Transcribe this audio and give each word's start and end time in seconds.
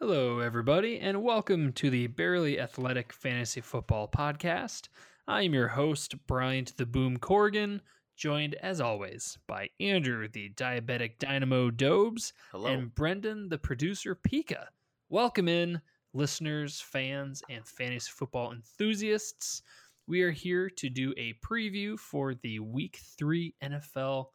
Hello, 0.00 0.40
everybody, 0.40 0.98
and 0.98 1.22
welcome 1.22 1.72
to 1.74 1.88
the 1.88 2.06
Barely 2.08 2.58
Athletic 2.60 3.12
Fantasy 3.12 3.60
Football 3.60 4.08
Podcast. 4.08 4.88
I'm 5.28 5.54
your 5.54 5.68
host, 5.68 6.26
Bryant 6.26 6.76
the 6.76 6.84
Boom 6.86 7.16
Corrigan, 7.16 7.80
joined 8.16 8.54
as 8.56 8.80
always 8.80 9.38
by 9.46 9.70
Andrew, 9.80 10.28
the 10.28 10.50
diabetic 10.50 11.18
dynamo 11.18 11.70
Dobes, 11.70 12.32
Hello. 12.50 12.66
and 12.66 12.94
Brendan, 12.94 13.48
the 13.48 13.58
producer 13.58 14.16
Pika. 14.16 14.66
Welcome 15.08 15.48
in, 15.48 15.80
listeners, 16.12 16.80
fans, 16.80 17.42
and 17.48 17.66
fantasy 17.66 18.10
football 18.12 18.52
enthusiasts. 18.52 19.62
We 20.06 20.22
are 20.22 20.32
here 20.32 20.68
to 20.70 20.90
do 20.90 21.14
a 21.16 21.34
preview 21.34 21.98
for 21.98 22.34
the 22.34 22.58
Week 22.58 22.98
Three 23.16 23.54
NFL 23.62 24.26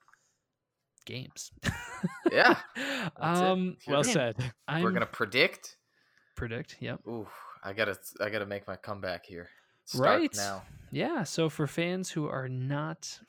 games. 1.05 1.51
Yeah, 2.31 2.55
um, 3.17 3.77
Well 3.87 4.01
we- 4.03 4.11
said. 4.11 4.35
I'm 4.67 4.83
We're 4.83 4.91
gonna 4.91 5.05
predict. 5.05 5.77
predict. 6.35 6.77
Yep. 6.79 7.01
Ooh, 7.07 7.27
I 7.63 7.73
gotta, 7.73 7.97
I 8.21 8.29
gotta 8.29 8.45
make 8.45 8.67
my 8.67 8.75
comeback 8.75 9.25
here. 9.25 9.49
Start 9.85 10.05
Right. 10.21 10.35
now. 10.35 10.63
Yeah. 10.91 11.23
So 11.23 11.49
for 11.49 11.65
fans 11.67 12.09
who 12.11 12.27
are 12.27 12.47
not, 12.47 13.19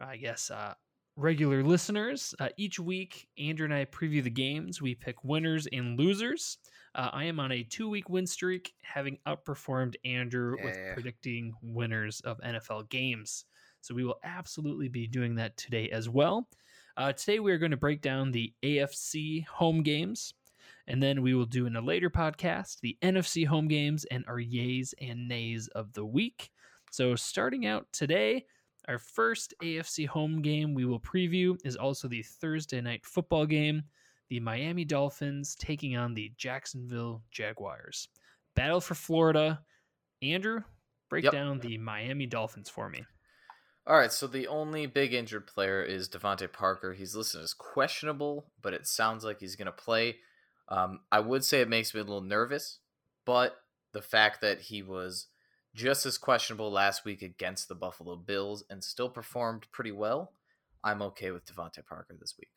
I 0.00 0.16
guess, 0.16 0.50
uh, 0.50 0.74
regular 1.16 1.62
listeners, 1.62 2.34
uh, 2.40 2.48
each 2.56 2.78
week 2.80 3.28
Andrew 3.38 3.64
and 3.64 3.74
I 3.74 3.84
preview 3.84 4.22
the 4.22 4.30
games. 4.30 4.80
We 4.80 4.94
pick 4.94 5.22
winners 5.24 5.66
and 5.72 5.98
losers. 5.98 6.58
Uh, 6.94 7.10
I 7.12 7.24
am 7.24 7.40
on 7.40 7.50
a 7.50 7.64
two-week 7.64 8.08
win 8.08 8.26
streak, 8.26 8.72
having 8.82 9.18
outperformed 9.26 9.94
Andrew 10.04 10.56
with 10.62 10.76
Yeah. 10.76 10.94
predicting 10.94 11.52
winners 11.62 12.20
of 12.20 12.38
NFL 12.40 12.88
games. 12.88 13.44
So 13.80 13.94
we 13.94 14.04
will 14.04 14.20
absolutely 14.24 14.88
be 14.88 15.06
doing 15.08 15.34
that 15.34 15.56
today 15.56 15.90
as 15.90 16.08
well. 16.08 16.48
Uh, 16.96 17.12
today 17.12 17.40
we 17.40 17.52
are 17.52 17.58
going 17.58 17.70
to 17.72 17.76
break 17.76 18.00
down 18.00 18.30
the 18.30 18.52
AFC 18.62 19.44
home 19.46 19.82
games. 19.82 20.32
And 20.86 21.02
then 21.02 21.22
we 21.22 21.34
will 21.34 21.46
do 21.46 21.66
in 21.66 21.76
a 21.76 21.80
later 21.80 22.10
podcast 22.10 22.80
the 22.80 22.96
NFC 23.02 23.46
home 23.46 23.68
games 23.68 24.04
and 24.10 24.24
our 24.28 24.38
yays 24.38 24.92
and 25.00 25.26
nays 25.28 25.66
of 25.68 25.92
the 25.94 26.04
week. 26.04 26.50
So, 26.90 27.16
starting 27.16 27.64
out 27.66 27.86
today, 27.92 28.44
our 28.86 28.98
first 28.98 29.54
AFC 29.62 30.06
home 30.06 30.42
game 30.42 30.74
we 30.74 30.84
will 30.84 31.00
preview 31.00 31.56
is 31.64 31.76
also 31.76 32.06
the 32.06 32.22
Thursday 32.22 32.80
night 32.82 33.04
football 33.06 33.46
game 33.46 33.82
the 34.30 34.40
Miami 34.40 34.84
Dolphins 34.84 35.54
taking 35.54 35.96
on 35.96 36.14
the 36.14 36.32
Jacksonville 36.38 37.22
Jaguars. 37.30 38.08
Battle 38.56 38.80
for 38.80 38.94
Florida. 38.94 39.60
Andrew, 40.22 40.60
break 41.10 41.24
Yep. 41.24 41.32
down 41.32 41.58
the 41.60 41.76
Miami 41.78 42.26
Dolphins 42.26 42.68
for 42.70 42.88
me. 42.88 43.04
All 43.86 43.98
right. 43.98 44.12
So 44.12 44.26
the 44.26 44.46
only 44.46 44.86
big 44.86 45.12
injured 45.12 45.46
player 45.46 45.82
is 45.82 46.08
DeVante 46.08 46.50
Parker. 46.50 46.94
He's 46.94 47.14
listed 47.14 47.42
as 47.42 47.52
questionable, 47.52 48.46
but 48.62 48.72
it 48.72 48.86
sounds 48.86 49.24
like 49.24 49.40
he's 49.40 49.56
gonna 49.56 49.72
play. 49.72 50.16
Um, 50.68 51.00
I 51.12 51.20
would 51.20 51.44
say 51.44 51.60
it 51.60 51.68
makes 51.68 51.92
me 51.92 52.00
a 52.00 52.04
little 52.04 52.22
nervous, 52.22 52.78
but 53.26 53.56
the 53.92 54.00
fact 54.00 54.40
that 54.40 54.62
he 54.62 54.82
was 54.82 55.26
just 55.74 56.06
as 56.06 56.16
questionable 56.16 56.70
last 56.70 57.04
week 57.04 57.20
against 57.20 57.68
the 57.68 57.74
Buffalo 57.74 58.16
Bills 58.16 58.64
and 58.70 58.82
still 58.82 59.10
performed 59.10 59.66
pretty 59.72 59.92
well, 59.92 60.32
I'm 60.82 61.02
okay 61.02 61.30
with 61.30 61.44
DeVante 61.44 61.84
Parker 61.86 62.16
this 62.18 62.34
week. 62.38 62.50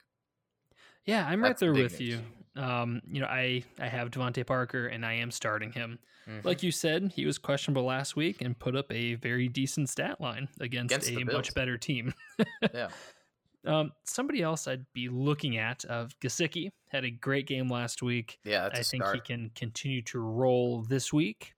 Yeah, 1.07 1.25
I'm 1.25 1.41
right 1.41 1.49
That's 1.49 1.61
there 1.61 1.73
with 1.73 1.99
you. 1.99 2.19
Um, 2.55 3.01
you 3.09 3.21
know, 3.21 3.27
I 3.27 3.63
I 3.79 3.87
have 3.87 4.11
DeVante 4.11 4.45
Parker 4.45 4.87
and 4.87 5.05
I 5.05 5.13
am 5.13 5.31
starting 5.31 5.71
him. 5.71 5.99
Mhm. 6.27 6.43
Like 6.43 6.61
you 6.61 6.71
said, 6.71 7.13
he 7.15 7.25
was 7.25 7.37
questionable 7.37 7.83
last 7.83 8.15
week 8.15 8.41
and 8.41 8.57
put 8.57 8.75
up 8.75 8.91
a 8.91 9.15
very 9.15 9.47
decent 9.47 9.89
stat 9.89 10.19
line 10.19 10.49
against, 10.59 10.93
Against 10.93 11.11
a 11.11 11.33
much 11.33 11.53
better 11.53 11.77
team. 11.77 12.13
yeah. 12.73 12.89
Um, 13.65 13.91
somebody 14.03 14.41
else 14.41 14.67
I'd 14.67 14.85
be 14.93 15.09
looking 15.09 15.57
at 15.57 15.85
of 15.85 16.17
Gesicki 16.19 16.69
had 16.89 17.05
a 17.05 17.11
great 17.11 17.47
game 17.47 17.69
last 17.69 18.01
week. 18.01 18.39
Yeah, 18.43 18.63
that's 18.69 18.79
I 18.79 18.83
think 18.83 19.03
start. 19.03 19.15
he 19.15 19.21
can 19.21 19.51
continue 19.55 20.01
to 20.03 20.19
roll 20.19 20.83
this 20.83 21.11
week. 21.13 21.53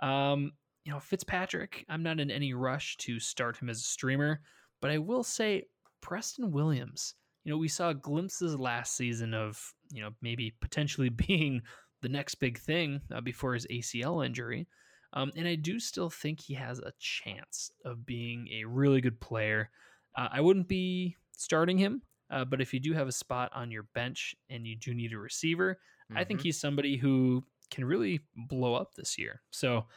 Um, 0.00 0.52
you 0.84 0.92
know, 0.92 1.00
Fitzpatrick, 1.00 1.84
I'm 1.88 2.02
not 2.02 2.20
in 2.20 2.30
any 2.30 2.54
rush 2.54 2.96
to 2.98 3.20
start 3.20 3.56
him 3.56 3.68
as 3.68 3.78
a 3.78 3.84
streamer, 3.84 4.40
but 4.80 4.90
I 4.90 4.98
will 4.98 5.24
say 5.24 5.64
Preston 6.00 6.50
Williams. 6.52 7.14
You 7.44 7.52
know, 7.52 7.58
we 7.58 7.68
saw 7.68 7.92
glimpses 7.92 8.58
last 8.58 8.96
season 8.96 9.32
of, 9.34 9.74
you 9.90 10.02
know, 10.02 10.10
maybe 10.20 10.50
potentially 10.60 11.08
being 11.28 11.62
the 12.00 12.08
next 12.08 12.36
big 12.36 12.58
thing 12.58 13.00
uh, 13.12 13.20
before 13.20 13.54
his 13.54 13.66
ACL 13.70 14.24
injury. 14.24 14.68
Um, 15.14 15.32
and 15.36 15.48
I 15.48 15.54
do 15.54 15.80
still 15.80 16.10
think 16.10 16.40
he 16.40 16.54
has 16.54 16.78
a 16.80 16.92
chance 16.98 17.70
of 17.84 18.04
being 18.04 18.48
a 18.52 18.64
really 18.64 19.00
good 19.00 19.20
player. 19.20 19.70
Uh, 20.16 20.28
I 20.30 20.40
wouldn't 20.40 20.68
be 20.68 21.16
starting 21.36 21.78
him, 21.78 22.02
uh, 22.30 22.44
but 22.44 22.60
if 22.60 22.74
you 22.74 22.80
do 22.80 22.92
have 22.92 23.08
a 23.08 23.12
spot 23.12 23.50
on 23.54 23.70
your 23.70 23.84
bench 23.94 24.34
and 24.50 24.66
you 24.66 24.76
do 24.76 24.92
need 24.92 25.12
a 25.14 25.18
receiver, 25.18 25.80
I 26.14 26.24
think 26.24 26.40
Mhm. 26.40 26.42
he's 26.44 26.60
somebody 26.60 26.96
who 26.96 27.44
can 27.70 27.84
really 27.84 28.20
blow 28.36 28.74
up 28.74 28.94
this 28.94 29.16
year. 29.18 29.42
So 29.50 29.88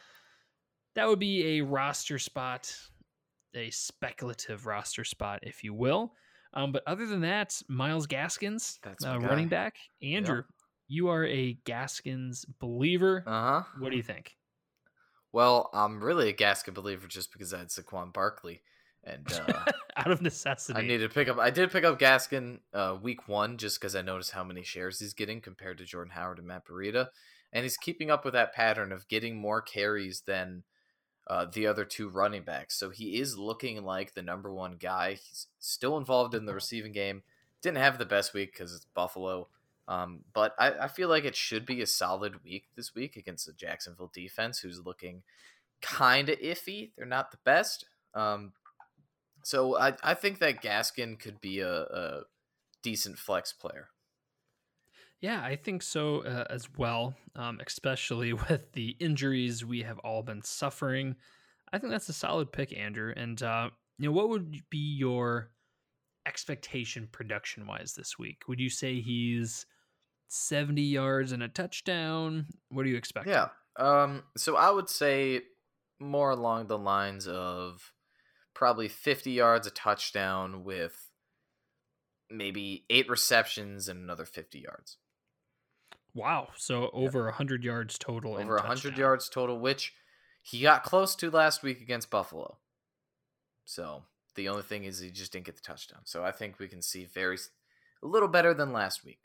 that 0.94 1.08
would 1.08 1.18
be 1.18 1.58
a 1.58 1.64
roster 1.64 2.18
spot, 2.18 2.74
a 3.54 3.70
speculative 3.70 4.66
roster 4.66 5.04
spot, 5.04 5.40
if 5.42 5.64
you 5.64 5.74
will. 5.74 6.14
Um, 6.54 6.72
but 6.72 6.82
other 6.86 7.06
than 7.06 7.22
that, 7.22 7.60
Myles 7.68 8.06
Gaskins, 8.06 8.78
That's 8.82 9.04
uh, 9.04 9.18
running 9.18 9.48
back. 9.48 9.76
Andrew, 10.02 10.42
you 10.88 11.08
are 11.08 11.24
a 11.26 11.54
Gaskins 11.64 12.44
believer. 12.60 13.24
Uh 13.26 13.30
huh. 13.30 13.62
what 13.78 13.90
do 13.90 13.96
you 13.96 14.02
think? 14.02 14.36
Well, 15.32 15.70
I'm 15.72 16.04
really 16.04 16.28
a 16.28 16.34
Gaskin 16.34 16.74
believer 16.74 17.08
just 17.08 17.32
because 17.32 17.54
I 17.54 17.58
had 17.58 17.68
Saquon 17.68 18.12
Barkley, 18.12 18.60
and 19.02 19.26
uh, 19.32 19.64
Out 19.96 20.10
of 20.10 20.20
necessity. 20.20 20.78
I 20.78 20.82
needed 20.82 21.08
to 21.08 21.14
pick 21.14 21.28
up. 21.28 21.38
I 21.38 21.50
did 21.50 21.70
pick 21.72 21.84
up 21.84 21.98
Gaskin 21.98 22.58
uh, 22.74 22.96
week 23.00 23.28
one 23.28 23.56
just 23.56 23.80
because 23.80 23.96
I 23.96 24.02
noticed 24.02 24.32
how 24.32 24.44
many 24.44 24.62
shares 24.62 25.00
he's 25.00 25.14
getting 25.14 25.40
compared 25.40 25.78
to 25.78 25.84
Jordan 25.84 26.12
Howard 26.14 26.38
and 26.38 26.46
Matt 26.46 26.66
Breida, 26.66 27.08
and 27.52 27.62
he's 27.62 27.78
keeping 27.78 28.10
up 28.10 28.24
with 28.24 28.34
that 28.34 28.52
pattern 28.52 28.92
of 28.92 29.08
getting 29.08 29.36
more 29.36 29.62
carries 29.62 30.22
than 30.26 30.64
uh, 31.26 31.46
the 31.52 31.66
other 31.66 31.84
two 31.84 32.08
running 32.08 32.42
backs. 32.42 32.76
So 32.76 32.90
he 32.90 33.18
is 33.18 33.38
looking 33.38 33.84
like 33.84 34.14
the 34.14 34.22
number 34.22 34.52
one 34.52 34.76
guy. 34.78 35.12
He's 35.12 35.46
still 35.58 35.96
involved 35.96 36.34
in 36.34 36.46
the 36.46 36.54
receiving 36.54 36.92
game. 36.92 37.22
Didn't 37.62 37.78
have 37.78 37.98
the 37.98 38.06
best 38.06 38.34
week 38.34 38.52
because 38.52 38.74
it's 38.74 38.86
Buffalo. 38.94 39.48
Um, 39.88 40.20
but 40.32 40.54
I, 40.58 40.72
I 40.72 40.88
feel 40.88 41.08
like 41.08 41.24
it 41.24 41.36
should 41.36 41.66
be 41.66 41.80
a 41.80 41.86
solid 41.86 42.42
week 42.44 42.66
this 42.76 42.94
week 42.94 43.16
against 43.16 43.46
the 43.46 43.52
Jacksonville 43.52 44.10
defense, 44.12 44.58
who's 44.58 44.84
looking 44.84 45.22
kind 45.80 46.28
of 46.28 46.38
iffy. 46.38 46.90
They're 46.96 47.06
not 47.06 47.30
the 47.30 47.38
best. 47.44 47.86
Um, 48.14 48.52
so 49.42 49.76
I, 49.76 49.94
I 50.02 50.14
think 50.14 50.38
that 50.38 50.62
Gaskin 50.62 51.18
could 51.18 51.40
be 51.40 51.60
a, 51.60 51.82
a 51.82 52.20
decent 52.82 53.18
flex 53.18 53.52
player. 53.52 53.88
Yeah, 55.22 55.40
I 55.40 55.54
think 55.54 55.82
so 55.82 56.24
uh, 56.24 56.44
as 56.50 56.68
well, 56.76 57.14
um, 57.36 57.60
especially 57.64 58.32
with 58.50 58.72
the 58.72 58.96
injuries 58.98 59.64
we 59.64 59.82
have 59.82 59.98
all 60.00 60.22
been 60.22 60.42
suffering. 60.42 61.16
I 61.72 61.78
think 61.78 61.90
that's 61.90 62.08
a 62.08 62.12
solid 62.12 62.52
pick, 62.52 62.76
Andrew. 62.76 63.14
And 63.16 63.42
uh, 63.42 63.70
you 63.98 64.06
know, 64.06 64.12
what 64.12 64.28
would 64.28 64.68
be 64.68 64.96
your 64.96 65.50
expectation 66.26 67.08
production 67.10 67.66
wise 67.66 67.94
this 67.96 68.18
week? 68.18 68.42
Would 68.48 68.60
you 68.60 68.68
say 68.68 69.00
he's 69.00 69.64
seventy 70.28 70.82
yards 70.82 71.32
and 71.32 71.42
a 71.42 71.48
touchdown? 71.48 72.46
What 72.68 72.82
do 72.82 72.90
you 72.90 72.96
expect? 72.96 73.28
Yeah. 73.28 73.48
Um, 73.78 74.24
so 74.36 74.56
I 74.56 74.70
would 74.70 74.90
say 74.90 75.42
more 76.00 76.30
along 76.30 76.66
the 76.66 76.76
lines 76.76 77.26
of 77.26 77.92
probably 78.54 78.88
50 78.88 79.30
yards, 79.30 79.66
a 79.66 79.70
touchdown 79.70 80.64
with 80.64 81.10
maybe 82.30 82.84
eight 82.90 83.08
receptions 83.08 83.88
and 83.88 84.02
another 84.02 84.24
50 84.24 84.58
yards. 84.58 84.98
Wow. 86.14 86.48
So 86.56 86.90
over 86.92 87.28
a 87.28 87.32
hundred 87.32 87.64
yards 87.64 87.98
total. 87.98 88.34
Over 88.34 88.56
100 88.56 88.66
touchdown. 88.82 88.96
yards 88.98 89.28
total, 89.28 89.58
which 89.58 89.94
he 90.42 90.60
got 90.60 90.82
close 90.84 91.14
to 91.16 91.30
last 91.30 91.62
week 91.62 91.80
against 91.80 92.10
Buffalo. 92.10 92.58
So 93.64 94.04
the 94.34 94.48
only 94.48 94.62
thing 94.62 94.84
is 94.84 94.98
he 94.98 95.10
just 95.10 95.32
didn't 95.32 95.46
get 95.46 95.56
the 95.56 95.62
touchdown. 95.62 96.00
So 96.04 96.24
I 96.24 96.32
think 96.32 96.58
we 96.58 96.68
can 96.68 96.82
see 96.82 97.04
very 97.04 97.38
a 98.02 98.06
little 98.06 98.28
better 98.28 98.52
than 98.54 98.72
last 98.72 99.04
week. 99.04 99.20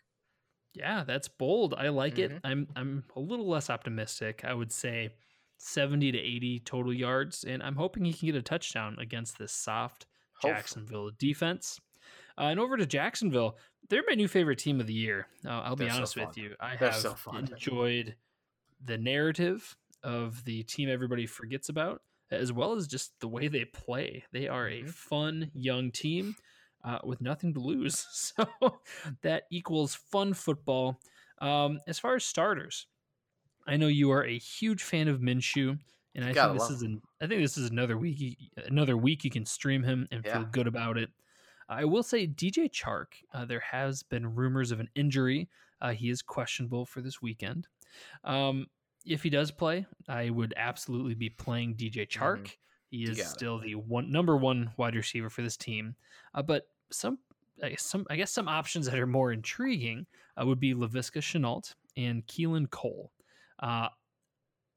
Yeah, 0.74 1.04
that's 1.06 1.28
bold. 1.28 1.74
I 1.78 1.90
like 1.90 2.20
it. 2.20 2.32
Mhm. 2.32 2.40
I'm 2.44 2.68
I'm 2.76 3.04
a 3.16 3.20
little 3.20 3.48
less 3.48 3.70
optimistic. 3.70 4.46
I 4.46 4.54
would 4.54 4.72
say 4.72 5.10
70 5.58 6.12
to 6.12 6.18
80 6.20 6.60
total 6.60 6.94
yards, 6.94 7.44
and 7.44 7.64
I'm 7.64 7.76
hoping 7.76 8.06
he 8.06 8.14
can 8.14 8.28
get 8.28 8.36
a 8.36 8.42
touchdown 8.44 8.98
against 9.00 9.40
this 9.40 9.52
soft 9.52 10.06
Hopefully. 10.36 10.54
Jacksonville 10.54 11.12
defense. 11.18 11.80
Uh, 12.38 12.44
and 12.52 12.60
over 12.60 12.78
to 12.78 12.86
Jacksonville, 12.86 13.58
they're 13.90 14.04
my 14.08 14.16
new 14.16 14.28
favorite 14.28 14.60
team 14.60 14.80
of 14.80 14.88
the 14.88 14.94
year. 14.94 15.28
Uh, 15.46 15.62
I'll 15.62 15.76
be 15.76 15.86
They're 15.86 15.90
so 15.90 15.98
honest 15.98 16.16
with 16.16 16.38
you. 16.38 16.56
I 16.60 16.76
They're 16.80 16.92
have 16.92 17.02
so 17.02 17.16
enjoyed 17.32 18.16
the 18.84 18.98
narrative 18.98 19.78
of 20.04 20.44
the 20.46 20.64
team 20.64 20.90
everybody 20.90 21.26
forgets 21.26 21.70
about, 21.70 22.04
as 22.32 22.52
well 22.54 22.74
as 22.74 22.88
just 22.88 23.20
the 23.20 23.28
way 23.28 23.48
they 23.48 23.66
play. 23.66 24.26
They 24.32 24.48
are 24.48 24.70
a 24.70 24.84
Mhm. 24.84 24.94
fun 24.94 25.52
young 25.54 25.92
team 25.92 26.36
uh, 26.84 27.00
with 27.04 27.22
nothing 27.22 27.54
to 27.56 27.60
lose. 27.60 28.06
So 28.12 28.82
that 29.22 29.46
equals 29.52 29.96
fun 29.96 30.34
football. 30.34 31.02
Um, 31.40 31.82
as 31.88 32.00
far 32.00 32.16
as 32.16 32.26
starters, 32.26 32.88
I 33.66 33.78
know 33.78 33.88
you 33.88 34.12
are 34.12 34.24
a 34.24 34.38
huge 34.38 34.84
fan 34.84 35.08
of 35.08 35.20
Minshew, 35.20 35.80
and 36.16 36.26
I 36.26 36.34
think 36.34 36.54
this 36.54 36.70
is 36.70 36.82
an 36.82 37.02
I 37.22 37.28
think 37.28 37.42
this 37.42 37.58
is 37.58 37.70
another 37.70 37.98
week 37.98 38.38
another 38.58 38.98
week 38.98 39.24
you 39.24 39.30
can 39.32 39.46
stream 39.46 39.84
him 39.84 40.08
and 40.12 40.26
feel 40.26 40.46
good 40.46 40.68
about 40.68 40.98
it. 40.98 41.10
I 41.70 41.86
will 41.86 42.04
say 42.04 42.28
DJ 42.28 42.70
Chark. 42.72 43.08
Uh, 43.34 43.46
there 43.46 43.60
has 43.60 44.04
been 44.04 44.36
rumors 44.36 44.72
of 44.72 44.80
an 44.80 44.90
injury. 44.96 45.50
Uh, 45.82 45.92
he 45.92 46.10
is 46.10 46.22
questionable 46.22 46.86
for 46.86 47.02
this 47.02 47.22
weekend. 47.22 47.68
Um, 48.24 48.68
if 49.06 49.24
he 49.24 49.30
does 49.30 49.52
play, 49.52 49.86
I 50.08 50.30
would 50.30 50.54
absolutely 50.58 51.14
be 51.14 51.30
playing 51.30 51.76
DJ 51.76 52.06
Chark. 52.08 52.44
Mhm. 52.44 52.56
He 52.90 53.04
is 53.04 53.18
got 53.18 53.24
it. 53.26 53.30
still 53.30 53.60
the 53.60 53.76
one 53.76 54.12
number 54.12 54.38
one 54.38 54.72
wide 54.78 54.96
receiver 54.96 55.30
for 55.30 55.42
this 55.42 55.58
team. 55.58 55.96
Uh, 56.34 56.42
but 56.42 56.70
some, 56.90 57.20
I 57.62 57.70
guess 57.70 57.84
some, 57.84 58.06
I 58.10 58.16
guess 58.16 58.32
some 58.32 58.48
options 58.48 58.86
that 58.86 58.98
are 59.00 59.08
more 59.08 59.32
intriguing 59.32 60.06
uh, 60.40 60.46
would 60.46 60.60
be 60.60 60.74
Laviska 60.74 61.20
Shenault 61.22 61.74
and 61.98 62.26
Keelan 62.28 62.70
Cole. 62.70 63.12
Uh, 63.60 63.90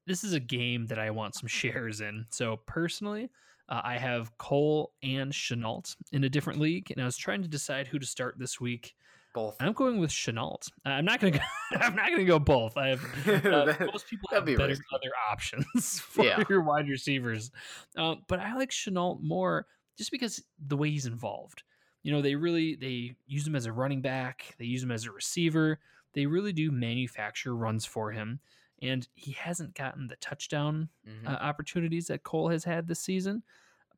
this 0.06 0.24
is 0.24 0.32
a 0.32 0.40
game 0.40 0.86
that 0.86 0.98
I 0.98 1.10
want 1.10 1.34
some 1.34 1.46
shares 1.48 2.00
in. 2.00 2.26
So 2.30 2.56
personally, 2.66 3.30
uh, 3.70 3.80
I 3.84 3.96
have 3.98 4.36
Cole 4.38 4.92
and 5.02 5.32
Shenault 5.32 5.94
in 6.12 6.24
a 6.24 6.28
different 6.28 6.58
league, 6.60 6.90
and 6.90 7.00
I 7.00 7.04
was 7.04 7.16
trying 7.16 7.42
to 7.42 7.48
decide 7.48 7.86
who 7.86 7.98
to 7.98 8.06
start 8.06 8.36
this 8.38 8.60
week. 8.60 8.94
Both. 9.32 9.56
I'm 9.60 9.72
going 9.74 10.00
with 10.00 10.10
Shenault. 10.10 10.68
Uh, 10.84 10.88
I'm 10.88 11.04
not 11.04 11.20
gonna 11.20 11.30
go. 11.38 11.38
I'm 11.80 11.94
not 11.94 12.10
gonna 12.10 12.24
go 12.24 12.40
both. 12.40 12.76
I 12.76 12.88
have 12.88 13.04
uh, 13.28 13.64
That- 13.66 13.80
most 13.92 14.08
people 14.08 14.28
have 14.32 14.44
be 14.44 14.56
better 14.56 14.70
risky. 14.70 14.84
other 14.92 15.10
options 15.30 16.00
for 16.04 16.24
Yeah. 16.24 16.42
your 16.48 16.62
wide 16.62 16.88
receivers, 16.88 17.52
um, 17.96 18.22
but 18.26 18.40
I 18.40 18.54
like 18.56 18.70
Shenault 18.70 19.22
more 19.22 19.66
just 19.96 20.10
because 20.10 20.42
the 20.66 20.76
way 20.76 20.90
he's 20.90 21.06
involved. 21.06 21.62
You 22.02 22.10
know, 22.12 22.22
they 22.22 22.34
really 22.34 22.74
they 22.74 23.14
use 23.28 23.46
him 23.46 23.54
as 23.54 23.66
a 23.66 23.72
running 23.72 24.00
back. 24.00 24.56
They 24.58 24.64
use 24.64 24.82
him 24.82 24.90
as 24.90 25.04
a 25.04 25.12
receiver. 25.12 25.78
They 26.12 26.26
really 26.26 26.52
do 26.52 26.72
manufacture 26.72 27.54
runs 27.54 27.84
for 27.84 28.10
him, 28.10 28.40
and 28.82 29.06
he 29.14 29.32
hasn't 29.32 29.74
gotten 29.74 30.06
the 30.08 30.16
touchdown 30.16 30.88
Mhm. 31.06 31.26
uh, 31.26 31.30
opportunities 31.40 32.06
that 32.06 32.22
Cole 32.22 32.48
has 32.48 32.64
had 32.64 32.86
this 32.88 33.00
season, 33.00 33.42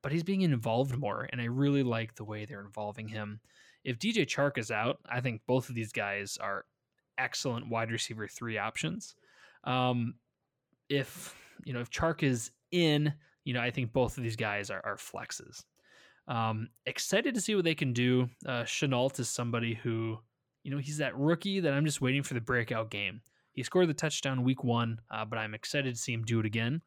but 0.02 0.12
he's 0.12 0.25
being 0.25 0.40
involved 0.43 0.96
more, 0.99 1.29
and 1.31 1.40
I 1.40 1.44
really 1.44 1.82
like 1.82 2.14
the 2.14 2.25
way 2.25 2.44
they're 2.44 2.61
involving 2.64 3.08
him. 3.08 3.40
If 3.84 3.99
DJ 3.99 4.25
Chark 4.26 4.58
is 4.58 4.70
out, 4.70 5.00
I 5.06 5.20
think 5.20 5.43
both 5.46 5.69
of 5.69 5.75
these 5.75 5.93
guys 5.93 6.37
are 6.38 6.67
excellent 7.19 7.69
wide 7.69 7.90
receiver 7.90 8.26
three 8.29 8.58
options. 8.58 9.14
Um, 9.64 10.14
if 10.88 11.35
you 11.64 11.73
know 11.73 11.81
if 11.81 11.90
Chark 11.90 12.23
is 12.23 12.50
in, 12.70 13.14
you 13.44 13.55
know 13.55 13.61
I 13.61 13.70
think 13.70 13.93
both 13.93 14.17
of 14.19 14.23
these 14.25 14.37
guys 14.37 14.70
are, 14.70 14.81
are 14.85 14.96
flexes. 14.96 15.64
Um, 16.28 16.69
excited 16.87 17.35
to 17.35 17.40
see 17.40 17.55
what 17.55 17.64
they 17.64 17.75
can 17.75 17.93
do. 17.93 18.31
Uh, 18.46 18.62
Shenault 18.62 19.19
is 19.19 19.28
somebody 19.28 19.75
who, 19.75 20.19
you 20.62 20.70
know, 20.70 20.78
he's 20.78 20.99
that 20.99 21.17
rookie 21.19 21.58
that 21.61 21.73
I'm 21.75 21.85
just 21.85 22.00
waiting 22.00 22.23
for 22.23 22.35
the 22.35 22.40
breakout 22.40 22.90
game. 22.90 23.23
He 23.52 23.62
scored 23.62 23.88
the 23.88 23.94
touchdown 23.94 24.44
week 24.44 24.64
one, 24.64 25.00
uh, 25.10 25.25
but 25.25 25.38
I'm 25.38 25.54
excited 25.54 25.94
to 25.94 26.00
see 26.00 26.12
him 26.12 26.22
do 26.25 26.40
it 26.40 26.46
again. 26.46 26.82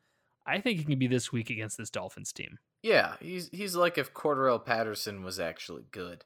I 0.47 0.61
think 0.61 0.79
it 0.79 0.87
can 0.87 0.99
be 0.99 1.07
this 1.07 1.31
week 1.31 1.49
against 1.49 1.77
this 1.77 1.89
Dolphins 1.89 2.31
team. 2.31 2.59
Yeah, 2.83 3.15
he's 3.19 3.49
he's 3.51 3.75
like 3.75 3.97
if 3.97 4.13
Cordarrelle 4.13 4.63
Patterson 4.63 5.23
was 5.23 5.39
actually 5.39 5.85
good. 5.91 6.23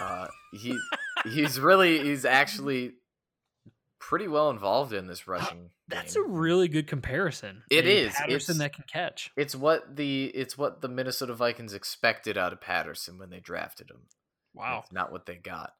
Uh, 0.00 0.26
he 0.52 0.76
he's 1.24 1.60
really 1.60 2.02
he's 2.02 2.24
actually 2.24 2.92
pretty 4.00 4.28
well 4.28 4.50
involved 4.50 4.92
in 4.92 5.06
this 5.06 5.26
rushing. 5.28 5.70
That's 5.88 6.14
game. 6.14 6.24
a 6.24 6.28
really 6.28 6.68
good 6.68 6.86
comparison. 6.86 7.62
It 7.70 7.86
is. 7.86 8.12
Patterson 8.14 8.56
It's- 8.56 8.58
that 8.58 8.74
can 8.74 8.84
catch. 8.86 9.30
It's 9.36 9.54
what 9.54 9.96
the 9.96 10.26
it's 10.26 10.58
what 10.58 10.80
the 10.80 10.88
Minnesota 10.88 11.34
Vikings 11.34 11.74
expected 11.74 12.36
out 12.36 12.52
of 12.52 12.60
Patterson 12.60 13.18
when 13.18 13.30
they 13.30 13.40
drafted 13.40 13.90
him. 13.90 14.02
Wow. 14.52 14.80
It's 14.82 14.92
not 14.92 15.12
what 15.12 15.26
they 15.26 15.36
got. 15.36 15.74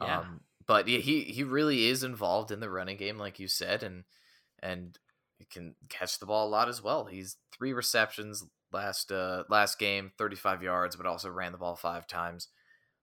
Yeah. 0.00 0.20
Um, 0.20 0.40
but 0.66 0.88
yeah, 0.88 0.98
he 0.98 1.22
he 1.22 1.44
really 1.44 1.86
is 1.86 2.02
involved 2.02 2.50
in 2.50 2.60
the 2.60 2.70
running 2.70 2.96
game, 2.96 3.18
like 3.18 3.38
you 3.38 3.48
said, 3.48 3.82
and 3.82 4.04
and 4.62 4.98
can 5.50 5.74
catch 5.88 6.18
the 6.18 6.26
ball 6.26 6.48
a 6.48 6.50
lot 6.50 6.68
as 6.68 6.82
well. 6.82 7.04
He's 7.04 7.36
three 7.56 7.72
receptions 7.72 8.44
last 8.72 9.12
uh 9.12 9.44
last 9.48 9.78
game, 9.78 10.12
thirty 10.18 10.36
five 10.36 10.62
yards, 10.62 10.96
but 10.96 11.06
also 11.06 11.30
ran 11.30 11.52
the 11.52 11.58
ball 11.58 11.76
five 11.76 12.06
times. 12.06 12.48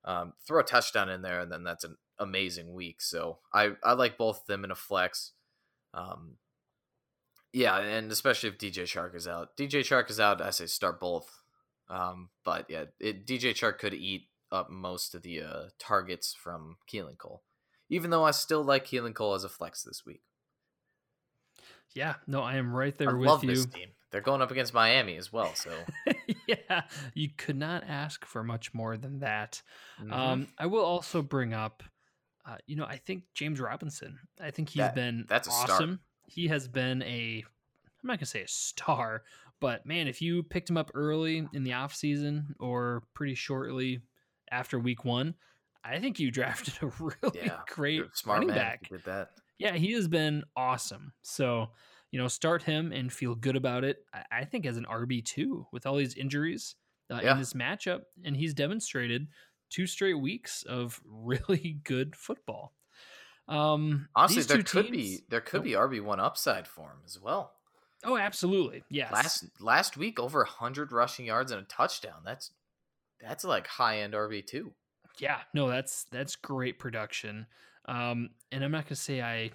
Um, 0.05 0.33
throw 0.45 0.59
a 0.59 0.63
touchdown 0.63 1.09
in 1.09 1.21
there, 1.21 1.39
and 1.39 1.51
then 1.51 1.63
that's 1.63 1.85
an 1.85 1.95
amazing 2.19 2.73
week. 2.73 3.01
So 3.01 3.39
I 3.53 3.71
I 3.83 3.93
like 3.93 4.17
both 4.17 4.41
of 4.41 4.47
them 4.47 4.63
in 4.63 4.71
a 4.71 4.75
flex. 4.75 5.31
Um, 5.93 6.37
yeah, 7.53 7.77
and 7.77 8.11
especially 8.11 8.49
if 8.49 8.57
DJ 8.57 8.83
Chark 8.83 9.15
is 9.15 9.27
out. 9.27 9.55
DJ 9.57 9.81
Chark 9.81 10.09
is 10.09 10.19
out. 10.19 10.41
I 10.41 10.49
say 10.49 10.65
start 10.65 10.99
both. 10.99 11.29
Um, 11.89 12.29
but 12.43 12.65
yeah, 12.67 12.85
it, 12.99 13.27
DJ 13.27 13.51
Chark 13.51 13.77
could 13.77 13.93
eat 13.93 14.27
up 14.51 14.69
most 14.69 15.13
of 15.15 15.21
the 15.21 15.41
uh, 15.41 15.63
targets 15.79 16.33
from 16.33 16.77
Keelan 16.91 17.17
Cole. 17.17 17.43
Even 17.89 18.09
though 18.09 18.23
I 18.23 18.31
still 18.31 18.63
like 18.63 18.85
Keelan 18.87 19.13
Cole 19.13 19.33
as 19.35 19.43
a 19.43 19.49
flex 19.49 19.83
this 19.83 20.03
week. 20.05 20.21
Yeah. 21.95 22.15
No, 22.27 22.41
I 22.41 22.55
am 22.55 22.73
right 22.75 22.97
there 22.97 23.11
I 23.11 23.13
with 23.13 23.27
love 23.27 23.43
you. 23.43 23.51
this 23.51 23.65
team. 23.65 23.89
They're 24.11 24.21
going 24.21 24.41
up 24.41 24.51
against 24.51 24.73
Miami 24.73 25.15
as 25.17 25.31
well. 25.33 25.53
So 25.55 25.71
yeah. 26.47 26.83
You 27.13 27.29
could 27.37 27.55
not 27.57 27.83
ask 27.87 28.25
for 28.25 28.43
much 28.43 28.73
more 28.73 28.97
than 28.97 29.19
that. 29.19 29.61
mhm. 30.01 30.11
Um, 30.11 30.47
I 30.57 30.65
will 30.67 30.83
also 30.85 31.21
bring 31.21 31.53
up, 31.53 31.83
uh, 32.45 32.57
you 32.65 32.75
know, 32.75 32.85
I 32.85 32.97
think 32.97 33.23
James 33.33 33.59
Robinson. 33.59 34.19
I 34.41 34.51
think 34.51 34.69
he's 34.69 34.77
That- 34.79 34.95
been 34.95 35.25
that's 35.27 35.47
awesome. 35.47 35.99
He 36.25 36.47
has 36.47 36.67
been 36.67 37.01
a, 37.03 37.43
I'm 37.45 38.07
not 38.07 38.17
gonna 38.17 38.25
say 38.25 38.41
a 38.43 38.47
star, 38.47 39.23
but 39.59 39.85
man, 39.85 40.07
if 40.07 40.21
you 40.21 40.41
picked 40.43 40.69
him 40.69 40.77
up 40.77 40.89
early 40.93 41.47
in 41.53 41.63
the 41.63 41.71
offseason 41.71 42.55
or 42.59 43.03
pretty 43.13 43.35
shortly 43.35 44.01
after 44.51 44.79
week 44.79 45.05
one, 45.05 45.35
I 45.83 45.99
think 45.99 46.19
you 46.19 46.31
drafted 46.31 46.75
a 46.81 46.87
really 46.99 47.39
Yeah, 47.43 47.59
great 47.67 48.03
smart 48.13 48.39
running 48.39 48.49
man 48.55 48.57
back. 48.57 48.89
did 48.89 49.03
that. 49.05 49.31
Yeah, 49.57 49.73
he 49.73 49.93
has 49.93 50.07
been 50.07 50.43
awesome. 50.55 51.13
So, 51.21 51.69
you 52.11 52.19
know, 52.19 52.27
start 52.27 52.63
him 52.63 52.91
and 52.91 53.11
feel 53.11 53.35
good 53.35 53.55
about 53.55 53.83
it. 53.83 53.97
I, 54.13 54.23
I 54.39 54.45
think 54.45 54.65
as 54.65 54.77
an 54.77 54.85
RB 54.89 55.23
two 55.23 55.67
with 55.71 55.85
all 55.85 55.95
these 55.97 56.15
injuries 56.15 56.75
uh, 57.11 57.19
Yeah. 57.23 57.33
in 57.33 57.39
this 57.39 57.53
matchup, 57.53 58.01
and 58.23 58.35
he's 58.35 58.53
demonstrated 58.53 59.27
two 59.69 59.87
straight 59.87 60.19
weeks 60.19 60.63
of 60.63 61.01
really 61.05 61.77
good 61.83 62.15
football. 62.15 62.73
Um, 63.47 64.07
Honestly, 64.15 64.43
there 64.43 64.63
could 64.63 64.85
teams- 64.85 64.89
be 64.91 65.19
there 65.29 65.41
could 65.41 65.61
Oh. 65.61 65.63
be 65.63 65.71
RB 65.71 66.01
one 66.01 66.19
upside 66.19 66.67
for 66.67 66.91
him 66.91 66.99
as 67.05 67.19
well. 67.19 67.53
Oh, 68.05 68.17
absolutely. 68.17 68.83
Yes. 68.89 69.11
Last 69.11 69.45
last 69.59 69.97
week, 69.97 70.19
over 70.19 70.43
hundred 70.45 70.91
rushing 70.91 71.25
yards 71.25 71.51
and 71.51 71.61
a 71.61 71.65
touchdown. 71.65 72.21
That's 72.25 72.51
that's 73.21 73.43
like 73.43 73.67
high 73.67 73.99
end 73.99 74.13
RB 74.13 74.45
two. 74.45 74.73
Yeah. 75.19 75.39
No, 75.53 75.69
that's 75.69 76.05
that's 76.11 76.35
great 76.35 76.79
production. 76.79 77.45
Um, 77.85 78.29
and 78.51 78.63
I'm 78.63 78.71
not 78.71 78.85
gonna 78.85 78.95
say 78.95 79.21
I 79.21 79.51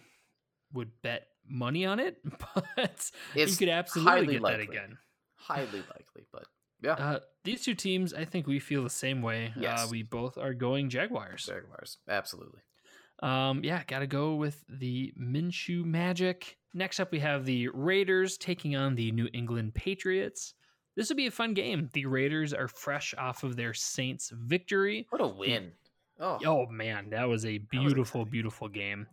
would 0.72 0.90
bet 1.02 1.26
money 1.49 1.87
on 1.87 1.99
it, 2.00 2.19
but 2.55 3.10
you 3.34 3.43
It's 3.43 3.56
could 3.56 3.69
absolutely 3.70 4.34
get 4.34 4.43
likely. 4.43 4.66
that 4.66 4.70
again. 4.72 4.99
highly 5.37 5.78
likely, 5.81 6.26
but 6.32 6.44
yeah, 6.82 6.93
Uh, 6.93 7.19
these 7.44 7.64
two 7.64 7.75
teams, 7.75 8.12
I 8.14 8.25
think 8.25 8.46
we 8.46 8.58
feel 8.60 8.82
the 8.84 8.90
same 8.90 9.22
way. 9.22 9.52
Uh, 9.66 9.87
we 9.90 10.02
both 10.02 10.37
are 10.38 10.52
going 10.55 10.90
Jaguars. 10.90 11.44
Jaguars, 11.46 11.99
absolutely. 12.08 12.61
Um, 13.20 13.64
yeah, 13.64 13.82
got 13.84 13.99
to 14.00 14.06
go 14.06 14.34
with 14.37 14.62
the 14.69 15.12
Minshew 15.20 15.85
Magic. 15.85 16.56
Next 16.75 17.00
up, 17.00 17.11
we 17.11 17.18
have 17.18 17.44
the 17.44 17.68
Raiders 17.68 18.37
taking 18.38 18.76
on 18.76 18.94
the 18.94 19.11
New 19.11 19.28
England 19.33 19.75
Patriots. 19.75 20.54
This 20.99 21.09
would 21.11 21.17
be 21.17 21.28
a 21.28 21.31
fun 21.31 21.55
game. 21.55 21.88
The 21.93 22.07
Raiders 22.07 22.52
are 22.52 22.67
fresh 22.67 23.14
off 23.17 23.45
of 23.45 23.55
their 23.55 23.73
Saints 23.73 24.31
victory. 24.35 25.07
What 25.11 25.23
a 25.23 25.28
win! 25.28 25.71
Oh, 26.19 26.40
Oh 26.45 26.67
man, 26.67 27.11
that 27.11 27.28
was 27.28 27.47
a 27.47 27.59
beautiful, 27.59 28.25
beautiful 28.25 28.67
game. 28.69 29.07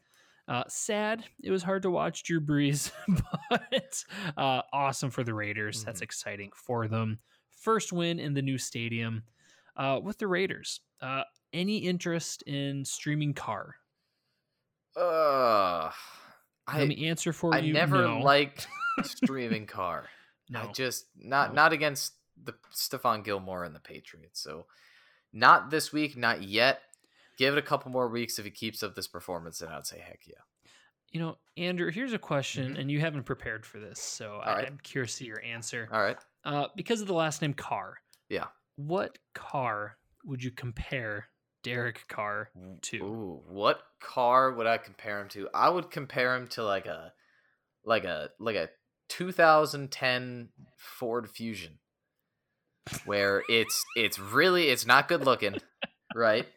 Uh, 0.48 0.64
sad, 0.68 1.24
it 1.44 1.52
was 1.52 1.62
hard 1.62 1.84
to 1.84 1.92
watch 1.92 2.24
Drew 2.24 2.42
Brees, 2.42 2.92
but 3.52 4.04
uh, 4.36 4.64
awesome 4.74 5.12
for 5.12 5.24
the 5.24 5.36
Raiders. 5.36 5.84
That's 5.84 6.00
Mhm. 6.00 6.04
exciting 6.04 6.52
for 6.56 6.88
them. 6.88 7.20
First 7.52 7.94
win 7.94 8.18
in 8.20 8.34
the 8.34 8.42
new 8.42 8.58
stadium 8.58 9.22
uh, 9.78 10.00
with 10.04 10.18
the 10.18 10.28
Raiders. 10.28 10.82
Uh, 11.00 11.24
any 11.54 11.78
interest 11.78 12.42
in 12.48 12.84
streaming 12.84 13.36
Carr? 13.36 13.76
uh, 14.96 15.92
Let 16.68 16.82
I 16.82 16.86
me 16.86 17.08
answer 17.08 17.32
for 17.34 17.54
I 17.54 17.60
you. 17.60 17.72
I 17.72 17.74
never 17.74 18.02
no. 18.08 18.20
liked 18.20 18.68
streaming 19.04 19.68
Carr. 19.68 20.10
No. 20.50 20.62
I 20.62 20.72
just 20.72 21.08
not 21.18 21.50
No. 21.50 21.56
not 21.56 21.74
against 21.74 22.14
the 22.42 22.54
Stephon 22.74 23.24
Gilmore 23.24 23.64
and 23.64 23.76
the 23.76 23.80
Patriots. 23.80 24.40
So 24.42 24.68
not 25.34 25.70
this 25.70 25.92
week, 25.94 26.16
not 26.18 26.44
yet. 26.44 26.82
Give 27.38 27.54
it 27.56 27.58
a 27.58 27.62
couple 27.62 27.92
more 27.92 28.08
weeks 28.08 28.40
if 28.40 28.46
he 28.46 28.52
keeps 28.52 28.82
up 28.84 28.96
this 28.96 29.08
performance, 29.08 29.60
then 29.60 29.70
I'd 29.70 29.86
say 29.88 30.00
heck 30.00 30.22
yeah. 30.28 30.36
you 31.12 31.22
know, 31.22 31.38
Andrew. 31.56 31.90
Here's 31.92 32.12
a 32.12 32.20
question, 32.20 32.76
Mhm. 32.76 32.80
and 32.80 32.92
you 32.92 33.00
haven't 33.00 33.24
prepared 33.24 33.66
for 33.66 33.80
this, 33.80 34.02
so 34.02 34.38
I, 34.38 34.54
right. 34.56 34.68
I'm 34.68 34.78
curious 34.80 35.12
to 35.14 35.18
see 35.20 35.26
your 35.26 35.42
answer. 35.44 35.88
All 35.92 36.02
right. 36.02 36.18
Uh, 36.44 36.68
because 36.76 37.00
of 37.00 37.08
the 37.08 37.14
last 37.14 37.42
name 37.42 37.54
Carr. 37.54 37.98
Yeah. 38.28 38.48
What 38.76 39.18
car 39.34 39.98
would 40.26 40.44
you 40.44 40.52
compare 40.52 41.30
Derek 41.64 42.06
Carr 42.10 42.50
to? 42.82 42.98
Ooh, 42.98 43.44
what 43.48 43.82
car 44.02 44.52
would 44.52 44.68
I 44.68 44.78
compare 44.78 45.22
him 45.22 45.30
to? 45.30 45.48
I 45.54 45.70
would 45.70 45.90
compare 45.90 46.36
him 46.36 46.48
to 46.50 46.64
like 46.64 46.86
a 46.86 47.14
like 47.86 48.04
a 48.04 48.32
like 48.40 48.56
a 48.58 48.70
2010 49.10 50.50
Ford 50.78 51.30
Fusion. 51.30 51.80
Where 53.06 53.44
it's 53.50 53.84
it's 53.96 54.20
really 54.20 54.68
it's 54.70 54.86
not 54.86 55.08
good 55.08 55.26
looking, 55.26 55.56
right? 56.16 56.48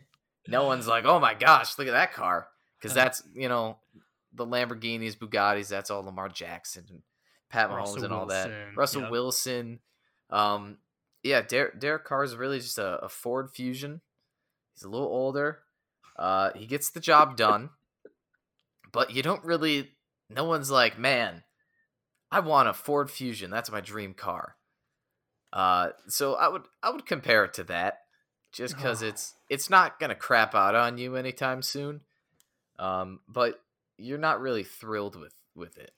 No 0.46 0.64
one's 0.66 0.86
like, 0.86 1.04
"Oh 1.06 1.18
my 1.18 1.32
gosh, 1.34 1.78
look 1.78 1.88
at 1.88 1.92
that 1.92 2.12
car." 2.12 2.48
Cuz 2.82 2.92
Uh. 2.92 2.94
that's, 2.94 3.22
you 3.34 3.48
know, 3.48 3.78
the 4.34 4.46
Lamborghinis, 4.46 5.16
Bugattis, 5.16 5.68
that's 5.68 5.90
all 5.90 6.02
Lamar 6.04 6.28
Jackson 6.28 6.84
and 6.90 7.02
Pat 7.48 7.70
Mahomes 7.70 7.76
Russell 7.76 8.04
and 8.04 8.12
all 8.12 8.26
that. 8.26 8.76
Russell 8.76 9.02
yep. 9.02 9.10
Wilson. 9.10 9.80
Um 10.30 10.78
yeah, 11.22 11.40
Der- 11.40 11.72
Derek 11.72 12.04
Carr 12.04 12.24
is 12.24 12.36
really 12.36 12.60
just 12.60 12.78
a, 12.78 12.98
a 13.04 13.08
Ford 13.08 13.50
Fusion 13.50 14.02
He's 14.74 14.84
a 14.84 14.88
little 14.88 15.08
older. 15.08 15.60
Uh, 16.16 16.52
he 16.54 16.64
gets 16.66 16.90
the 16.90 17.00
job 17.00 17.36
done, 17.36 17.70
but 18.92 19.10
you 19.12 19.22
don't 19.22 19.44
really. 19.44 19.90
No 20.30 20.44
one's 20.44 20.70
like, 20.70 20.98
man, 20.98 21.42
I 22.30 22.40
want 22.40 22.68
a 22.68 22.75
Ford 22.75 23.11
Fusion. 23.11 23.50
That's 23.50 23.70
my 23.70 23.80
dream 23.80 24.14
car. 24.14 24.56
Uh, 25.52 25.90
so 26.08 26.35
I 26.35 26.49
would 26.49 26.62
I 26.82 26.90
would 26.90 27.06
compare 27.06 27.44
it 27.44 27.54
to 27.54 27.64
that, 27.64 28.00
just 28.52 28.76
because 28.76 29.02
Oh. 29.02 29.06
it's 29.06 29.35
it's 29.49 29.70
not 29.70 29.99
gonna 29.99 30.14
crap 30.14 30.54
out 30.54 30.75
on 30.75 30.99
you 30.99 31.16
anytime 31.16 31.62
soon. 31.62 32.02
Um, 32.78 33.20
but 33.28 33.62
you're 33.97 34.18
not 34.18 34.40
really 34.40 34.62
thrilled 34.64 35.16
with 35.16 35.35
with 35.54 35.78
it. 35.78 35.92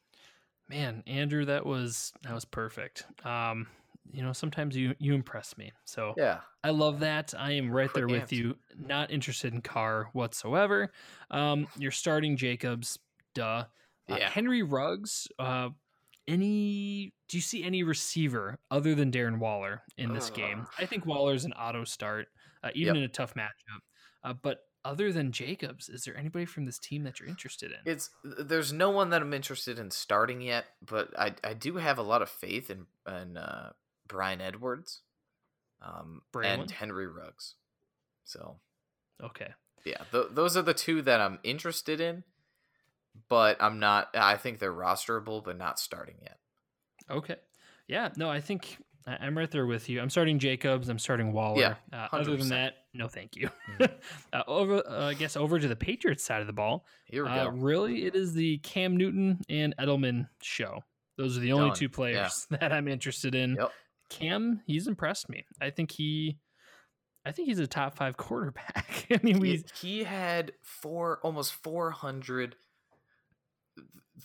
Man, 0.69 1.03
Andrew, 1.07 1.45
that 1.47 1.67
was 1.67 2.13
that 2.23 2.33
was 2.33 2.45
perfect. 2.45 3.05
Um, 3.27 3.67
you 4.13 4.23
know, 4.23 4.33
sometimes 4.33 4.77
you 4.77 4.95
you 5.01 5.15
impress 5.15 5.59
me. 5.59 5.73
So 5.85 6.15
Yeah, 6.17 6.41
I 6.63 6.71
love 6.71 7.01
that. 7.01 7.35
I 7.37 7.53
am 7.53 7.73
right 7.73 7.93
there 7.93 8.07
with 8.07 8.33
you. 8.33 8.57
Not 8.79 9.11
interested 9.11 9.53
in 9.53 9.63
Carr 9.63 10.11
whatsoever. 10.13 10.93
Um, 11.29 11.67
you're 11.77 11.91
starting 11.91 12.37
Jacobs, 12.37 13.01
duh. 13.35 13.65
Uh, 14.09 14.17
Yeah. 14.17 14.31
Henry 14.31 14.63
Ruggs. 14.63 15.27
Uh, 15.41 15.71
any? 16.31 17.13
Do 17.29 17.37
you 17.37 17.41
see 17.43 17.63
any 17.65 17.83
receiver 17.83 18.59
other 18.71 18.95
than 18.95 19.11
Darren 19.11 19.39
Waller 19.39 19.83
in 19.97 20.13
this 20.15 20.31
game? 20.31 20.67
I 20.79 20.87
think 20.87 21.07
Waller's 21.07 21.45
an 21.45 21.53
auto 21.53 21.85
start, 21.85 22.29
uh, 22.63 22.71
even 22.75 22.95
Yep. 22.97 23.03
in 23.03 23.03
a 23.05 23.13
tough 23.13 23.35
matchup. 23.35 23.81
Uh, 24.23 24.35
but 24.35 24.61
other 24.85 25.13
than 25.13 25.31
Jacobs, 25.33 25.89
is 25.89 26.05
there 26.05 26.17
anybody 26.17 26.45
from 26.47 26.65
this 26.65 26.79
team 26.79 27.05
that 27.05 27.21
you're 27.21 27.29
interested 27.29 27.71
in? 27.71 27.79
it's 27.85 28.11
there's 28.25 28.73
no 28.73 28.91
one 28.91 29.11
that 29.11 29.21
I'm 29.23 29.33
interested 29.35 29.79
in 29.79 29.91
starting 29.91 30.41
yet, 30.41 30.65
but 30.83 31.09
I 31.19 31.35
I 31.45 31.55
do 31.55 31.77
have 31.77 31.99
a 31.99 32.03
lot 32.03 32.23
of 32.23 32.31
faith 32.31 32.71
in 32.71 32.87
in 33.07 33.37
uh, 33.37 33.73
Bryan 34.09 34.41
Edwards, 34.41 35.03
um, 35.83 36.23
and 36.43 36.71
Henry 36.71 37.07
Ruggs. 37.07 37.55
So 38.25 38.61
okay. 39.23 39.53
yeah, 39.85 40.03
th- 40.13 40.29
those 40.33 40.57
are 40.57 40.63
the 40.63 40.75
two 40.75 41.03
that 41.03 41.21
I'm 41.21 41.39
interested 41.43 42.01
in, 42.01 42.25
but 43.29 43.57
I'm 43.61 43.79
not. 43.79 44.09
I 44.15 44.37
think 44.37 44.59
they're 44.59 44.73
rosterable, 44.73 45.43
but 45.45 45.57
not 45.59 45.79
starting 45.79 46.17
yet. 46.23 46.39
Okay. 47.11 47.37
Yeah, 47.89 48.11
no, 48.17 48.31
I 48.31 48.41
think 48.41 48.77
I'm 49.07 49.37
right 49.37 49.51
there 49.51 49.67
with 49.67 49.89
you. 49.89 50.01
I'm 50.01 50.11
starting 50.11 50.39
Jacobs. 50.39 50.89
I'm 50.89 50.99
starting 50.99 51.33
Waller. 51.33 51.77
uh, 51.93 52.09
other 52.13 52.37
than 52.37 52.51
that, 52.51 52.75
no, 52.95 53.09
thank 53.09 53.35
you. 53.37 53.51
Mhm. 53.79 53.91
uh, 54.33 54.43
over, 54.47 54.83
uh, 54.87 55.09
I 55.09 55.15
guess, 55.15 55.37
over 55.37 55.59
to 55.59 55.67
the 55.67 55.75
Patriots 55.77 56.23
side 56.23 56.41
of 56.41 56.47
the 56.47 56.53
ball. 56.53 56.87
Here 57.07 57.25
we 57.25 57.31
Uh, 57.31 57.45
go. 57.45 57.57
really, 57.57 58.05
it 58.05 58.15
is 58.15 58.33
the 58.35 58.59
Cam 58.59 58.97
Newton 58.97 59.41
and 59.49 59.75
Edelman 59.79 60.29
show. 60.43 60.85
Those 61.17 61.37
are 61.37 61.41
the 61.41 61.53
only 61.53 61.71
Done. 61.71 61.77
two 61.79 61.85
Yeah. 61.87 61.95
players 61.97 62.47
that 62.61 62.73
I'm 62.73 62.87
interested 62.87 63.35
in. 63.35 63.57
Yep. 63.59 63.73
Cam, 64.11 64.63
he's 64.67 64.87
impressed 64.87 65.29
me. 65.29 65.45
I 65.61 65.71
think 65.71 65.91
he, 65.93 66.39
I 67.25 67.33
think 67.33 67.49
he's 67.49 67.59
a 67.59 67.67
top 67.67 67.97
five 67.97 68.17
quarterback. 68.17 69.07
I 69.11 69.19
mean, 69.23 69.41
we 69.41 69.65
He, 69.81 69.99
he 69.99 70.05
had 70.05 70.53
four 70.63 71.19
almost 71.25 71.53
400 71.55 72.55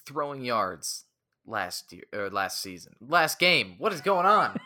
throwing 0.06 0.44
yards 0.44 1.06
last 1.46 1.92
year 1.94 2.04
or 2.14 2.30
last 2.30 2.62
season. 2.62 2.94
Last 3.00 3.40
game. 3.40 3.76
What 3.78 3.94
is 3.94 4.02
going 4.02 4.26
on? 4.26 4.58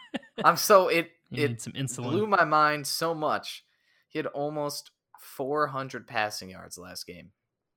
I'm 0.43 0.57
so 0.57 0.87
it 0.87 1.11
he 1.31 1.43
it 1.43 1.61
some 1.61 1.73
insulin. 1.73 2.11
blew 2.11 2.27
my 2.27 2.45
mind 2.45 2.87
so 2.87 3.13
much. 3.13 3.63
He 4.07 4.17
had 4.19 4.25
almost 4.27 4.91
400 5.19 6.07
passing 6.07 6.49
yards 6.49 6.77
last 6.77 7.05
game 7.05 7.31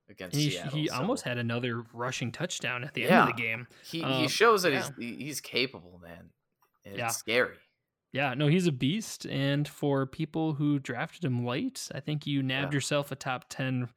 against 0.08 0.36
he 0.36 0.50
Seattle. 0.50 0.78
he 0.78 0.88
so 0.88 0.94
almost 0.96 1.24
had 1.24 1.38
another 1.38 1.84
rushing 1.92 2.32
touchdown 2.32 2.84
at 2.84 2.94
the 2.94 3.04
end 3.04 3.14
of 3.14 3.26
the 3.36 3.42
game. 3.42 3.66
he, 3.84 4.02
um, 4.02 4.12
he 4.22 4.28
shows 4.28 4.62
that 4.62 4.72
yeah. 4.72 4.88
he's 4.98 5.18
he's 5.18 5.40
capable, 5.40 6.00
man. 6.02 6.30
It's 6.84 6.98
Yeah. 6.98 7.08
scary. 7.08 7.56
Yeah, 8.12 8.34
no, 8.34 8.46
he's 8.46 8.66
a 8.66 8.72
beast. 8.72 9.24
And 9.26 9.66
for 9.66 10.04
people 10.04 10.52
who 10.54 10.78
drafted 10.78 11.24
him 11.24 11.46
late, 11.46 11.88
I 11.94 12.00
think 12.00 12.26
you 12.26 12.42
nabbed 12.42 12.72
Yeah. 12.72 12.76
yourself 12.76 13.10
a 13.10 13.16
top 13.16 13.46
10 13.48 13.88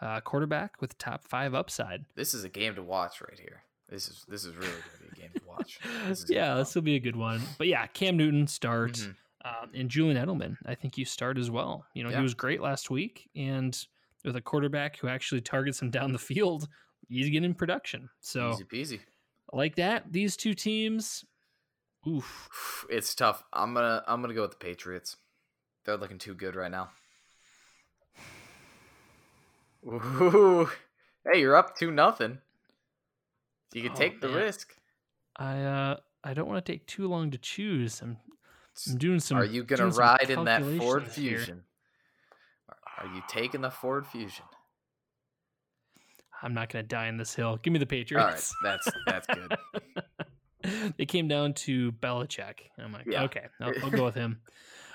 uh, 0.00 0.20
quarterback 0.20 0.80
with 0.80 0.96
top 0.98 1.24
five 1.26 1.54
upside. 1.54 2.04
This 2.14 2.34
is 2.34 2.44
a 2.44 2.48
game 2.48 2.74
to 2.76 2.82
watch 2.82 3.20
right 3.20 3.38
here. 3.38 3.62
This 3.88 4.08
is 4.08 4.24
this 4.28 4.44
is 4.44 4.54
really 4.56 4.70
going 4.70 4.82
to 4.82 5.14
be 5.16 5.18
a 5.18 5.22
game 5.22 5.30
to 5.34 5.42
watch. 5.46 5.78
This 6.08 6.24
is 6.24 6.30
yeah, 6.30 6.54
this 6.54 6.74
will 6.74 6.82
be 6.82 6.96
a 6.96 7.00
good 7.00 7.16
one. 7.16 7.40
But 7.58 7.66
yeah, 7.66 7.86
Cam 7.86 8.16
Newton 8.16 8.46
start. 8.46 8.92
Mhm. 8.92 9.14
Um, 9.42 9.70
and 9.74 9.88
Julian 9.88 10.18
Edelman, 10.22 10.56
I 10.66 10.74
think 10.74 10.98
you 10.98 11.06
start 11.06 11.38
as 11.38 11.50
well. 11.50 11.86
You 11.94 12.04
know, 12.04 12.10
Yeah. 12.10 12.16
he 12.18 12.22
was 12.22 12.34
great 12.34 12.60
last 12.60 12.90
week. 12.90 13.30
And 13.34 13.74
with 14.22 14.36
a 14.36 14.40
quarterback 14.42 14.98
who 14.98 15.08
actually 15.08 15.40
targets 15.40 15.80
him 15.80 15.88
down 15.90 16.12
the 16.12 16.18
field, 16.18 16.68
he's 17.08 17.30
getting 17.30 17.54
production. 17.54 18.10
So, 18.20 18.50
Easy 18.50 18.64
peasy. 18.64 19.00
like 19.50 19.76
that, 19.76 20.12
these 20.12 20.36
two 20.36 20.52
teams, 20.52 21.24
oof. 22.06 22.50
It's 22.90 23.14
tough. 23.14 23.42
I'm 23.52 23.72
gonna 23.74 24.04
I'm 24.06 24.20
gonna 24.20 24.34
go 24.34 24.42
with 24.42 24.50
the 24.52 24.56
Patriots. 24.58 25.16
They're 25.84 25.96
looking 25.96 26.18
too 26.18 26.34
good 26.34 26.54
right 26.54 26.70
now. 26.70 26.90
Ooh. 29.86 30.68
Hey, 31.30 31.40
you're 31.40 31.56
up 31.56 31.76
two 31.76 31.90
nothing. 31.90 32.38
You 33.72 33.82
can 33.82 33.92
Oh, 33.92 33.94
take 33.94 34.20
the 34.20 34.28
man. 34.28 34.36
risk. 34.36 34.74
I 35.36 35.60
uh 35.62 35.96
I 36.24 36.34
don't 36.34 36.48
want 36.48 36.64
to 36.64 36.72
take 36.72 36.86
too 36.86 37.08
long 37.08 37.30
to 37.30 37.38
choose. 37.38 38.00
I'm 38.02 38.18
I'm 38.88 38.96
doing 38.98 39.20
some. 39.20 39.38
Are 39.38 39.44
you 39.44 39.62
gonna 39.64 39.88
ride 39.88 40.30
in 40.30 40.44
that 40.44 40.62
Ford 40.62 40.78
calculations 41.04 41.14
here. 41.16 41.36
Fusion? 41.38 41.64
Are- 42.98 43.06
you 43.14 43.22
taking 43.28 43.62
the 43.62 43.70
Ford 43.70 44.06
Fusion? 44.06 44.44
I'm 46.42 46.52
not 46.54 46.70
gonna 46.70 46.82
die 46.82 47.06
in 47.08 47.16
this 47.16 47.34
hill. 47.34 47.58
Give 47.62 47.72
me 47.72 47.78
the 47.78 47.84
All 47.84 47.88
right, 47.88 48.06
Patriots. 48.06 48.54
that's 48.62 48.88
that's 49.06 49.26
good. 49.26 49.56
it 50.98 51.06
came 51.06 51.28
down 51.28 51.54
to 51.54 51.92
Belichick. 51.92 52.60
I'm 52.78 52.92
like, 52.92 53.06
Yeah. 53.06 53.24
okay, 53.24 53.46
I'll, 53.60 53.72
I'll 53.84 53.90
go 53.90 54.04
with 54.04 54.14
him. 54.14 54.40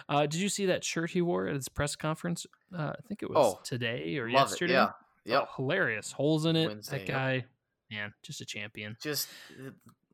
Uh, 0.08 0.28
did 0.28 0.36
you 0.36 0.50
see 0.50 0.68
that 0.68 0.84
shirt 0.84 1.10
he 1.10 1.20
wore 1.24 1.48
at 1.48 1.56
his 1.56 1.68
press 1.68 1.96
conference? 1.96 2.46
Uh, 2.76 2.94
I 2.98 3.02
think 3.08 3.24
it 3.24 3.30
was 3.30 3.38
Oh, 3.56 3.60
today 3.64 4.18
or 4.18 4.28
yesterday. 4.28 4.74
it. 4.74 4.76
Yeah. 4.78 4.90
Yep. 5.26 5.44
Oh, 5.44 5.54
hilarious. 5.56 6.12
Holes 6.12 6.46
in 6.46 6.56
it. 6.56 6.68
Wednesday, 6.68 6.98
that 7.00 7.08
yep. 7.08 7.16
guy, 7.18 7.46
man, 7.92 8.14
just 8.22 8.42
a 8.42 8.46
champion. 8.46 8.96
Just 9.02 9.28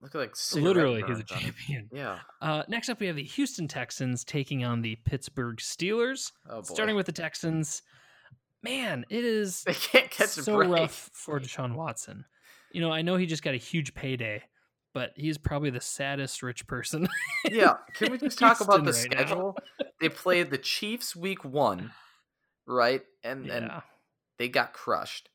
look 0.02 0.16
like 0.16 0.36
Literally, 0.54 1.04
he's 1.08 1.20
a 1.20 1.24
burns 1.24 1.32
on 1.32 1.38
it. 1.38 1.42
champion. 1.42 1.90
Yeah. 1.92 2.20
Uh, 2.42 2.64
next 2.68 2.90
up, 2.90 3.00
we 3.00 3.08
have 3.08 3.16
the 3.16 3.24
Houston 3.24 3.68
Texans 3.68 4.24
taking 4.24 4.64
on 4.64 4.82
the 4.82 4.96
Pittsburgh 5.06 5.58
Steelers. 5.58 6.32
Oh 6.50 6.58
boy. 6.62 6.74
Starting 6.74 6.96
with 6.96 7.06
the 7.08 7.12
Texans, 7.12 7.82
man, 8.64 9.06
it 9.10 9.24
is 9.26 9.64
they 9.64 9.74
can't 9.74 10.10
catch 10.10 10.30
so 10.30 10.58
rough 10.58 11.10
for 11.14 11.40
Deshaun 11.40 11.76
Watson. 11.76 12.26
You 12.72 12.82
know, 12.82 12.92
I 12.92 13.02
know 13.02 13.18
he 13.18 13.26
just 13.26 13.44
got 13.44 13.54
a 13.54 13.58
huge 13.58 13.94
payday, 13.94 14.44
but 14.94 15.12
he's 15.16 15.38
probably 15.38 15.72
the 15.72 15.82
saddest 15.82 16.42
rich 16.42 16.66
person. 16.68 17.08
yeah. 17.50 17.74
Can 17.96 18.12
we 18.14 18.18
just 18.18 18.40
talk 18.40 18.62
about 18.62 18.86
the 18.86 18.92
right 18.94 18.96
schedule? 19.02 19.58
They 20.00 20.08
played 20.08 20.52
the 20.52 20.58
Chiefs 20.58 21.16
week 21.16 21.44
one, 21.44 21.92
right? 22.68 23.04
And 23.24 23.48
and 23.50 23.72
they 24.38 24.50
got 24.50 24.74
crushed. 24.74 25.30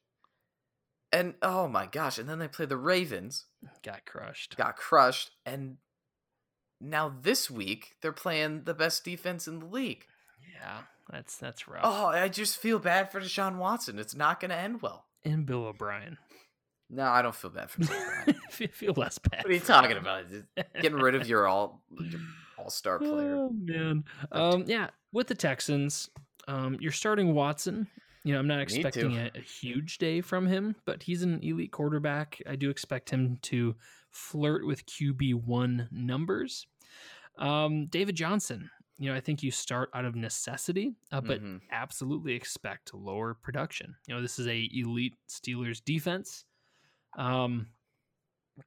And 1.13 1.35
oh 1.41 1.69
my 1.69 1.87
gosh! 1.87 2.19
And 2.19 2.29
then 2.29 2.39
they 2.39 2.49
played 2.49 2.69
the 2.69 2.77
Ravens, 2.77 3.47
got 3.83 4.05
crushed. 4.05 4.57
got 4.57 4.77
crushed, 4.77 5.31
and 5.45 5.77
now 6.81 7.15
this 7.23 7.51
week 7.51 7.97
they're 8.03 8.13
playing 8.13 8.65
the 8.65 8.75
best 8.75 9.05
defense 9.05 9.47
in 9.47 9.61
the 9.61 9.67
league. 9.67 10.05
Yeah, 10.53 10.81
that's 11.11 11.37
that's 11.37 11.69
rough. 11.69 11.83
Oh, 11.85 12.07
I 12.07 12.29
just 12.29 12.59
feel 12.59 12.79
bad 12.79 13.13
for 13.13 13.21
Deshaun 13.21 13.59
Watson. 13.59 13.99
It's 13.99 14.15
not 14.15 14.41
going 14.41 14.51
to 14.51 14.57
end 14.57 14.83
well. 14.83 15.07
And 15.25 15.47
Bill 15.47 15.65
O'Brien. 15.65 16.19
No, 16.89 17.05
I 17.05 17.23
don't 17.23 17.35
feel 17.35 17.51
bad 17.51 17.71
for 17.71 17.81
Bill 17.81 17.97
O'Brien. 17.97 18.41
feel, 18.51 18.69
feel 18.73 18.95
less 18.97 19.19
bad. 19.19 19.45
What 19.45 19.51
are 19.51 19.55
you 19.55 19.61
talking 19.61 19.97
him. 19.97 19.99
about? 19.99 20.29
Just 20.29 20.45
Getting 20.81 20.99
rid 20.99 21.15
of 21.15 21.29
your 21.29 21.47
all 21.47 21.83
all 22.59 22.71
star 22.71 22.99
player. 22.99 23.37
Oh 23.37 23.51
man. 23.53 24.05
Um, 24.33 24.65
yeah, 24.67 24.89
with 25.13 25.29
the 25.29 25.35
Texans, 25.35 26.11
um, 26.49 26.77
you're 26.81 26.93
starting 26.93 27.35
Watson. 27.35 27.87
You 28.25 28.33
know, 28.33 28.41
I'm 28.41 28.47
not 28.49 28.61
expecting 28.61 29.17
a, 29.17 29.31
a 29.37 29.41
huge 29.41 29.99
day 29.99 30.21
from 30.21 30.47
him, 30.47 30.75
but 30.85 31.03
he's 31.03 31.23
an 31.23 31.41
elite 31.43 31.71
quarterback. 31.71 32.41
I 32.49 32.57
do 32.57 32.71
expect 32.71 33.09
him 33.11 33.37
to 33.43 33.77
flirt 34.11 34.67
with 34.67 34.85
QB 34.87 35.35
one 35.45 35.89
numbers. 35.93 36.67
Um, 37.39 37.87
David 37.87 38.17
Johnson. 38.17 38.71
You 38.99 39.11
know, 39.11 39.17
I 39.17 39.21
think 39.21 39.43
you 39.43 39.51
start 39.51 39.91
out 39.93 40.07
of 40.07 40.17
necessity, 40.17 40.95
uh, 41.13 41.21
but 41.21 41.43
Mhm. 41.43 41.61
absolutely 41.71 42.33
expect 42.33 42.95
lower 42.95 43.35
production. 43.35 43.95
You 44.07 44.15
know, 44.15 44.23
this 44.23 44.39
is 44.39 44.47
a 44.47 44.71
elite 44.73 45.15
Steelers 45.29 45.85
defense. 45.85 46.47
Um, 47.15 47.67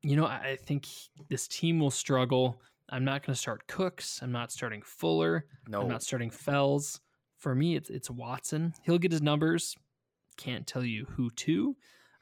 you 0.03 0.15
know, 0.15 0.25
I, 0.27 0.49
I 0.51 0.55
think 0.55 0.87
this 1.29 1.47
team 1.47 1.79
will 1.79 1.89
struggle. 1.89 2.61
I'm 2.89 3.03
not 3.03 3.23
going 3.25 3.33
to 3.33 3.39
start 3.39 3.65
Cooks. 3.67 4.21
I'm 4.21 4.31
not 4.31 4.51
starting 4.51 4.83
Fuller. 4.83 5.47
no, 5.67 5.81
I'm 5.81 5.87
not 5.87 6.03
starting 6.03 6.29
Fells. 6.29 7.01
For 7.39 7.55
me, 7.55 7.75
it's 7.75 7.89
it's 7.89 8.09
Watson. 8.09 8.73
He'll 8.83 8.99
get 8.99 9.11
his 9.11 9.21
numbers. 9.21 9.75
Can't 10.37 10.67
tell 10.67 10.83
you 10.83 11.05
who 11.05 11.29
to. 11.31 11.75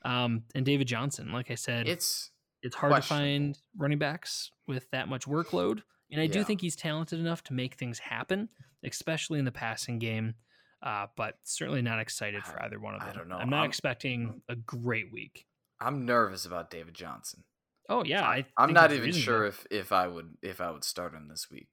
Um, 0.06 0.44
and 0.56 0.66
David 0.66 0.88
Johnson, 0.88 1.32
like 1.32 1.52
I 1.52 1.56
said, 1.56 1.88
it's 1.88 2.32
it's 2.62 2.76
hard 2.76 2.96
to 2.96 3.02
find 3.02 3.58
running 3.78 3.98
backs 4.00 4.52
with 4.68 4.90
that 4.92 5.08
much 5.10 5.26
workload. 5.26 5.82
And 6.12 6.22
I 6.22 6.28
do 6.28 6.44
think 6.44 6.62
he's 6.62 6.76
talented 6.76 7.20
enough 7.20 7.44
to 7.46 7.54
make 7.54 7.76
things 7.76 8.00
happen, 8.00 8.48
especially 8.84 9.40
in 9.40 9.46
the 9.46 9.52
passing 9.52 10.00
game. 10.00 10.36
Uh, 10.82 11.08
but 11.18 11.36
certainly 11.44 11.82
not 11.82 12.00
excited 12.00 12.44
for 12.46 12.62
either 12.62 12.80
one 12.80 12.94
of 12.94 13.02
them. 13.02 13.10
I 13.10 13.14
don't 13.14 13.28
know. 13.28 13.36
I'm 13.38 13.50
not 13.50 13.62
I'm- 13.62 13.70
expecting 13.70 14.42
a 14.48 14.56
great 14.56 15.12
week. 15.12 15.46
I'm 15.82 16.06
nervous 16.06 16.46
about 16.46 16.70
David 16.72 16.94
Johnson. 16.94 17.44
Oh 17.90 18.04
yeah, 18.04 18.24
I 18.24 18.46
I'm 18.58 18.74
not 18.74 18.92
even 18.92 19.06
reasonable. 19.06 19.24
sure 19.24 19.46
if 19.46 19.66
if 19.72 19.92
I 19.92 20.08
would 20.08 20.36
if 20.42 20.60
I 20.60 20.72
would 20.72 20.84
start 20.84 21.14
him 21.14 21.28
this 21.30 21.50
week. 21.52 21.70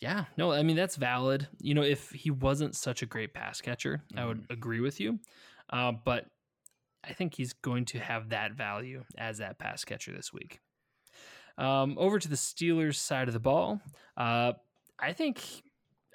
Yeah, 0.00 0.24
no, 0.36 0.52
I 0.52 0.62
mean 0.62 0.76
that's 0.76 0.96
valid. 0.96 1.46
You 1.60 1.74
know, 1.74 1.82
if 1.82 2.10
he 2.10 2.30
wasn't 2.30 2.74
such 2.74 3.02
a 3.02 3.06
great 3.06 3.34
pass 3.34 3.60
catcher, 3.60 4.02
I 4.16 4.24
would 4.24 4.38
Mm-hmm. 4.42 4.52
agree 4.52 4.80
with 4.80 4.98
you. 5.00 5.18
Uh, 5.68 5.92
but 5.92 6.26
I 7.04 7.12
think 7.12 7.34
he's 7.34 7.52
going 7.52 7.84
to 7.86 7.98
have 7.98 8.30
that 8.30 8.52
value 8.52 9.04
as 9.18 9.38
that 9.38 9.58
pass 9.58 9.84
catcher 9.84 10.12
this 10.12 10.32
week. 10.32 10.60
Um, 11.58 11.96
over 11.98 12.18
to 12.18 12.28
the 12.28 12.36
Steelers 12.36 12.94
side 12.96 13.28
of 13.28 13.34
the 13.34 13.40
ball, 13.40 13.80
uh, 14.16 14.52
I 14.98 15.12
think 15.12 15.42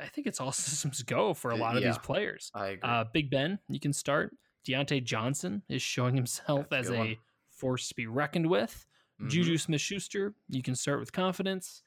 I 0.02 0.08
think 0.08 0.26
it's 0.28 0.42
all 0.42 0.52
systems 0.52 1.04
go 1.04 1.34
for 1.34 1.52
a 1.52 1.56
lot 1.56 1.78
of 1.78 1.84
these 1.84 1.98
players. 2.00 2.52
I 2.56 2.68
agree. 2.70 2.90
Uh, 2.90 3.04
Big 3.14 3.30
Ben, 3.30 3.60
you 3.70 3.80
can 3.80 3.94
start. 3.94 4.36
Diontae 4.68 5.04
Johnson 5.04 5.62
is 5.70 5.84
showing 5.84 6.16
himself 6.16 6.68
That's 6.72 6.88
as 6.88 6.94
a 6.96 7.00
a 7.02 7.20
force 7.52 7.88
to 7.90 7.96
be 7.96 8.08
reckoned 8.08 8.48
with. 8.50 8.86
Mhm. 9.22 9.30
Juju 9.30 9.58
Smith 9.60 9.80
Schuster, 9.82 10.34
you 10.50 10.64
can 10.64 10.76
start 10.76 11.00
with 11.00 11.12
confidence. 11.14 11.84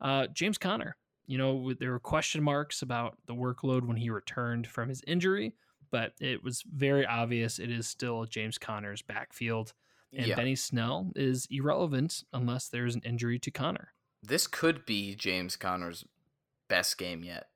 Uh, 0.00 0.26
James 0.28 0.58
Conner, 0.58 0.96
you 1.28 1.38
know, 1.38 1.72
there 1.78 1.92
were 1.92 2.00
question 2.00 2.42
marks 2.42 2.82
about 2.82 3.18
the 3.26 3.34
workload 3.34 3.86
when 3.86 3.98
he 3.98 4.10
returned 4.10 4.66
from 4.66 4.88
his 4.88 5.02
injury, 5.06 5.54
but 5.90 6.14
it 6.20 6.42
was 6.42 6.64
very 6.74 7.06
obvious 7.06 7.60
it 7.60 7.70
is 7.70 7.86
still 7.86 8.24
James 8.24 8.58
Conner's 8.58 9.02
backfield. 9.02 9.74
And 10.12 10.26
yeah, 10.26 10.36
Benny 10.36 10.56
Snell 10.56 11.12
is 11.14 11.46
irrelevant 11.50 12.24
unless 12.32 12.68
there's 12.68 12.94
an 12.94 13.02
injury 13.04 13.38
to 13.40 13.50
Conner. 13.50 13.92
this 14.22 14.46
could 14.46 14.84
be 14.86 15.14
James 15.14 15.54
Conner's 15.54 16.04
best 16.68 16.98
game 16.98 17.22
yet. 17.22 17.48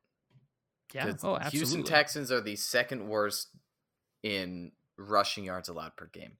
Yeah. 0.95 1.13
Oh, 1.23 1.37
absolutely. 1.37 1.59
Houston 1.59 1.83
Texans 1.85 2.31
are 2.31 2.43
the 2.43 2.57
second 2.57 3.09
worst 3.09 3.49
in 4.23 4.73
rushing 4.99 5.45
yards 5.45 5.71
allowed 5.71 5.97
per 5.97 6.07
game. 6.07 6.37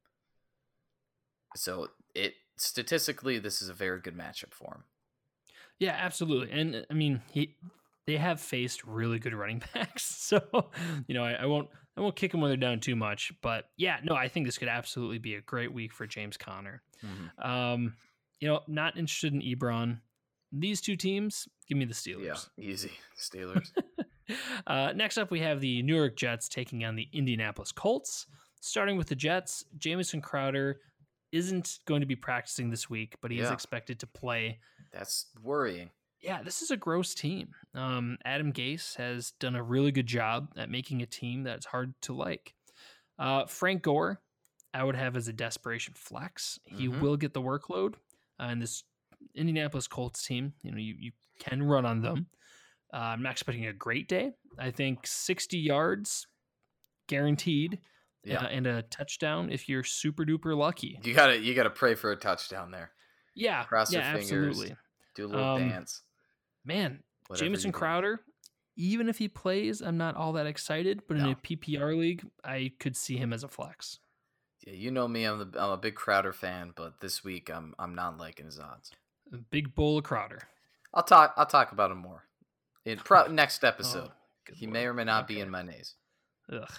So 1.57 1.89
it 2.15 2.35
statistically, 2.57 3.39
this 3.39 3.63
is 3.63 3.71
a 3.71 3.75
very 3.75 4.01
good 4.01 4.17
matchup 4.17 4.53
for 4.53 4.75
him. 4.75 4.85
Yeah, 5.83 5.97
absolutely. 5.99 6.53
And 6.53 6.77
uh, 6.77 6.81
I 6.89 6.95
mean, 6.95 7.23
he 7.33 7.57
they 8.07 8.17
have 8.17 8.41
faced 8.41 8.85
really 8.85 9.19
good 9.19 9.35
running 9.35 9.61
backs, 9.75 10.05
so 10.05 10.41
you 11.09 11.15
know 11.15 11.25
I, 11.25 11.33
I 11.33 11.47
won't 11.47 11.69
I 11.97 12.01
won't 12.01 12.15
kick 12.15 12.31
them 12.31 12.41
when 12.41 12.51
they're 12.51 12.57
down 12.57 12.79
too 12.79 12.95
much. 12.95 13.33
But 13.43 13.65
yeah, 13.77 13.97
no, 14.05 14.15
I 14.15 14.29
think 14.29 14.47
this 14.47 14.59
could 14.59 14.69
absolutely 14.69 15.19
be 15.19 15.35
a 15.35 15.41
great 15.41 15.73
week 15.73 15.93
for 15.93 16.07
James 16.07 16.37
Conner. 16.37 16.83
Um, 17.45 17.95
you 18.39 18.47
know, 18.47 18.61
not 18.69 18.97
interested 18.97 19.35
in 19.35 19.41
Ebron. 19.41 19.99
These 20.53 20.81
two 20.83 20.95
teams, 20.95 21.49
give 21.69 21.77
me 21.77 21.85
the 21.85 21.95
Steelers. 21.95 22.49
Yeah, 22.57 22.65
easy 22.65 22.93
Steelers. 23.19 23.73
uh, 24.69 24.93
next 24.95 25.19
up, 25.19 25.33
we 25.33 25.41
have 25.41 25.61
the 25.61 25.83
New 25.83 25.97
York 25.97 26.17
Jets 26.17 26.49
taking 26.49 26.85
on 26.85 26.95
the 26.95 27.09
Indianapolis 27.13 27.73
Colts. 27.73 28.27
Starting 28.61 28.97
with 28.97 29.09
the 29.09 29.17
Jets, 29.17 29.65
Jamison 29.79 30.21
Crowder 30.21 30.79
isn't 31.33 31.79
going 31.87 32.01
to 32.01 32.07
be 32.07 32.17
practicing 32.17 32.71
this 32.71 32.89
week, 32.91 33.17
but 33.21 33.31
he 33.31 33.39
is 33.41 33.51
expected 33.51 33.99
to 34.01 34.07
play 34.07 34.59
That's 34.93 35.27
worrying. 35.43 35.91
yeah, 36.21 36.43
this 36.43 36.63
is 36.63 36.71
a 36.71 36.77
gross 36.77 37.15
team. 37.15 37.55
Um, 37.75 38.19
Adam 38.25 38.53
Gase 38.53 38.97
has 38.97 39.33
done 39.41 39.57
a 39.57 39.63
really 39.63 39.91
good 39.93 40.07
job 40.07 40.49
at 40.57 40.71
making 40.71 41.03
a 41.03 41.07
team 41.07 41.43
that's 41.43 41.67
hard 41.67 41.95
to 42.03 42.13
like. 42.13 42.55
Uh, 43.19 43.47
Frank 43.47 43.83
Gore, 43.83 44.21
I 44.75 44.85
would 44.85 44.97
have 44.97 45.17
as 45.17 45.29
a 45.29 45.33
desperation 45.33 45.95
flex. 45.97 46.59
He 46.65 46.89
Mhm. 46.89 47.01
will 47.01 47.17
get 47.17 47.33
the 47.35 47.43
workload. 47.43 47.95
Uh, 48.39 48.45
and 48.51 48.61
this 48.63 48.85
Indianapolis 49.35 49.87
Colts 49.89 50.25
team, 50.27 50.53
you 50.63 50.71
know, 50.71 50.79
you, 50.79 50.95
you 50.99 51.13
can 51.39 51.63
run 51.63 51.87
on 51.87 52.03
them. 52.03 52.27
Uh, 52.93 52.99
I'm 52.99 53.23
not 53.23 53.33
expecting 53.33 53.67
a 53.67 53.73
great 53.73 54.09
day. 54.09 54.33
I 54.59 54.71
think 54.71 55.07
60 55.07 55.57
yards 55.59 56.27
guaranteed 57.09 57.79
Yeah, 58.25 58.45
uh, 58.45 58.47
and 58.49 58.67
a 58.67 58.83
touchdown 58.83 59.51
if 59.51 59.69
you're 59.69 59.83
super 59.85 60.25
duper 60.25 60.57
lucky. 60.57 60.99
you 61.03 61.13
gotta 61.15 61.39
you 61.39 61.55
gotta 61.55 61.71
pray 61.71 61.95
for 61.95 62.13
a 62.13 62.17
touchdown 62.17 62.71
there. 62.71 62.93
Yeah, 63.35 63.65
Cross 63.65 63.93
yeah, 63.93 64.13
your 64.13 64.21
fingers. 64.21 64.49
absolutely. 64.49 64.77
Do 65.15 65.27
a 65.27 65.29
little 65.29 65.45
Um, 65.45 65.69
dance. 65.69 66.03
Man, 66.65 67.03
whatever 67.27 67.45
Jamison. 67.47 67.73
Crowder, 67.73 68.21
even 68.77 69.09
if 69.09 69.19
he 69.19 69.27
plays, 69.29 69.81
I'm 69.81 69.97
not 69.97 70.15
all 70.17 70.33
that 70.35 70.47
excited. 70.47 71.03
But 71.09 71.17
in 71.17 71.27
a 71.31 71.35
PPR 71.35 71.99
league, 71.99 72.25
I 72.45 72.73
could 72.79 72.97
see 72.97 73.17
him 73.17 73.33
as 73.33 73.43
a 73.43 73.49
flex. 73.49 73.99
Yeah, 74.67 74.75
you 74.75 74.91
know 74.93 75.09
me. 75.09 75.25
I'm 75.25 75.39
the 75.51 75.61
I'm 75.61 75.71
a 75.71 75.77
big 75.77 75.97
Crowder 75.97 76.33
fan, 76.33 76.73
but 76.77 77.01
this 77.01 77.25
week 77.25 77.51
I'm 77.51 77.75
I'm 77.79 77.95
not 77.95 78.19
liking 78.19 78.47
his 78.47 78.61
odds. 78.61 78.93
A 79.33 79.39
big 79.39 79.75
bowl 79.75 79.99
of 79.99 80.05
Crowder. 80.05 80.43
I'll 80.95 81.03
talk 81.03 81.35
I'll 81.37 81.47
talk 81.47 81.73
about 81.73 81.91
him 81.91 81.99
more 81.99 82.25
in 82.85 82.99
pro- 82.99 83.27
next 83.33 83.65
episode. 83.65 84.11
Oh, 84.13 84.53
he 84.55 84.67
lord. 84.67 84.73
may 84.75 84.87
or 84.87 84.95
may 84.95 85.05
not 85.05 85.27
be 85.27 85.41
in 85.41 85.51
my 85.51 85.63
nays. 85.63 85.97
Ugh. 86.53 86.71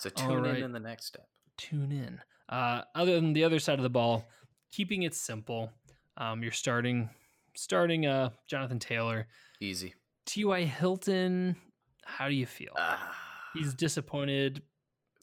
So 0.00 0.10
tune 0.10 0.42
right. 0.42 0.56
in 0.58 0.64
in 0.64 0.72
the 0.72 0.80
next 0.80 1.06
step. 1.06 1.26
Tune 1.56 1.92
in. 1.92 2.20
Uh, 2.48 2.82
other 2.94 3.14
than 3.20 3.32
the 3.32 3.44
other 3.44 3.58
side 3.58 3.78
of 3.78 3.82
the 3.82 3.90
ball, 3.90 4.26
keeping 4.72 5.02
it 5.02 5.14
simple. 5.14 5.70
Um, 6.16 6.42
you're 6.42 6.52
starting, 6.52 7.10
starting. 7.54 8.06
Uh, 8.06 8.30
Jonathan 8.48 8.78
Taylor, 8.78 9.28
Easy. 9.60 9.94
T.Y. 10.26 10.64
Hilton. 10.64 11.56
How 12.04 12.28
do 12.28 12.34
you 12.34 12.46
feel? 12.46 12.72
Ah, 12.76 13.14
He's 13.54 13.74
disappointed 13.74 14.62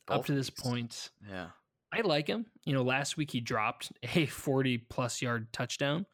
up 0.08 0.26
to 0.26 0.34
this 0.34 0.50
point. 0.50 1.10
Yeah. 1.30 1.48
I 1.94 2.02
like 2.02 2.28
him. 2.28 2.46
You 2.66 2.74
know, 2.74 2.84
last 2.84 3.18
week 3.18 3.32
he 3.32 3.40
dropped 3.42 3.92
a 4.16 4.26
40 4.26 4.78
plus 4.90 5.22
yard 5.22 5.52
touchdown. 5.52 6.06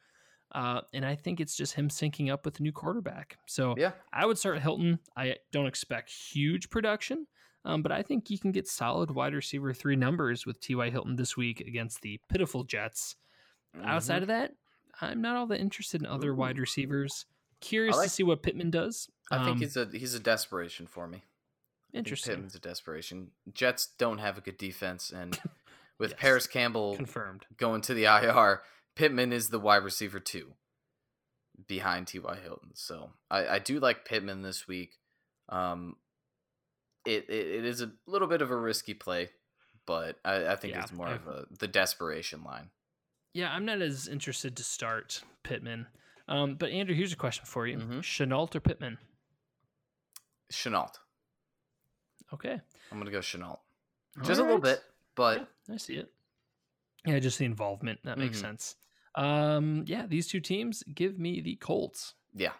Uh, 0.54 0.80
and 0.92 1.04
I 1.04 1.16
think 1.16 1.40
it's 1.40 1.56
just 1.56 1.74
him 1.74 1.88
syncing 1.88 2.32
up 2.32 2.44
with 2.44 2.54
the 2.54 2.62
new 2.62 2.72
quarterback. 2.72 3.38
So 3.46 3.74
Yeah. 3.76 3.92
I 4.12 4.24
would 4.24 4.38
start 4.38 4.60
Hilton. 4.60 5.00
I 5.16 5.36
don't 5.52 5.66
expect 5.66 6.10
huge 6.10 6.70
production, 6.70 7.26
um, 7.64 7.82
but 7.82 7.92
I 7.92 8.02
think 8.02 8.30
you 8.30 8.38
can 8.38 8.52
get 8.52 8.68
solid 8.68 9.10
wide 9.10 9.34
receiver 9.34 9.72
three 9.72 9.96
numbers 9.96 10.44
with 10.46 10.60
T.Y. 10.60 10.90
Hilton 10.90 11.16
this 11.16 11.36
week 11.36 11.60
against 11.60 12.02
the 12.02 12.20
pitiful 12.28 12.64
Jets. 12.64 13.16
Outside 13.82 14.22
of 14.22 14.28
that, 14.28 14.52
I'm 15.00 15.20
not 15.20 15.36
all 15.36 15.46
that 15.48 15.60
interested 15.60 16.00
in 16.00 16.06
other 16.06 16.34
wide 16.34 16.58
receivers. 16.58 17.26
Curious 17.60 17.96
like- 17.96 18.06
to 18.06 18.10
see 18.10 18.22
what 18.22 18.42
Pittman 18.42 18.70
does. 18.70 19.08
I 19.30 19.38
think 19.38 19.56
Um, 19.56 19.58
he's 19.60 19.76
a 19.76 19.88
he's 19.92 20.14
a 20.14 20.20
desperation 20.20 20.86
for 20.86 21.06
me. 21.08 21.18
Think 21.90 21.98
interesting. 22.06 22.34
Pittman's 22.34 22.54
a 22.54 22.58
desperation. 22.60 23.30
Jets 23.52 23.86
don't 23.98 24.18
have 24.18 24.36
a 24.36 24.40
good 24.42 24.58
defense, 24.58 25.10
and 25.10 25.40
with 25.98 26.10
Yes. 26.10 26.20
Parris 26.20 26.46
Campbell 26.46 26.94
Confirmed. 26.96 27.46
going 27.56 27.80
to 27.82 27.94
the 27.94 28.04
IR, 28.04 28.60
Pittman 28.94 29.32
is 29.32 29.48
the 29.48 29.58
wide 29.58 29.82
receiver 29.82 30.20
two 30.20 30.52
behind 31.66 32.06
T.Y. 32.08 32.36
Hilton. 32.42 32.70
So 32.74 33.10
I, 33.30 33.46
I 33.46 33.58
do 33.58 33.80
like 33.80 34.04
Pittman 34.04 34.42
this 34.42 34.66
week. 34.68 34.98
Um, 35.48 35.96
it, 37.04 37.28
it 37.28 37.46
it 37.46 37.64
is 37.64 37.80
a 37.82 37.90
little 38.06 38.28
bit 38.28 38.42
of 38.42 38.50
a 38.50 38.56
risky 38.56 38.94
play, 38.94 39.30
but 39.86 40.18
I, 40.24 40.46
I 40.48 40.56
think 40.56 40.74
Yeah, 40.74 40.82
it's 40.82 40.92
more 40.92 41.08
I- 41.08 41.14
of 41.14 41.26
a 41.28 41.46
the 41.58 41.68
desperation 41.68 42.42
line. 42.44 42.70
Yeah, 43.32 43.52
I'm 43.52 43.64
not 43.64 43.82
as 43.82 44.06
interested 44.08 44.56
to 44.56 44.62
start 44.64 45.22
Pittman. 45.42 45.86
Um, 46.28 46.54
but 46.54 46.70
Andrew, 46.70 46.94
here's 46.94 47.12
a 47.12 47.16
question 47.16 47.44
for 47.44 47.66
you: 47.66 47.78
Mhm. 47.78 47.98
Shenault 48.00 48.54
or 48.54 48.60
Pittman? 48.60 48.98
Shenault. 50.52 50.94
Okay, 52.32 52.60
I'm 52.90 52.98
gonna 52.98 53.10
go 53.10 53.18
Shenault. 53.18 53.58
Just 54.22 54.40
a 54.40 54.44
little 54.44 54.58
bit, 54.60 54.82
but 55.14 55.48
Yeah, 55.68 55.74
I 55.74 55.78
see 55.78 55.94
it. 55.96 56.12
Yeah, 57.04 57.18
just 57.18 57.38
the 57.38 57.44
involvement 57.44 58.00
that 58.04 58.16
makes 58.18 58.38
Mhm. 58.38 58.42
sense. 58.42 58.76
Um, 59.16 59.84
yeah, 59.86 60.06
these 60.06 60.26
two 60.26 60.40
teams 60.40 60.82
give 60.94 61.18
me 61.18 61.40
the 61.40 61.56
Colts. 61.56 62.14
yeah, 62.32 62.54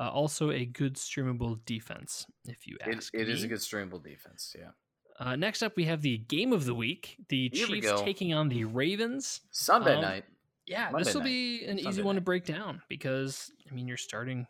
Uh, 0.00 0.08
also, 0.10 0.50
a 0.52 0.64
good 0.64 0.94
streamable 0.94 1.58
defense, 1.66 2.26
if 2.46 2.66
you 2.68 2.76
it, 2.86 2.96
ask. 2.96 3.14
it 3.14 3.28
is 3.28 3.42
a 3.42 3.48
good 3.48 3.58
streamable 3.58 4.02
defense. 4.02 4.54
Yeah. 4.58 4.70
Uh, 5.18 5.34
next 5.34 5.62
up, 5.62 5.74
we 5.76 5.84
have 5.86 6.02
the 6.02 6.18
game 6.18 6.52
of 6.52 6.64
the 6.66 6.74
week: 6.74 7.16
the 7.28 7.50
Here 7.52 7.66
Chiefs 7.66 7.86
go. 7.88 8.04
taking 8.04 8.32
on 8.32 8.48
the 8.48 8.64
Ravens. 8.64 9.40
Sunday 9.50 9.96
Um, 9.96 10.02
night. 10.02 10.24
Yeah, 10.66 10.92
this 10.96 11.14
will 11.14 11.22
night. 11.22 11.26
be 11.28 11.64
an 11.64 11.78
easy 11.78 11.84
Sunday 11.84 12.02
one 12.02 12.14
to 12.14 12.20
break 12.20 12.44
down 12.44 12.80
because 12.88 13.50
I 13.68 13.74
mean 13.74 13.88
you're 13.88 13.96
starting 13.96 14.46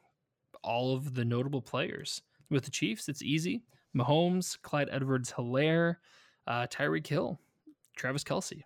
all 0.62 0.94
of 0.94 1.14
the 1.14 1.24
notable 1.24 1.62
players 1.62 2.20
with 2.50 2.64
the 2.64 2.70
Chiefs. 2.70 3.08
It's 3.08 3.22
easy: 3.22 3.62
Mahomes, 3.96 4.60
Clyde 4.60 4.88
Edwards-Hilaire, 4.90 5.98
uh, 6.46 6.66
Tyreek 6.66 7.06
Hill, 7.06 7.38
Travis 7.96 8.22
Kelce, 8.24 8.64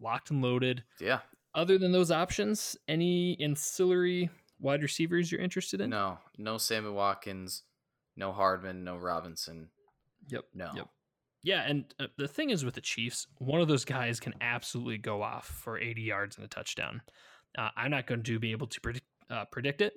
locked 0.00 0.30
and 0.30 0.42
loaded. 0.42 0.84
Yeah. 1.00 1.20
Other 1.54 1.78
than 1.78 1.92
those 1.92 2.10
options, 2.10 2.76
any 2.86 3.40
ancillary 3.40 4.28
wide 4.60 4.82
receivers 4.82 5.30
you're 5.30 5.40
interested 5.40 5.80
in? 5.80 5.90
No, 5.90 6.18
no 6.36 6.58
Sammy 6.58 6.90
Watkins, 6.90 7.62
no 8.16 8.32
Hardman, 8.32 8.84
no 8.84 8.96
Robinson. 8.96 9.68
Yep. 10.28 10.44
No. 10.54 10.70
Yep. 10.74 10.88
Yeah, 11.44 11.62
and 11.66 11.84
uh, 12.00 12.06
the 12.16 12.26
thing 12.28 12.50
is 12.50 12.64
with 12.64 12.74
the 12.74 12.80
Chiefs, 12.80 13.26
one 13.38 13.60
of 13.60 13.68
those 13.68 13.84
guys 13.84 14.18
can 14.20 14.34
absolutely 14.40 14.98
go 14.98 15.22
off 15.22 15.46
for 15.46 15.78
80 15.78 16.02
yards 16.02 16.36
and 16.36 16.44
a 16.44 16.48
touchdown. 16.48 17.00
Uh, 17.56 17.68
I'm 17.76 17.90
not 17.92 18.06
going 18.06 18.24
to 18.24 18.38
be 18.38 18.50
able 18.50 18.66
to 18.66 18.80
predict, 18.80 19.06
uh, 19.30 19.44
predict 19.46 19.80
it. 19.80 19.94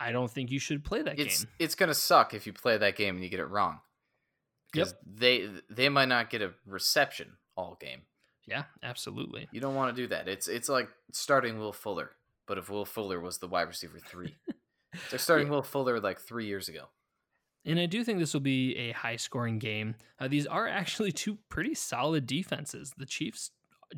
I 0.00 0.12
don't 0.12 0.30
think 0.30 0.50
you 0.50 0.58
should 0.58 0.84
play 0.84 1.02
that 1.02 1.18
It's 1.18 1.44
game. 1.44 1.52
it's 1.58 1.74
gonna 1.74 1.94
suck 1.94 2.32
if 2.34 2.46
you 2.46 2.52
play 2.52 2.78
that 2.78 2.94
game 2.96 3.16
and 3.16 3.24
you 3.24 3.30
get 3.30 3.40
it 3.40 3.46
wrong. 3.48 3.80
Yep. 4.74 4.86
Because 4.86 4.94
they 5.06 5.48
they 5.70 5.88
might 5.88 6.08
not 6.08 6.30
get 6.30 6.40
a 6.42 6.52
reception 6.66 7.32
all 7.56 7.76
game. 7.80 8.02
Yeah, 8.46 8.64
absolutely. 8.82 9.48
You 9.50 9.60
don't 9.60 9.74
want 9.74 9.94
to 9.96 10.02
do 10.02 10.06
that. 10.08 10.28
It's 10.28 10.46
it's 10.46 10.68
like 10.68 10.88
starting 11.12 11.58
Will 11.58 11.72
Fuller, 11.72 12.10
but 12.48 12.58
if 12.58 12.68
Will 12.70 12.84
Fuller 12.84 13.20
was 13.20 13.38
the 13.38 13.46
wide 13.46 13.68
receiver 13.68 13.98
three, 14.00 14.34
they're 15.10 15.18
starting 15.18 15.48
Will 15.48 15.62
Fuller 15.62 16.00
like 16.00 16.18
three 16.20 16.46
years 16.46 16.68
ago. 16.68 16.86
And 17.64 17.78
I 17.78 17.86
do 17.86 18.02
think 18.02 18.18
this 18.18 18.32
will 18.32 18.40
be 18.40 18.74
a 18.76 18.92
high 18.92 19.16
scoring 19.16 19.58
game. 19.58 19.94
Uh, 20.18 20.26
these 20.28 20.46
are 20.46 20.66
actually 20.66 21.12
two 21.12 21.38
pretty 21.50 21.74
solid 21.74 22.26
defenses. 22.26 22.92
The 22.96 23.04
Chiefs 23.06 23.50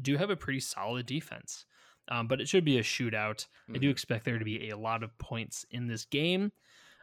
do 0.02 0.16
have 0.16 0.30
a 0.30 0.36
pretty 0.36 0.60
solid 0.60 1.06
defense, 1.06 1.66
um, 2.10 2.26
but 2.26 2.40
it 2.40 2.48
should 2.48 2.64
be 2.64 2.78
a 2.78 2.82
shootout. 2.82 3.46
I 3.72 3.78
do 3.78 3.88
Mhm. 3.88 3.92
expect 3.92 4.24
there 4.24 4.38
to 4.38 4.44
be 4.44 4.70
a 4.70 4.76
lot 4.76 5.02
of 5.02 5.16
points 5.18 5.64
in 5.70 5.86
this 5.86 6.04
game. 6.04 6.52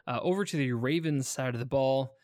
Uh, 0.06 0.18
over 0.22 0.44
to 0.44 0.56
the 0.56 0.72
Ravens 0.72 1.28
side 1.28 1.54
of 1.54 1.60
the 1.60 1.66
ball, 1.66 2.14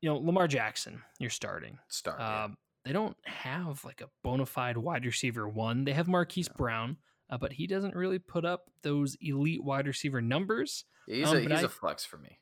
you 0.00 0.08
know, 0.08 0.16
Lamar 0.16 0.48
Jackson, 0.48 1.02
you're 1.18 1.30
starting. 1.30 1.78
Start. 1.88 2.18
yeah. 2.20 2.44
Um, 2.44 2.56
they 2.84 2.92
don't 2.92 3.16
have 3.24 3.84
like 3.84 4.00
a 4.00 4.08
bona 4.22 4.46
fide 4.46 4.78
wide 4.78 5.04
receiver 5.04 5.46
one. 5.48 5.84
They 5.84 5.92
have 5.92 6.08
Marquise 6.08 6.48
No. 6.48 6.54
Brown, 6.56 6.96
uh, 7.30 7.38
but 7.38 7.52
he 7.52 7.66
doesn't 7.66 7.94
really 7.94 8.18
put 8.18 8.44
up 8.44 8.70
those 8.82 9.16
elite 9.20 9.62
wide 9.64 9.86
receiver 9.86 10.20
numbers. 10.20 10.84
Yeah, 11.06 11.16
he's 11.16 11.28
um, 11.28 11.36
a 11.36 11.40
he's 11.40 11.50
I- 11.52 11.62
a 11.62 11.68
flex 11.68 12.04
for 12.04 12.18
me. 12.18 12.38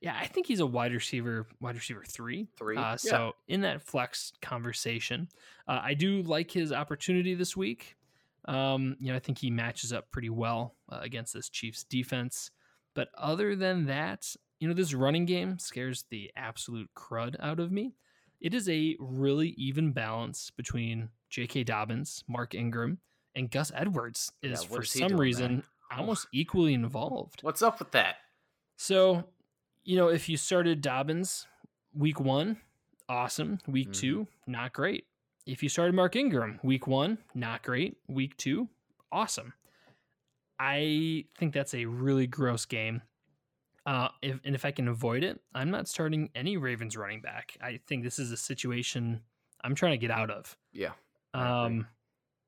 Yeah, 0.00 0.16
I 0.20 0.26
think 0.26 0.46
he's 0.46 0.60
a 0.60 0.66
wide 0.66 0.92
receiver, 0.92 1.46
wide 1.60 1.74
receiver 1.76 2.04
three. 2.06 2.46
Three. 2.56 2.76
Uh, 2.76 2.92
Yeah. 2.92 2.96
So 2.96 3.32
in 3.48 3.62
that 3.62 3.82
flex 3.82 4.32
conversation, 4.42 5.28
uh, 5.66 5.80
I 5.82 5.94
do 5.94 6.22
like 6.22 6.50
his 6.50 6.72
opportunity 6.72 7.34
this 7.34 7.56
week. 7.56 7.96
Um, 8.44 8.96
you 9.00 9.10
know, 9.10 9.16
I 9.16 9.20
think 9.20 9.38
he 9.38 9.50
matches 9.50 9.92
up 9.92 10.10
pretty 10.10 10.30
well 10.30 10.74
uh, 10.90 10.98
against 11.00 11.32
this 11.32 11.48
Chiefs 11.48 11.84
defense. 11.84 12.50
But 12.94 13.08
other 13.16 13.56
than 13.56 13.86
that, 13.86 14.36
you 14.60 14.68
know, 14.68 14.74
this 14.74 14.94
running 14.94 15.24
game 15.24 15.58
scares 15.58 16.04
the 16.10 16.30
absolute 16.36 16.90
crud 16.96 17.36
out 17.40 17.58
of 17.58 17.72
me. 17.72 17.94
It 18.40 18.54
is 18.54 18.68
a 18.68 18.96
really 19.00 19.50
even 19.56 19.92
balance 19.92 20.50
between 20.50 21.08
J.K. 21.30 21.64
Dobbins, 21.64 22.22
Mark 22.28 22.54
Ingram, 22.54 22.98
and 23.34 23.50
Gus 23.50 23.72
Edwards 23.74 24.32
is 24.42 24.68
what 24.68 24.80
for 24.80 24.84
some 24.84 25.16
reason 25.16 25.62
almost 25.96 26.26
equally 26.32 26.74
involved. 26.74 27.40
What's 27.42 27.62
up 27.62 27.78
with 27.78 27.90
that? 27.92 28.16
So, 28.76 29.24
you 29.84 29.96
know, 29.96 30.08
if 30.08 30.28
you 30.28 30.36
started 30.36 30.80
Dobbins 30.80 31.46
week 31.94 32.18
one, 32.20 32.60
awesome. 33.08 33.58
Week 33.66 33.88
Mhm. 33.90 33.94
two, 33.94 34.26
not 34.46 34.72
great. 34.72 35.06
If 35.46 35.62
you 35.62 35.68
started 35.68 35.94
Mark 35.94 36.16
Ingram 36.16 36.58
week 36.62 36.86
one, 36.86 37.18
not 37.34 37.62
great. 37.62 37.96
Week 38.08 38.36
two, 38.36 38.68
awesome. 39.12 39.52
I 40.58 41.26
think 41.36 41.52
that's 41.52 41.74
a 41.74 41.84
really 41.84 42.26
gross 42.26 42.64
game. 42.64 43.02
Uh, 43.86 44.08
if, 44.22 44.40
and 44.44 44.54
if 44.54 44.64
I 44.64 44.70
can 44.70 44.88
avoid 44.88 45.22
it, 45.24 45.40
I'm 45.54 45.70
not 45.70 45.88
starting 45.88 46.30
any 46.34 46.56
Ravens 46.56 46.96
running 46.96 47.20
back. 47.20 47.56
I 47.60 47.80
think 47.86 48.02
this 48.02 48.18
is 48.18 48.30
a 48.32 48.36
situation 48.36 49.22
I'm 49.62 49.74
trying 49.74 49.92
to 49.92 49.98
get 49.98 50.10
out 50.10 50.30
of. 50.30 50.56
Yeah. 50.72 50.92
Um, 51.34 51.86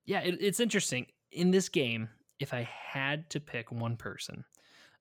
yeah, 0.06 0.20
it, 0.20 0.38
it's 0.40 0.60
interesting. 0.60 1.06
In 1.32 1.50
this 1.50 1.68
game, 1.68 2.08
if 2.40 2.54
I 2.54 2.62
had 2.62 3.28
to 3.30 3.40
pick 3.40 3.70
one 3.72 3.96
person, 3.96 4.44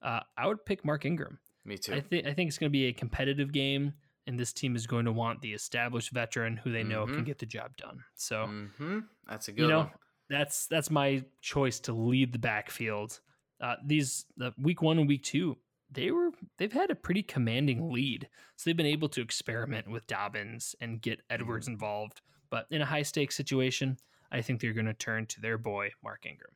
uh, 0.02 0.22
I 0.38 0.48
would 0.48 0.65
pick 0.65 0.84
Mark 0.84 1.06
Ingram. 1.06 1.39
Me 1.63 1.78
too. 1.78 1.94
I 1.94 2.02
think 2.02 2.26
I 2.28 2.34
think 2.34 2.48
it's 2.50 2.58
going 2.58 2.70
to 2.70 2.78
be 2.78 2.86
a 2.88 2.94
competitive 2.94 3.52
game, 3.52 3.94
and 4.28 4.39
this 4.39 4.54
team 4.54 4.76
is 4.76 4.86
going 4.88 5.06
to 5.06 5.12
want 5.12 5.41
the 5.41 5.54
established 5.54 6.12
veteran 6.12 6.58
who 6.58 6.72
they 6.72 6.84
know 6.84 7.06
can 7.06 7.22
Mhm. 7.24 7.26
get 7.26 7.39
the 7.39 7.46
job 7.46 7.76
done. 7.78 8.04
So 8.15 8.48
hmm 8.78 9.00
That's 9.28 9.48
a 9.48 9.52
good 9.52 9.62
you 9.63 9.68
know 9.68 9.80
one. 9.80 9.91
that's 10.30 10.68
that's 10.68 10.89
my 10.91 11.24
choice 11.41 11.80
to 11.82 11.94
lead 11.94 12.34
the 12.34 12.39
backfield. 12.39 13.20
Uh, 13.62 13.76
these 13.86 14.26
the 14.38 14.54
week 14.58 14.82
one 14.82 15.00
and 15.00 15.08
week 15.08 15.24
two, 15.24 15.58
they 15.89 16.12
were 16.12 16.30
they've 16.58 16.74
had 16.74 16.91
a 16.91 16.96
pretty 16.96 17.24
commanding 17.24 17.89
lead, 17.91 18.28
so 18.58 18.70
they've 18.70 18.78
been 18.78 18.86
able 18.86 19.10
to 19.10 19.22
experiment 19.22 19.89
with 19.89 20.06
Dobbins 20.08 20.76
and 20.82 21.02
get 21.02 21.22
Edwards 21.30 21.68
involved. 21.68 22.22
But 22.52 22.68
in 22.70 22.82
a 22.82 22.86
high 22.86 23.02
stakes 23.04 23.36
situation, 23.36 23.98
I 24.36 24.41
think 24.41 24.60
they're 24.60 24.74
going 24.74 24.86
to 24.86 24.93
turn 24.93 25.26
to 25.28 25.41
their 25.41 25.58
boy 25.58 25.91
Mark 26.04 26.26
Ingram. 26.26 26.52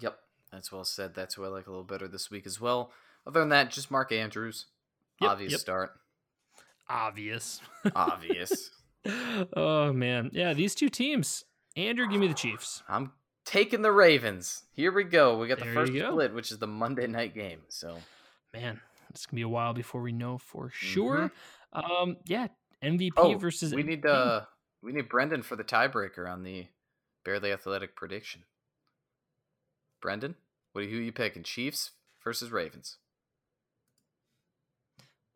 Yep. 0.00 0.18
That's 0.50 0.72
well 0.72 0.84
said. 0.84 1.14
That's 1.14 1.34
who 1.34 1.44
I 1.44 1.48
like 1.48 1.66
a 1.66 1.70
little 1.70 1.84
better 1.84 2.08
this 2.08 2.30
week 2.30 2.46
as 2.46 2.58
well. 2.60 2.90
Other 3.26 3.40
than 3.40 3.50
that, 3.50 3.70
just 3.70 3.90
Mark 3.90 4.12
Andrews. 4.12 4.66
Yep, 5.20 5.30
Obvious 5.30 5.52
yep. 5.52 5.60
start. 5.60 5.90
Obvious. 6.88 7.60
Obvious. 7.94 8.70
oh 9.56 9.92
man, 9.92 10.30
yeah, 10.32 10.54
these 10.54 10.74
two 10.74 10.88
teams. 10.88 11.44
Andrew, 11.76 12.08
give 12.08 12.20
me 12.20 12.28
the 12.28 12.34
Chiefs. 12.34 12.82
I'm 12.88 13.12
taking 13.44 13.82
the 13.82 13.92
Ravens. 13.92 14.62
Here 14.72 14.90
we 14.90 15.04
go. 15.04 15.38
We 15.38 15.48
got 15.48 15.58
the 15.58 15.64
There 15.66 15.74
first 15.74 15.92
split, 15.92 16.34
which 16.34 16.50
is 16.50 16.58
the 16.58 16.66
Monday 16.66 17.06
night 17.06 17.34
game. 17.34 17.60
So 17.68 17.98
Man, 18.54 18.80
it's 19.10 19.26
gonna 19.26 19.36
be 19.36 19.42
a 19.42 19.48
while 19.48 19.74
before 19.74 20.00
we 20.00 20.12
know 20.12 20.38
for 20.38 20.70
sure. 20.72 21.30
Um, 21.72 22.16
yeah, 22.24 22.48
MVP 22.82 23.10
Mm-hmm. 23.12 23.34
Oh, 23.34 23.38
versus 23.38 23.74
we 23.74 23.82
need 23.82 24.02
MVP. 24.02 24.10
uh 24.10 24.44
we 24.82 24.92
need 24.92 25.08
Brendan 25.08 25.42
for 25.42 25.56
the 25.56 25.64
tiebreaker 25.64 26.30
on 26.30 26.42
the 26.42 26.66
barely 27.28 27.52
athletic 27.52 27.94
prediction. 27.94 28.42
Brendan, 30.00 30.34
what 30.72 30.82
are 30.84 30.88
you, 30.88 31.04
who 31.04 31.12
picking? 31.12 31.42
Chiefs 31.42 31.90
versus 32.24 32.50
Ravens. 32.50 32.96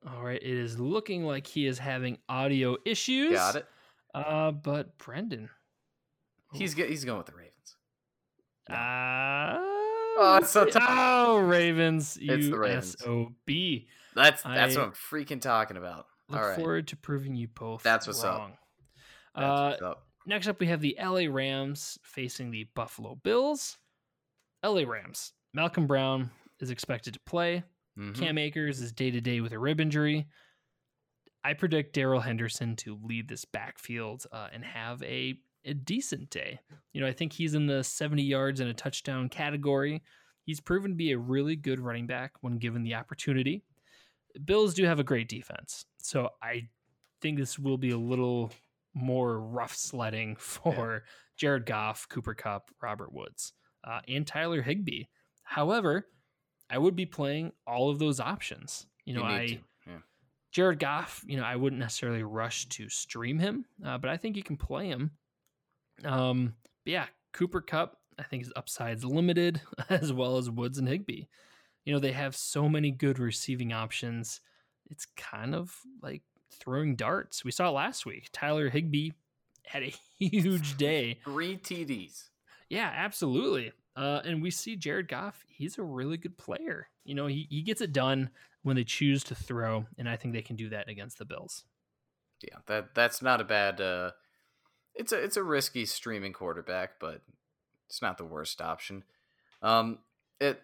All 0.06 0.22
right, 0.22 0.42
it 0.42 0.48
is 0.58 0.80
looking 0.80 1.24
like 1.26 1.46
he 1.46 1.66
is 1.66 1.78
having 1.78 2.16
audio 2.30 2.76
issues. 2.86 3.32
Got 3.32 3.56
it. 3.56 3.66
Uh, 4.14 4.50
but 4.52 4.96
Brendan, 4.98 5.50
He's 6.54 6.74
go- 6.74 6.86
he's 6.86 7.04
going 7.04 7.18
with 7.18 7.26
the 7.26 7.34
Ravens. 7.34 7.76
No. 8.68 8.74
uh, 8.74 9.58
Oh, 10.14 10.38
it's 10.42 10.50
so 10.50 10.64
tough. 10.66 10.82
Oh, 10.88 11.38
Ravens. 11.38 12.18
It's 12.20 12.48
the 12.48 12.58
Ravens. 12.58 12.96
USOB. 12.96 13.86
That's 14.14 14.42
that's 14.42 14.76
I 14.76 14.78
what 14.80 14.88
I'm 14.88 14.92
freaking 14.92 15.40
talking 15.40 15.76
about. 15.78 16.06
Look 16.28 16.40
All 16.40 16.46
right. 16.48 16.56
forward 16.56 16.88
to 16.88 16.96
proving 16.96 17.34
you 17.34 17.48
both 17.48 17.82
That's 17.82 18.06
what's 18.06 18.22
up. 18.24 18.38
wrong. 18.38 18.52
That's 19.34 19.44
Uh, 19.44 19.68
what's 19.70 19.82
up. 19.82 20.06
Next 20.26 20.46
up, 20.48 20.60
we 20.60 20.66
have 20.66 20.80
the 20.80 20.96
LA 21.00 21.26
Rams 21.28 21.98
facing 22.02 22.50
the 22.50 22.68
Buffalo 22.74 23.16
Bills. 23.16 23.78
LA 24.64 24.82
Rams. 24.82 25.32
Malcolm 25.52 25.86
Brown 25.86 26.30
is 26.60 26.70
expected 26.70 27.14
to 27.14 27.20
play. 27.26 27.64
Mhm. 27.98 28.14
Cam 28.14 28.38
Akers 28.38 28.80
is 28.80 28.92
day 28.92 29.10
to 29.10 29.20
day 29.20 29.40
with 29.40 29.52
a 29.52 29.58
rib 29.58 29.80
injury. 29.80 30.26
I 31.44 31.54
predict 31.54 31.92
Darrell 31.94 32.20
Henderson 32.20 32.76
to 32.76 32.98
lead 33.02 33.28
this 33.28 33.44
backfield 33.44 34.26
uh, 34.30 34.48
and 34.52 34.64
have 34.64 35.02
a, 35.02 35.40
a 35.64 35.74
decent 35.74 36.30
day. 36.30 36.60
You 36.92 37.00
know, 37.00 37.06
I 37.08 37.12
think 37.12 37.32
he's 37.32 37.54
in 37.54 37.66
the 37.66 37.82
70 37.82 38.22
yards 38.22 38.60
and 38.60 38.70
a 38.70 38.74
touchdown 38.74 39.28
category. 39.28 40.02
He's 40.44 40.60
proven 40.60 40.92
to 40.92 40.96
be 40.96 41.10
a 41.10 41.18
really 41.18 41.56
good 41.56 41.80
running 41.80 42.06
back 42.06 42.32
when 42.42 42.58
given 42.58 42.84
the 42.84 42.94
opportunity. 42.94 43.64
Bills 44.44 44.72
do 44.72 44.84
have 44.84 45.00
a 45.00 45.04
great 45.04 45.28
defense. 45.28 45.84
So 45.98 46.30
I 46.40 46.68
think 47.20 47.38
this 47.38 47.58
will 47.58 47.76
be 47.78 47.90
a 47.90 47.98
little 47.98 48.52
more 48.94 49.40
rough 49.40 49.74
sledding 49.74 50.36
for 50.38 51.04
Jared 51.36 51.66
Goff, 51.66 52.06
Cooper 52.08 52.34
Kupp, 52.34 52.70
Robert 52.82 53.12
Woods, 53.12 53.52
uh, 53.84 54.00
and 54.08 54.26
Tyler 54.26 54.62
Higbee. 54.62 55.04
However, 55.42 56.06
I 56.70 56.78
would 56.78 56.96
be 56.96 57.06
playing 57.06 57.52
all 57.66 57.90
of 57.90 57.98
those 57.98 58.20
options. 58.20 58.86
You 59.04 59.14
know, 59.14 59.26
need 59.26 59.34
I 59.34 59.60
yeah. 59.86 59.98
Jared 60.52 60.78
Goff, 60.78 61.24
you 61.26 61.36
know, 61.36 61.44
I 61.44 61.56
wouldn't 61.56 61.80
necessarily 61.80 62.22
rush 62.22 62.68
to 62.70 62.88
stream 62.88 63.38
him, 63.38 63.64
uh, 63.84 63.98
but 63.98 64.10
I 64.10 64.16
think 64.16 64.36
you 64.36 64.42
can 64.42 64.56
play 64.56 64.88
him. 64.88 65.10
Um, 66.04 66.54
but 66.84 66.92
yeah, 66.92 67.06
Cooper 67.32 67.60
Kupp, 67.60 67.96
I 68.18 68.22
think 68.22 68.44
his 68.44 68.52
upside's 68.56 69.04
limited, 69.04 69.60
as 69.88 70.12
well 70.12 70.36
as 70.36 70.50
Woods 70.50 70.78
and 70.78 70.88
Higbee. 70.88 71.24
You 71.84 71.92
know, 71.92 71.98
they 71.98 72.12
have 72.12 72.36
so 72.36 72.68
many 72.68 72.90
good 72.90 73.18
receiving 73.18 73.72
options. 73.72 74.40
It's 74.90 75.06
kind 75.16 75.54
of 75.54 75.74
like 76.02 76.22
throwing 76.52 76.96
darts. 76.96 77.44
We 77.44 77.50
saw 77.50 77.70
last 77.70 78.06
week. 78.06 78.28
Tyler 78.32 78.68
Higbee 78.68 79.10
had 79.64 79.82
a 79.82 79.94
huge 80.18 80.76
day. 80.76 81.18
Three 81.24 81.56
TDs. 81.56 82.28
Yeah, 82.68 82.90
absolutely. 82.94 83.72
Uh, 83.94 84.20
and 84.24 84.42
we 84.42 84.50
see 84.50 84.76
Jared 84.76 85.08
Goff, 85.08 85.44
he's 85.46 85.78
a 85.78 85.82
really 85.82 86.16
good 86.16 86.38
player. 86.38 86.88
You 87.04 87.14
know, 87.14 87.26
he, 87.26 87.46
he 87.50 87.62
gets 87.62 87.80
it 87.80 87.92
done 87.92 88.30
when 88.62 88.76
they 88.76 88.84
choose 88.84 89.24
to 89.24 89.34
throw, 89.34 89.86
and 89.98 90.08
I 90.08 90.16
think 90.16 90.34
they 90.34 90.42
can 90.42 90.56
do 90.56 90.70
that 90.70 90.88
against 90.88 91.18
the 91.18 91.24
Bills. 91.24 91.64
Yeah, 92.42 92.58
that 92.66 92.94
that's 92.94 93.22
not 93.22 93.40
a 93.40 93.44
bad. 93.44 93.80
Uh, 93.80 94.12
it's 94.94 95.12
a 95.12 95.22
it's 95.22 95.36
a 95.36 95.42
risky 95.42 95.84
streaming 95.84 96.32
quarterback, 96.32 96.98
but 96.98 97.22
it's 97.88 98.02
not 98.02 98.18
the 98.18 98.24
worst 98.24 98.60
option. 98.60 99.04
Um, 99.60 99.98
it. 100.40 100.60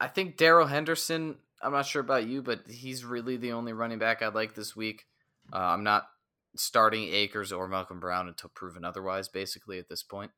I 0.00 0.08
think 0.08 0.36
Darrell 0.36 0.66
Henderson. 0.66 1.36
I'm 1.64 1.72
not 1.72 1.86
sure 1.86 2.00
about 2.02 2.26
you, 2.26 2.42
but 2.42 2.60
he's 2.68 3.04
really 3.04 3.36
the 3.36 3.52
only 3.52 3.72
running 3.72 3.98
back 3.98 4.22
I 4.22 4.28
like 4.28 4.54
this 4.54 4.76
week. 4.76 5.06
Uh, 5.52 5.58
I'm 5.58 5.82
not 5.82 6.08
starting 6.56 7.08
Akers 7.12 7.50
or 7.52 7.66
Malcolm 7.68 7.98
Brown 8.00 8.28
until 8.28 8.50
proven 8.54 8.84
otherwise. 8.84 9.28
Basically, 9.28 9.78
at 9.78 9.88
this 9.88 10.02
point, 10.02 10.30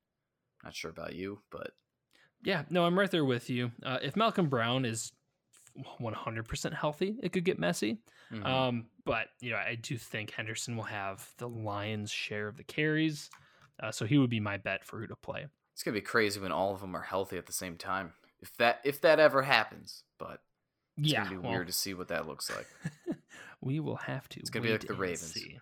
not 0.65 0.75
sure 0.75 0.91
about 0.91 1.15
you, 1.15 1.41
but 1.51 1.73
Yeah, 2.43 2.63
no, 2.71 2.85
I'm 2.87 2.99
right 2.99 3.11
there 3.11 3.25
with 3.25 3.51
you. 3.51 3.73
Uh, 3.83 3.99
if 4.03 4.17
Malcolm 4.17 4.49
Brown 4.49 4.85
is 4.85 5.13
100% 6.01 6.73
healthy, 6.73 7.17
it 7.23 7.33
could 7.33 7.45
get 7.45 7.59
messy. 7.59 7.99
mhm. 8.33 8.45
Um, 8.45 8.87
but 9.05 9.29
you 9.41 9.51
know, 9.51 9.57
I 9.57 9.75
do 9.75 9.97
think 9.99 10.31
Henderson 10.33 10.77
will 10.77 10.85
have 10.85 11.29
the 11.39 11.49
lion's 11.49 12.11
share 12.11 12.49
of 12.49 12.57
the 12.57 12.65
carries, 12.65 13.31
uh, 13.83 13.91
so 13.93 14.07
he 14.07 14.19
would 14.19 14.31
be 14.31 14.41
my 14.41 14.57
bet 14.57 14.85
for 14.85 14.99
who 15.01 15.07
to 15.07 15.17
play. 15.17 15.47
it's 15.73 15.83
gonna 15.83 15.95
be 15.95 16.01
crazy 16.01 16.41
when 16.41 16.53
all 16.53 16.73
of 16.73 16.81
them 16.81 16.97
are 16.97 17.03
healthy 17.03 17.37
at 17.37 17.45
the 17.45 17.53
same 17.53 17.77
time. 17.77 18.15
If 18.41 18.57
that 18.57 18.81
if 18.85 19.01
that 19.03 19.21
ever 19.21 19.43
happens, 19.43 20.05
but 20.19 20.41
it's 20.99 21.13
yeah, 21.13 21.25
gonna 21.25 21.31
be 21.31 21.37
well, 21.39 21.53
weird 21.53 21.67
to 21.67 21.73
see 21.73 21.95
what 21.95 22.09
that 22.09 22.27
looks 22.27 22.51
like. 22.51 22.67
we 23.61 23.81
will 23.81 23.97
have 23.97 24.29
to. 24.31 24.41
It's 24.41 24.51
gonna 24.51 24.65
be 24.65 24.73
like 24.73 24.87
the 24.87 24.95
Ravens. 24.95 25.33
see. 25.33 25.59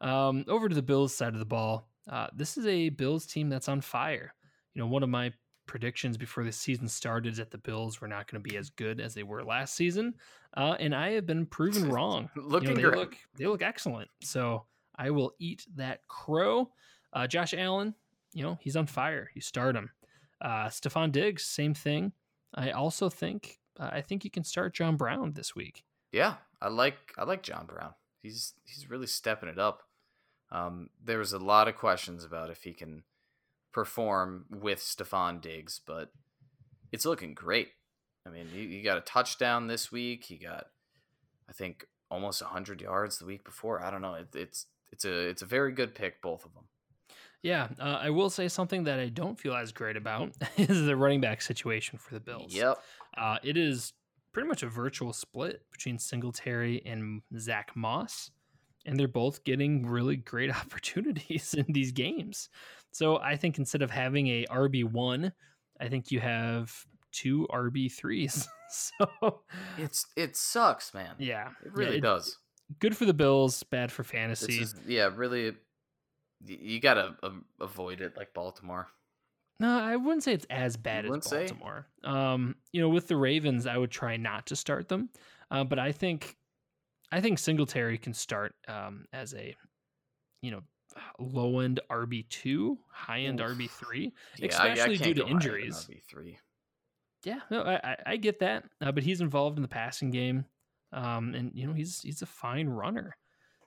Um, 0.00 0.44
over 0.48 0.68
to 0.68 0.74
the 0.74 0.82
Bills 0.82 1.14
side 1.14 1.34
of 1.34 1.38
the 1.38 1.44
ball. 1.44 1.88
Uh, 2.08 2.28
this 2.34 2.56
is 2.56 2.66
a 2.66 2.88
Bills 2.90 3.26
team 3.26 3.48
that's 3.48 3.68
on 3.68 3.80
fire. 3.80 4.34
You 4.74 4.82
know, 4.82 4.88
one 4.88 5.02
of 5.02 5.08
my 5.08 5.32
predictions 5.66 6.16
before 6.16 6.44
the 6.44 6.52
season 6.52 6.88
started 6.88 7.32
is 7.32 7.38
that 7.38 7.50
the 7.50 7.58
Bills 7.58 8.00
were 8.00 8.08
not 8.08 8.30
going 8.30 8.42
to 8.42 8.48
be 8.48 8.56
as 8.56 8.70
good 8.70 9.00
as 9.00 9.14
they 9.14 9.22
were 9.22 9.42
last 9.42 9.74
season, 9.74 10.14
uh, 10.56 10.76
and 10.78 10.94
I 10.94 11.12
have 11.12 11.26
been 11.26 11.46
proven 11.46 11.88
wrong. 11.90 12.28
You 12.34 12.42
know, 12.42 12.48
Looking 12.48 12.74
they 12.74 12.82
great. 12.82 12.96
look 12.96 13.16
they 13.36 13.46
look 13.46 13.62
excellent. 13.62 14.08
So 14.22 14.64
I 14.96 15.10
will 15.10 15.32
eat 15.38 15.66
that 15.76 16.00
crow. 16.08 16.70
Uh, 17.12 17.26
Josh 17.26 17.54
Allen, 17.54 17.94
you 18.32 18.42
know, 18.42 18.58
he's 18.60 18.76
on 18.76 18.86
fire. 18.86 19.30
You 19.34 19.40
start 19.40 19.76
him. 19.76 19.90
Uh, 20.40 20.66
Stefon 20.66 21.12
Diggs, 21.12 21.44
same 21.44 21.74
thing. 21.74 22.12
I 22.54 22.70
also 22.70 23.08
think 23.08 23.58
uh, 23.78 23.90
I 23.92 24.00
think 24.00 24.24
you 24.24 24.30
can 24.30 24.44
start 24.44 24.74
John 24.74 24.96
Brown 24.96 25.32
this 25.32 25.54
week. 25.54 25.84
Yeah, 26.12 26.34
I 26.60 26.68
like 26.68 27.12
I 27.18 27.24
like 27.24 27.42
John 27.42 27.66
Brown. 27.66 27.94
He's 28.22 28.54
he's 28.64 28.88
really 28.88 29.06
stepping 29.06 29.48
it 29.48 29.58
up. 29.58 29.82
Um, 30.52 30.90
there 31.02 31.18
was 31.18 31.32
a 31.32 31.38
lot 31.38 31.68
of 31.68 31.76
questions 31.76 32.24
about 32.24 32.50
if 32.50 32.62
he 32.62 32.72
can 32.72 33.02
perform 33.72 34.44
with 34.50 34.78
Stefon 34.78 35.40
Diggs, 35.40 35.80
but 35.84 36.12
it's 36.92 37.04
looking 37.04 37.34
great. 37.34 37.70
I 38.26 38.30
mean, 38.30 38.46
he, 38.52 38.68
he 38.68 38.82
got 38.82 38.96
a 38.96 39.02
touchdown 39.02 39.66
this 39.66 39.90
week. 39.90 40.24
He 40.24 40.36
got, 40.36 40.66
I 41.48 41.52
think, 41.52 41.86
almost 42.10 42.40
hundred 42.42 42.80
yards 42.80 43.18
the 43.18 43.26
week 43.26 43.44
before. 43.44 43.82
I 43.82 43.90
don't 43.90 44.00
know. 44.00 44.14
It, 44.14 44.28
it's 44.34 44.66
it's 44.92 45.04
a 45.04 45.28
it's 45.28 45.42
a 45.42 45.46
very 45.46 45.72
good 45.72 45.94
pick, 45.94 46.22
both 46.22 46.44
of 46.44 46.54
them. 46.54 46.64
Yeah, 47.42 47.68
uh, 47.78 47.98
I 48.00 48.08
will 48.08 48.30
say 48.30 48.48
something 48.48 48.84
that 48.84 48.98
I 48.98 49.10
don't 49.10 49.38
feel 49.38 49.54
as 49.54 49.70
great 49.70 49.98
about 49.98 50.32
is 50.56 50.86
the 50.86 50.96
running 50.96 51.20
back 51.20 51.42
situation 51.42 51.98
for 51.98 52.14
the 52.14 52.20
Bills. 52.20 52.54
Yep. 52.54 52.78
Uh, 53.16 53.38
it 53.42 53.56
is 53.56 53.92
pretty 54.32 54.48
much 54.48 54.62
a 54.62 54.68
virtual 54.68 55.12
split 55.12 55.62
between 55.70 55.98
Singletary 55.98 56.82
and 56.84 57.22
Zach 57.38 57.70
Moss, 57.74 58.30
and 58.84 58.98
they're 58.98 59.08
both 59.08 59.44
getting 59.44 59.86
really 59.86 60.16
great 60.16 60.50
opportunities 60.56 61.54
in 61.54 61.66
these 61.68 61.92
games. 61.92 62.48
So 62.92 63.18
I 63.18 63.36
think 63.36 63.58
instead 63.58 63.82
of 63.82 63.90
having 63.90 64.28
a 64.28 64.46
RB 64.50 64.84
one, 64.84 65.32
I 65.80 65.88
think 65.88 66.10
you 66.10 66.20
have 66.20 66.72
two 67.12 67.46
RB 67.50 67.90
threes. 67.90 68.46
so 68.70 69.40
it's 69.78 70.06
it 70.16 70.36
sucks, 70.36 70.92
man. 70.92 71.14
Yeah, 71.18 71.48
it 71.64 71.72
really 71.72 71.92
yeah, 71.92 71.98
it, 71.98 72.02
does. 72.02 72.36
Good 72.80 72.96
for 72.96 73.04
the 73.04 73.14
Bills, 73.14 73.62
bad 73.62 73.92
for 73.92 74.04
fantasy. 74.04 74.60
Is, 74.60 74.74
yeah, 74.86 75.10
really. 75.14 75.54
You 76.46 76.80
gotta 76.80 77.16
um, 77.22 77.46
avoid 77.60 78.00
it, 78.00 78.16
like 78.16 78.34
Baltimore. 78.34 78.88
No, 79.60 79.78
I 79.78 79.96
wouldn't 79.96 80.24
say 80.24 80.32
it's 80.32 80.46
as 80.50 80.76
bad 80.76 81.04
as 81.04 81.10
Baltimore. 81.10 81.86
Say? 82.02 82.08
Um, 82.08 82.56
you 82.72 82.80
know, 82.80 82.88
with 82.88 83.06
the 83.06 83.16
Ravens, 83.16 83.66
I 83.66 83.76
would 83.76 83.90
try 83.90 84.16
not 84.16 84.46
to 84.46 84.56
start 84.56 84.88
them, 84.88 85.10
uh, 85.50 85.64
but 85.64 85.78
I 85.78 85.92
think, 85.92 86.36
I 87.12 87.20
think 87.20 87.38
Singletary 87.38 87.98
can 87.98 88.14
start 88.14 88.54
um, 88.66 89.04
as 89.12 89.32
a, 89.34 89.54
you 90.42 90.50
know, 90.50 90.62
low 91.18 91.60
end 91.60 91.80
RB 91.90 92.28
two, 92.28 92.78
high 92.90 93.20
end 93.20 93.38
RB 93.40 93.70
three, 93.70 94.12
yeah, 94.38 94.48
especially 94.48 94.96
due 94.96 95.14
to 95.14 95.26
injuries. 95.26 95.88
RB 95.88 96.02
three. 96.08 96.38
Yeah, 97.24 97.40
no, 97.50 97.62
I, 97.62 97.96
I 98.04 98.16
get 98.16 98.40
that, 98.40 98.64
uh, 98.82 98.92
but 98.92 99.02
he's 99.02 99.20
involved 99.20 99.56
in 99.56 99.62
the 99.62 99.68
passing 99.68 100.10
game, 100.10 100.44
um, 100.92 101.34
and 101.34 101.52
you 101.54 101.66
know 101.66 101.72
he's 101.72 102.00
he's 102.02 102.22
a 102.22 102.26
fine 102.26 102.68
runner, 102.68 103.16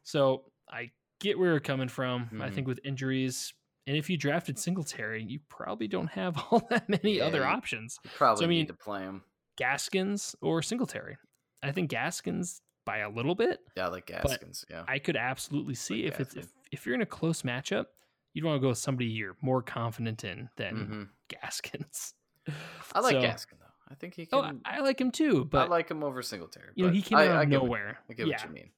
so 0.04 0.44
I 0.70 0.92
get 1.20 1.40
where 1.40 1.52
you're 1.52 1.60
coming 1.60 1.88
from. 1.88 2.26
Mm-hmm. 2.26 2.42
I 2.42 2.52
think 2.52 2.68
with 2.68 2.80
injuries, 2.84 3.54
and 3.88 3.96
if 3.96 4.10
you 4.10 4.18
drafted 4.18 4.60
Singletary, 4.60 5.24
you 5.24 5.40
probably 5.50 5.88
don't 5.88 6.10
have 6.12 6.38
all 6.52 6.62
that 6.70 6.88
many 6.90 7.18
yeah, 7.18 7.26
other 7.26 7.46
options. 7.48 8.00
probably 8.16 8.42
so, 8.42 8.46
I 8.46 8.48
mean, 8.48 8.60
need 8.60 8.68
to 8.68 8.74
play 8.74 9.02
him. 9.02 9.24
Gaskins 9.58 10.36
or 10.42 10.62
Singletary. 10.62 11.18
I 11.64 11.72
think 11.72 11.90
Gaskins 11.90 12.62
by 12.86 13.00
a 13.00 13.10
little 13.10 13.34
bit. 13.34 13.60
Yeah, 13.76 13.88
like 13.88 14.06
Gaskins. 14.06 14.66
yeah, 14.70 14.84
I 14.88 15.00
could 15.00 15.16
absolutely 15.16 15.74
see 15.74 16.04
like 16.04 16.14
if 16.14 16.18
Gaskins. 16.20 16.46
it's 16.46 16.46
if, 16.46 16.80
if 16.80 16.86
you're 16.86 16.96
in 16.96 17.02
a 17.02 17.08
close 17.08 17.42
matchup, 17.42 17.86
you'd 18.34 18.46
want 18.46 18.58
to 18.58 18.62
go 18.62 18.70
with 18.70 18.78
somebody 18.78 19.08
you're 19.08 19.38
more 19.42 19.64
confident 19.64 20.24
in 20.24 20.50
than 20.58 20.76
mm-hmm. 20.76 21.04
Gaskins. 21.30 22.14
I 22.94 23.00
like 23.00 23.14
so, 23.14 23.22
Gaskin 23.22 23.60
though. 23.60 23.66
I 23.90 23.96
think 23.96 24.16
he 24.16 24.28
oh, 24.34 24.42
can. 24.42 24.62
Oh, 24.66 24.70
I 24.70 24.82
like 24.82 25.00
him 25.00 25.12
too, 25.12 25.46
but 25.46 25.68
I 25.68 25.70
like 25.70 25.90
him 25.90 26.04
over 26.04 26.22
Singletary. 26.22 26.70
You 26.76 26.88
know, 26.88 26.92
he 26.92 27.02
came 27.02 27.18
I, 27.18 27.28
out 27.30 27.44
of 27.44 27.50
nowhere. 27.50 28.00
I 28.10 28.14
get 28.14 28.28
yeah. 28.28 28.36
what 28.36 28.46
you 28.46 28.54
mean. 28.54 28.70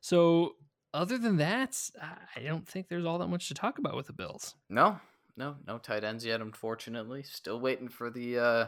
So, 0.00 0.56
other 0.94 1.18
than 1.18 1.36
that, 1.36 1.90
I 2.36 2.40
don't 2.40 2.66
think 2.66 2.88
there's 2.88 3.04
all 3.04 3.18
that 3.18 3.28
much 3.28 3.48
to 3.48 3.54
talk 3.54 3.78
about 3.78 3.96
with 3.96 4.06
the 4.06 4.12
Bills. 4.12 4.54
No, 4.68 5.00
no, 5.36 5.56
no 5.66 5.78
tight 5.78 6.04
ends 6.04 6.24
yet. 6.24 6.40
Unfortunately, 6.40 7.22
still 7.22 7.60
waiting 7.60 7.88
for 7.88 8.10
the 8.10 8.38
uh 8.38 8.66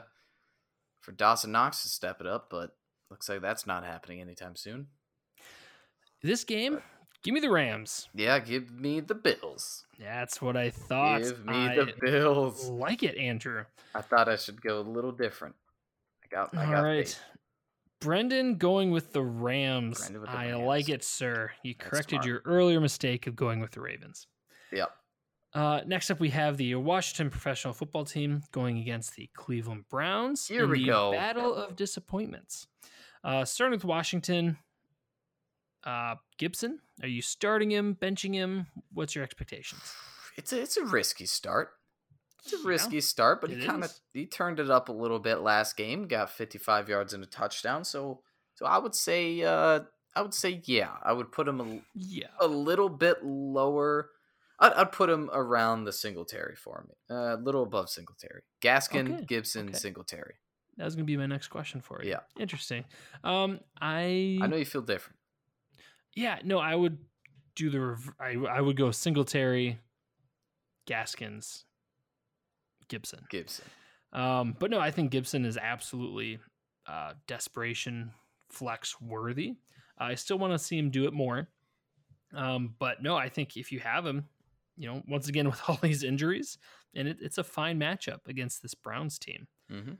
for 1.00 1.12
Dawson 1.12 1.52
Knox 1.52 1.82
to 1.82 1.88
step 1.88 2.20
it 2.20 2.26
up, 2.26 2.48
but 2.50 2.76
looks 3.10 3.28
like 3.28 3.40
that's 3.40 3.66
not 3.66 3.84
happening 3.84 4.20
anytime 4.20 4.56
soon. 4.56 4.88
This 6.22 6.44
game, 6.44 6.80
Give 7.22 7.34
me 7.34 7.40
the 7.40 7.50
Rams. 7.50 8.08
Yeah, 8.14 8.38
give 8.38 8.70
me 8.70 9.00
the 9.00 9.14
Bills. 9.14 9.84
That's 9.98 10.40
what 10.40 10.56
I 10.56 10.70
thought. 10.70 11.22
Give 11.22 11.44
me 11.44 11.68
I 11.68 11.74
the 11.74 11.92
Bills. 12.00 12.68
Like 12.68 13.02
it, 13.02 13.16
Andrew. 13.16 13.64
I 13.94 14.02
thought 14.02 14.28
I 14.28 14.36
should 14.36 14.62
go 14.62 14.80
a 14.80 14.82
little 14.82 15.10
different. 15.10 15.56
I 16.24 16.34
got. 16.34 16.56
I 16.56 16.64
All 16.64 16.72
got 16.72 16.80
right. 16.82 17.20
Brendan 18.00 18.56
going 18.56 18.90
with 18.90 19.12
the 19.12 19.22
Rams. 19.22 20.10
With 20.12 20.22
the 20.22 20.30
I 20.30 20.50
Rams. 20.50 20.66
like 20.66 20.88
it, 20.88 21.04
sir. 21.04 21.50
You 21.62 21.74
That's 21.78 21.90
corrected 21.90 22.10
smart. 22.22 22.26
your 22.26 22.42
earlier 22.44 22.80
mistake 22.80 23.26
of 23.26 23.34
going 23.36 23.60
with 23.60 23.72
the 23.72 23.80
Ravens. 23.80 24.26
Yep. 24.72 24.90
Uh, 25.54 25.80
next 25.86 26.10
up, 26.10 26.20
we 26.20 26.30
have 26.30 26.56
the 26.56 26.74
Washington 26.74 27.30
professional 27.30 27.72
football 27.72 28.04
team 28.04 28.42
going 28.52 28.78
against 28.78 29.16
the 29.16 29.28
Cleveland 29.34 29.84
Browns. 29.88 30.46
Here 30.46 30.66
we 30.66 30.84
go. 30.84 31.12
Battle 31.12 31.54
of 31.54 31.74
disappointments. 31.74 32.66
Uh, 33.24 33.44
starting 33.44 33.76
with 33.76 33.84
Washington, 33.84 34.58
uh, 35.84 36.16
Gibson, 36.36 36.80
are 37.02 37.08
you 37.08 37.22
starting 37.22 37.70
him, 37.70 37.96
benching 38.00 38.34
him? 38.34 38.66
What's 38.92 39.14
your 39.14 39.24
expectations? 39.24 39.92
It's 40.36 40.52
a 40.52 40.60
it's 40.60 40.76
a 40.76 40.84
risky 40.84 41.26
start. 41.26 41.70
It's 42.44 42.52
a 42.52 42.66
risky 42.66 43.00
start, 43.00 43.40
but 43.40 43.50
he 43.50 43.64
kind 43.64 43.84
of 43.84 43.92
he 44.12 44.26
turned 44.26 44.60
it 44.60 44.70
up 44.70 44.88
a 44.88 44.92
little 44.92 45.18
bit 45.18 45.40
last 45.40 45.76
game. 45.76 46.06
Got 46.06 46.30
55 46.30 46.88
yards 46.88 47.12
and 47.12 47.22
a 47.22 47.26
touchdown. 47.26 47.84
So 47.84 48.20
so 48.54 48.66
I 48.66 48.78
would 48.78 48.94
say 48.94 49.42
uh 49.42 49.80
I 50.14 50.22
would 50.22 50.34
say 50.34 50.62
yeah. 50.64 50.90
I 51.02 51.12
would 51.12 51.32
put 51.32 51.48
him 51.48 51.60
a 51.60 51.80
yeah 51.94 52.28
a 52.40 52.46
little 52.46 52.88
bit 52.88 53.24
lower. 53.24 54.10
I'd, 54.58 54.72
I'd 54.72 54.92
put 54.92 55.08
him 55.10 55.30
around 55.32 55.84
the 55.84 55.92
Singletary 55.92 56.56
for 56.56 56.84
me, 56.88 56.94
uh, 57.14 57.36
a 57.36 57.40
little 57.40 57.62
above 57.62 57.88
Singletary. 57.88 58.42
Gaskin, 58.60 59.14
okay. 59.14 59.24
Gibson, 59.24 59.68
okay. 59.68 59.78
Singletary. 59.78 60.34
That 60.76 60.84
was 60.84 60.96
gonna 60.96 61.04
be 61.04 61.16
my 61.16 61.26
next 61.26 61.48
question 61.48 61.80
for 61.80 62.02
you. 62.02 62.10
Yeah, 62.10 62.20
interesting. 62.38 62.84
Um, 63.22 63.60
I 63.80 64.38
I 64.40 64.46
know 64.46 64.56
you 64.56 64.64
feel 64.64 64.82
different. 64.82 65.18
Yeah, 66.14 66.38
no, 66.44 66.58
I 66.58 66.74
would 66.74 66.98
do 67.54 67.70
the. 67.70 67.80
Rev- 67.80 68.14
I 68.20 68.32
I 68.48 68.60
would 68.60 68.76
go 68.76 68.90
Singletary, 68.90 69.78
Gaskins, 70.86 71.64
Gibson. 72.88 73.26
Gibson. 73.30 73.64
Um, 74.12 74.56
but 74.58 74.70
no, 74.70 74.80
I 74.80 74.90
think 74.90 75.10
Gibson 75.10 75.44
is 75.44 75.56
absolutely 75.56 76.38
uh, 76.86 77.14
desperation 77.26 78.12
flex 78.50 79.00
worthy. 79.00 79.56
I 79.98 80.14
still 80.14 80.38
want 80.38 80.52
to 80.52 80.58
see 80.58 80.78
him 80.78 80.90
do 80.90 81.06
it 81.06 81.12
more. 81.12 81.48
Um, 82.34 82.74
but 82.78 83.02
no, 83.02 83.16
I 83.16 83.28
think 83.28 83.56
if 83.56 83.72
you 83.72 83.80
have 83.80 84.06
him, 84.06 84.26
you 84.76 84.88
know, 84.88 85.02
once 85.08 85.28
again 85.28 85.46
with 85.50 85.60
all 85.68 85.78
these 85.82 86.02
injuries, 86.02 86.58
and 86.94 87.08
it, 87.08 87.18
it's 87.20 87.38
a 87.38 87.44
fine 87.44 87.78
matchup 87.78 88.26
against 88.26 88.62
this 88.62 88.74
Browns 88.74 89.18
team. 89.18 89.46
Mm-hmm. 89.70 89.94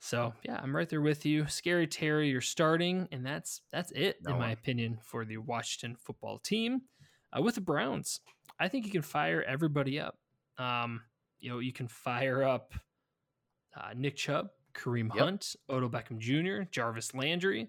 So 0.00 0.34
yeah, 0.42 0.60
I'm 0.62 0.76
right 0.76 0.88
there 0.88 1.00
with 1.00 1.24
you. 1.24 1.46
Scary 1.48 1.86
Terry, 1.86 2.28
you're 2.28 2.42
starting, 2.42 3.08
and 3.10 3.24
that's 3.24 3.62
that's 3.72 3.90
it 3.92 4.18
no 4.22 4.32
in 4.32 4.38
my 4.38 4.50
opinion 4.50 4.98
for 5.02 5.24
the 5.24 5.38
Washington 5.38 5.96
football 5.98 6.38
team. 6.38 6.82
Uh, 7.36 7.40
with 7.40 7.54
the 7.54 7.62
Browns, 7.62 8.20
I 8.60 8.68
think 8.68 8.84
you 8.84 8.92
can 8.92 9.02
fire 9.02 9.42
everybody 9.42 9.98
up. 9.98 10.18
Um, 10.58 11.00
you 11.44 11.50
know, 11.50 11.58
you 11.58 11.72
can 11.72 11.88
fire 11.88 12.42
up 12.42 12.72
uh, 13.76 13.90
Nick 13.94 14.16
Chubb, 14.16 14.48
Kareem 14.74 15.14
yep. 15.14 15.24
Hunt, 15.24 15.56
Odell 15.68 15.90
Beckham 15.90 16.18
Jr., 16.18 16.66
Jarvis 16.70 17.14
Landry. 17.14 17.68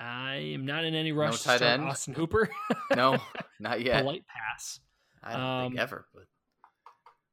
I 0.00 0.36
am 0.54 0.64
not 0.64 0.84
in 0.84 0.94
any 0.94 1.12
rush 1.12 1.32
no 1.32 1.36
to 1.36 1.42
start 1.42 1.62
end. 1.62 1.82
Austin 1.82 2.14
Hooper. 2.14 2.48
no, 2.96 3.18
not 3.60 3.82
yet. 3.82 4.00
Polite 4.02 4.24
pass. 4.26 4.80
I 5.22 5.32
don't 5.32 5.40
um, 5.42 5.72
think 5.72 5.80
ever, 5.80 6.06
but 6.14 6.22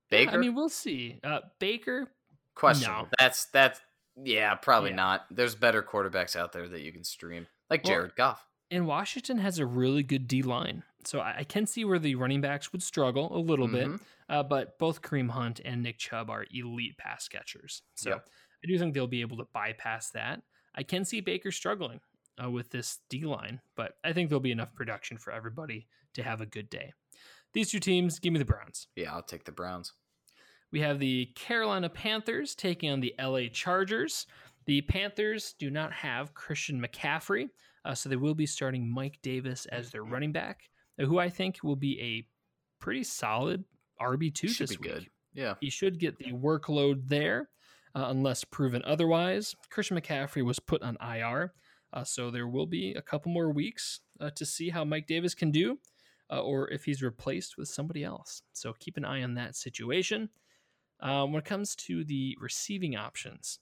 Baker. 0.10 0.32
Yeah, 0.32 0.38
I 0.38 0.42
mean, 0.42 0.54
we'll 0.54 0.68
see. 0.68 1.18
Uh, 1.24 1.40
Baker. 1.60 2.12
Question. 2.54 2.92
No. 2.92 3.08
That's 3.18 3.46
that's 3.46 3.80
yeah, 4.22 4.54
probably 4.56 4.90
yeah. 4.90 4.98
not. 4.98 5.26
There's 5.32 5.56
better 5.56 5.82
quarterbacks 5.82 6.36
out 6.36 6.52
there 6.52 6.68
that 6.68 6.82
you 6.82 6.92
can 6.92 7.06
stream, 7.06 7.48
like 7.70 7.86
well, 7.86 7.94
Jared 7.94 8.16
Goff. 8.18 8.46
And 8.70 8.86
Washington 8.86 9.38
has 9.38 9.60
a 9.60 9.66
really 9.66 10.04
good 10.04 10.28
D 10.28 10.42
line. 10.42 10.84
So 11.06 11.20
I, 11.20 11.38
I, 11.40 11.44
can 11.44 11.66
see 11.66 11.86
where 11.86 12.00
the 12.00 12.16
running 12.16 12.42
backs 12.42 12.72
would 12.72 12.84
struggle 12.84 13.36
a 13.36 13.40
little 13.40 13.68
mm-hmm. 13.68 13.94
bit. 13.94 14.02
Uh, 14.30 14.44
but 14.44 14.78
both 14.78 15.02
Kareem 15.02 15.30
Hunt 15.30 15.62
and 15.64 15.84
Nick 15.84 15.98
Chubb 15.98 16.30
are 16.30 16.46
elite 16.52 16.98
pass 16.98 17.28
catchers. 17.28 17.82
So 17.96 18.10
yep. 18.10 18.28
I 18.64 18.68
do 18.68 18.78
think 18.78 18.94
they'll 18.94 19.08
be 19.08 19.22
able 19.22 19.38
to 19.38 19.48
bypass 19.54 20.10
that. 20.12 20.42
I 20.76 20.84
can 20.84 21.06
see 21.06 21.22
Baker 21.22 21.52
struggling 21.52 22.00
uh, 22.44 22.50
with 22.50 22.70
this 22.70 23.00
D 23.10 23.26
line, 23.26 23.62
but 23.76 23.94
I 24.04 24.14
think 24.14 24.30
there'll 24.30 24.40
be 24.40 24.52
enough 24.52 24.76
production 24.76 25.18
for 25.18 25.32
everybody 25.32 25.88
to 26.14 26.24
have 26.24 26.42
a 26.42 26.46
good 26.46 26.70
day. 26.70 26.94
These 27.54 27.72
two 27.72 27.80
teams, 27.80 28.20
give 28.20 28.34
me 28.34 28.40
the 28.40 28.46
Browns. 28.46 28.88
Yeah, 28.96 29.14
I'll 29.14 29.24
take 29.24 29.46
the 29.46 29.52
Browns. 29.52 29.94
We 30.72 30.82
have 30.82 31.00
the 31.00 31.28
Carolina 31.36 31.90
Panthers 31.90 32.54
taking 32.54 32.92
on 32.92 33.00
the 33.00 33.16
LA 33.20 33.48
Chargers. 33.52 34.28
The 34.66 34.82
Panthers 34.82 35.56
do 35.58 35.70
not 35.70 35.94
have 35.94 36.34
Christian 36.34 36.82
McCaffrey, 36.82 37.50
uh, 37.86 37.96
so 37.96 38.10
they 38.10 38.18
will 38.18 38.36
be 38.36 38.46
starting 38.46 38.90
Mike 38.90 39.18
Davis 39.22 39.66
as 39.68 39.90
their 39.90 40.04
running 40.04 40.34
back, 40.34 40.70
who 40.98 41.20
I 41.20 41.30
think 41.30 41.60
will 41.64 41.76
be 41.76 42.00
a 42.02 42.28
pretty 42.84 43.04
solid 43.04 43.64
RB2 44.02 44.58
this 44.58 44.80
week. 44.80 44.82
Good. 44.82 45.08
Yeah. 45.34 45.56
He 45.60 45.70
should 45.70 46.00
get 46.00 46.18
the 46.18 46.32
workload 46.32 47.08
there, 47.08 47.50
uh, 47.96 48.06
unless 48.10 48.44
proven 48.44 48.82
otherwise. 48.86 49.56
Christian 49.70 50.00
McCaffrey 50.00 50.44
was 50.44 50.60
put 50.60 50.82
on 50.82 50.98
IR, 51.02 51.54
uh, 51.94 52.04
so 52.04 52.32
there 52.32 52.48
will 52.48 52.66
be 52.66 52.94
a 52.94 53.02
couple 53.02 53.32
more 53.32 53.52
weeks 53.52 54.00
uh, 54.20 54.32
to 54.32 54.46
see 54.46 54.70
how 54.70 54.84
Mike 54.84 55.08
Davis 55.08 55.36
can 55.36 55.52
do. 55.52 55.80
Uh, 56.30 56.42
or 56.42 56.70
if 56.72 56.84
he's 56.84 57.02
replaced 57.02 57.58
with 57.58 57.70
somebody 57.70 58.04
else. 58.04 58.42
So 58.52 58.74
keep 58.78 58.98
an 58.98 59.06
eye 59.06 59.24
on 59.24 59.36
that 59.36 59.56
situation. 59.56 60.28
Um, 61.00 61.32
when 61.32 61.40
it 61.40 61.46
comes 61.46 61.74
to 61.76 62.04
the 62.04 62.36
receiving 62.42 62.98
options, 62.98 63.60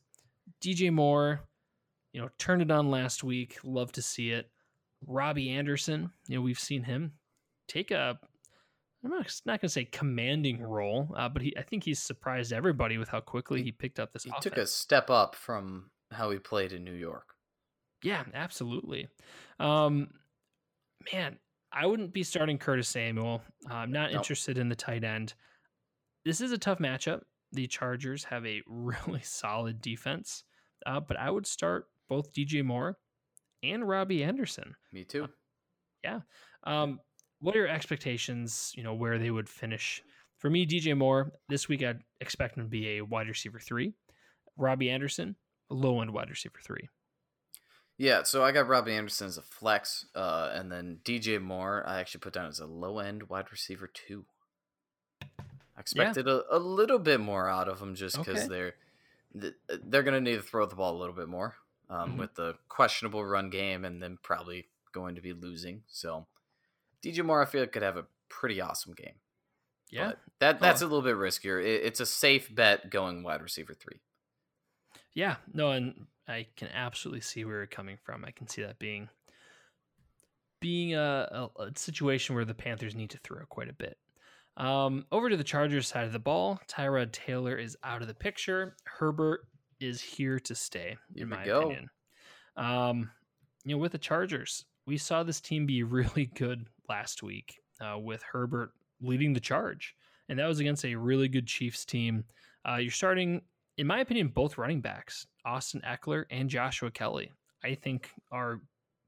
DJ 0.64 0.92
Moore, 0.92 1.42
you 2.12 2.22
know, 2.22 2.30
turned 2.40 2.64
it 2.64 2.72
on 2.72 2.90
last 2.90 3.24
week. 3.24 3.60
Love 3.64 3.92
to 3.92 4.02
see 4.02 4.32
it. 4.32 4.50
Robbie 5.06 5.52
Anderson, 5.52 6.10
you 6.28 6.38
know, 6.38 6.42
we've 6.42 6.58
seen 6.58 6.82
him 6.82 7.12
take 7.68 7.92
a 7.92 8.20
I'm 9.04 9.12
not, 9.12 9.42
not 9.46 9.62
going 9.62 9.68
to 9.68 9.70
say 9.70 9.86
commanding 9.86 10.64
role, 10.64 11.14
uh, 11.16 11.30
but 11.30 11.42
he 11.44 11.56
I 11.58 11.62
think 11.62 11.84
he's 11.84 12.00
surprised 12.00 12.52
everybody 12.52 12.98
with 12.98 13.10
how 13.10 13.20
quickly 13.20 13.62
he 13.62 13.72
picked 13.72 14.00
up 14.00 14.12
this. 14.12 14.24
He 14.24 14.30
offense. 14.32 14.44
took 14.44 14.58
a 14.58 14.66
step 14.66 15.10
up 15.12 15.36
from 15.36 15.92
how 16.12 16.32
he 16.32 16.40
played 16.40 16.72
in 16.74 16.84
New 16.84 16.94
York. 16.94 17.28
Yeah, 18.04 18.24
absolutely. 18.34 19.08
Um, 19.60 20.10
man, 21.14 21.38
I 21.72 21.86
wouldn't 21.86 22.14
be 22.14 22.24
starting 22.24 22.58
Curtis 22.58 22.88
Samuel. 22.88 23.42
Uh, 23.70 23.76
I'm 23.76 23.92
not 23.92 24.12
Nope. 24.12 24.20
interested 24.22 24.58
in 24.58 24.70
the 24.70 24.76
tight 24.76 25.04
end. 25.04 25.34
This 26.24 26.42
is 26.42 26.52
a 26.52 26.58
tough 26.58 26.80
matchup. 26.80 27.22
The 27.52 27.68
Chargers 27.68 28.24
have 28.26 28.46
a 28.46 28.62
really 28.68 29.22
solid 29.22 29.82
defense, 29.82 30.44
uh, 30.86 31.00
but 31.00 31.18
I 31.18 31.30
would 31.30 31.46
start 31.46 31.86
both 32.10 32.34
DJ 32.34 32.64
Moore 32.64 32.98
and 33.64 33.88
Robbie 33.88 34.24
Anderson. 34.24 34.76
Me 34.92 35.04
too. 35.04 35.28
Yeah. 36.04 36.22
Um, 36.64 37.00
what 37.46 37.56
are 37.56 37.60
your 37.60 37.68
expectations? 37.68 38.74
You 38.76 38.82
know 38.84 38.96
where 38.96 39.20
they 39.20 39.30
would 39.30 39.48
finish. 39.48 40.02
For 40.40 40.50
me, 40.50 40.66
DJ 40.66 40.98
Moore 40.98 41.32
this 41.48 41.70
week, 41.70 41.84
I'd 41.84 42.02
expect 42.20 42.58
him 42.58 42.64
to 42.64 42.70
be 42.70 42.98
a 42.98 43.02
wide 43.06 43.28
receiver 43.28 43.60
three. 43.60 43.94
Robbie 44.58 44.90
Anderson, 44.90 45.36
low 45.70 46.02
end 46.02 46.12
wide 46.12 46.30
receiver 46.30 46.60
three. 46.64 46.90
Yeah, 47.98 48.24
so 48.24 48.44
I 48.44 48.52
got 48.52 48.68
Robbie 48.68 48.94
Anderson 48.94 49.28
as 49.28 49.38
a 49.38 49.42
flex, 49.44 50.08
uh, 50.16 50.52
and 50.54 50.72
then 50.72 51.00
DJ 51.06 51.40
Moore 51.42 51.84
I 51.88 52.00
actually 52.00 52.20
put 52.22 52.34
down 52.34 52.48
as 52.48 52.60
a 52.60 52.66
low 52.66 52.98
end 53.00 53.30
wide 53.30 53.52
receiver 53.52 53.88
two. 53.94 54.26
I 55.22 55.80
expected 55.82 56.28
a, 56.28 56.44
a 56.52 56.58
little 56.58 57.00
bit 57.00 57.20
more 57.20 57.48
out 57.48 57.68
of 57.70 57.80
them 57.80 57.94
just 57.96 58.18
because 58.18 58.40
Okay. 58.40 58.48
they're 58.50 58.74
they're 59.84 60.04
gonna 60.04 60.20
need 60.22 60.38
to 60.38 60.42
throw 60.42 60.66
the 60.66 60.76
ball 60.76 60.96
a 60.96 61.00
little 61.00 61.14
bit 61.16 61.28
more 61.28 61.56
um, 61.90 62.14
Mhm. 62.14 62.18
with 62.18 62.34
the 62.36 62.56
questionable 62.70 63.24
run 63.24 63.50
game, 63.52 63.86
and 63.86 64.02
then 64.02 64.18
probably 64.24 64.68
going 64.94 65.14
to 65.16 65.22
be 65.22 65.34
losing. 65.34 65.84
So 65.88 66.26
DJ 67.06 67.24
Moore 67.24 67.42
I 67.42 67.46
feel 67.46 67.62
like 67.62 67.72
could 67.72 67.84
have 67.84 67.98
a 67.98 68.06
pretty 68.30 68.60
awesome 68.62 68.94
game. 68.94 69.16
Yeah, 69.92 70.08
But 70.08 70.20
that 70.40 70.60
that's 70.60 70.82
Oh. 70.82 70.86
a 70.86 70.88
little 70.88 71.04
bit 71.04 71.16
riskier. 71.16 71.62
It, 71.64 71.84
it's 71.84 72.00
a 72.00 72.06
safe 72.06 72.54
bet 72.54 72.90
going 72.90 73.24
wide 73.24 73.42
receiver 73.42 73.74
three. 73.74 74.00
Yeah, 75.14 75.36
no, 75.54 75.72
and 75.72 76.08
I 76.28 76.48
can 76.58 76.68
absolutely 76.74 77.22
see 77.22 77.46
where 77.46 77.58
you're 77.58 77.68
coming 77.68 77.98
from. 78.04 78.26
I 78.26 78.32
can 78.32 78.48
see 78.48 78.62
that 78.64 78.80
being 78.80 79.10
being 80.60 80.96
a, 80.96 81.50
a, 81.58 81.64
a 81.64 81.72
situation 81.76 82.36
where 82.36 82.46
the 82.46 82.54
Panthers 82.54 82.96
need 82.96 83.12
to 83.12 83.18
throw 83.20 83.46
quite 83.48 83.70
a 83.70 83.74
bit. 83.74 83.98
Um, 84.58 85.06
over 85.12 85.30
to 85.30 85.38
the 85.38 85.44
Chargers 85.44 85.88
side 85.88 86.06
of 86.08 86.14
the 86.14 86.20
ball, 86.20 86.60
Tyrod 86.68 87.12
Taylor 87.12 87.56
is 87.58 87.78
out 87.84 88.02
of 88.02 88.08
the 88.08 88.14
picture. 88.14 88.76
Herbert 88.86 89.42
is 89.80 90.02
here 90.02 90.40
to 90.40 90.56
stay, 90.56 90.98
Here 91.14 91.24
in 91.24 91.30
my 91.30 91.46
go. 91.46 91.60
opinion. 91.64 91.90
Um, 92.56 93.12
you 93.66 93.76
know, 93.76 93.82
with 93.82 93.92
the 93.92 93.98
Chargers, 93.98 94.66
we 94.88 94.98
saw 94.98 95.24
this 95.24 95.42
team 95.42 95.66
be 95.66 95.84
really 95.84 96.26
good 96.26 96.66
last 96.90 97.24
week 97.24 97.60
uh, 97.82 97.98
with 98.00 98.22
Herbert 98.24 98.72
leading 99.02 99.34
the 99.34 99.40
charge, 99.40 99.96
and 100.30 100.40
that 100.40 100.48
was 100.48 100.60
against 100.60 100.86
a 100.86 100.96
really 100.96 101.28
good 101.28 101.48
Chiefs 101.48 101.86
team. 101.86 102.24
Uh, 102.68 102.78
you're 102.78 102.92
starting, 102.92 103.42
in 103.78 103.86
my 103.88 104.00
opinion, 104.00 104.30
both 104.30 104.58
running 104.58 104.82
backs, 104.82 105.28
Austin 105.46 105.82
Ekeler 105.86 106.26
and 106.32 106.50
Joshua 106.50 106.90
Kelley. 106.92 107.32
I 107.64 107.76
think 107.76 108.10
are 108.32 108.62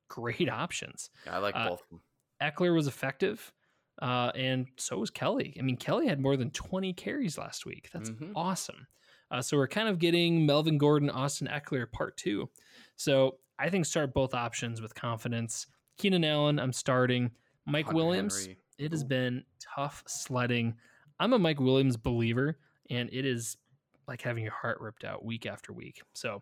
great 0.09 0.49
options. 0.51 1.09
I 1.29 1.37
like 1.39 1.55
Uh, 1.55 1.69
both. 1.69 1.81
of 1.83 1.89
them. 1.89 2.01
Ekeler 2.41 2.73
was 2.75 2.87
effective, 2.87 3.51
uh, 4.01 4.31
and 4.35 4.67
so 4.77 4.97
was 4.99 5.09
Kelley. 5.09 5.55
I 5.59 5.63
mean, 5.63 5.77
Kelley 5.77 6.07
had 6.07 6.19
more 6.19 6.37
than 6.37 6.51
20 6.51 6.93
carries 6.93 7.37
last 7.37 7.65
week. 7.65 7.89
That's 7.91 8.09
Mhm. 8.11 8.31
awesome. 8.35 8.87
Uh, 9.31 9.41
so 9.41 9.57
we're 9.57 9.67
kind 9.67 9.89
of 9.89 9.99
getting 9.99 10.45
Melvin 10.45 10.77
Gordon, 10.77 11.09
Austin 11.09 11.47
Ekeler 11.47 11.91
part 11.91 12.15
two. 12.15 12.49
So 12.95 13.39
I 13.59 13.69
think 13.69 13.85
start 13.85 14.13
both 14.13 14.33
options 14.33 14.81
with 14.81 14.93
confidence. 14.95 15.67
Keenan 15.97 16.23
Allen, 16.23 16.59
I'm 16.59 16.71
starting. 16.71 17.31
Mike 17.67 17.85
Hunter 17.85 17.95
Williams, 17.97 18.39
Henry. 18.39 18.57
it 18.79 18.91
has 18.91 19.03
Ooh. 19.03 19.07
been 19.07 19.43
tough 19.75 20.03
sledding. 20.07 20.73
I'm 21.19 21.33
a 21.33 21.39
Mike 21.39 21.59
Williams 21.59 21.97
believer, 21.97 22.57
and 22.89 23.09
it 23.11 23.25
is 23.25 23.57
like 24.07 24.21
having 24.21 24.43
your 24.43 24.53
heart 24.53 24.79
ripped 24.79 25.03
out 25.03 25.23
week 25.25 25.45
after 25.45 25.73
week. 25.73 26.01
So 26.13 26.41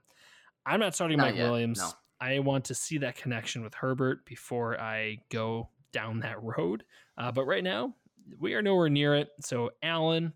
I'm 0.65 0.79
not 0.79 0.93
starting 0.95 1.17
Not 1.17 1.27
Mike 1.27 1.35
yet, 1.35 1.49
Williams. 1.49 1.79
no. 1.79 1.89
I 2.21 2.39
want 2.39 2.65
to 2.65 2.75
see 2.75 2.99
that 2.99 3.15
connection 3.17 3.61
with 3.63 3.73
Herbert 3.73 4.25
before 4.25 4.79
I 4.79 5.17
go 5.29 5.69
down 5.91 6.19
that 6.21 6.41
road. 6.57 6.83
Uh, 7.17 7.31
but 7.31 7.45
right 7.45 7.63
now, 7.63 7.93
we 8.39 8.53
are 8.53 8.61
nowhere 8.61 8.89
near 8.89 9.15
it. 9.15 9.29
So 9.41 9.71
Allen, 9.83 10.33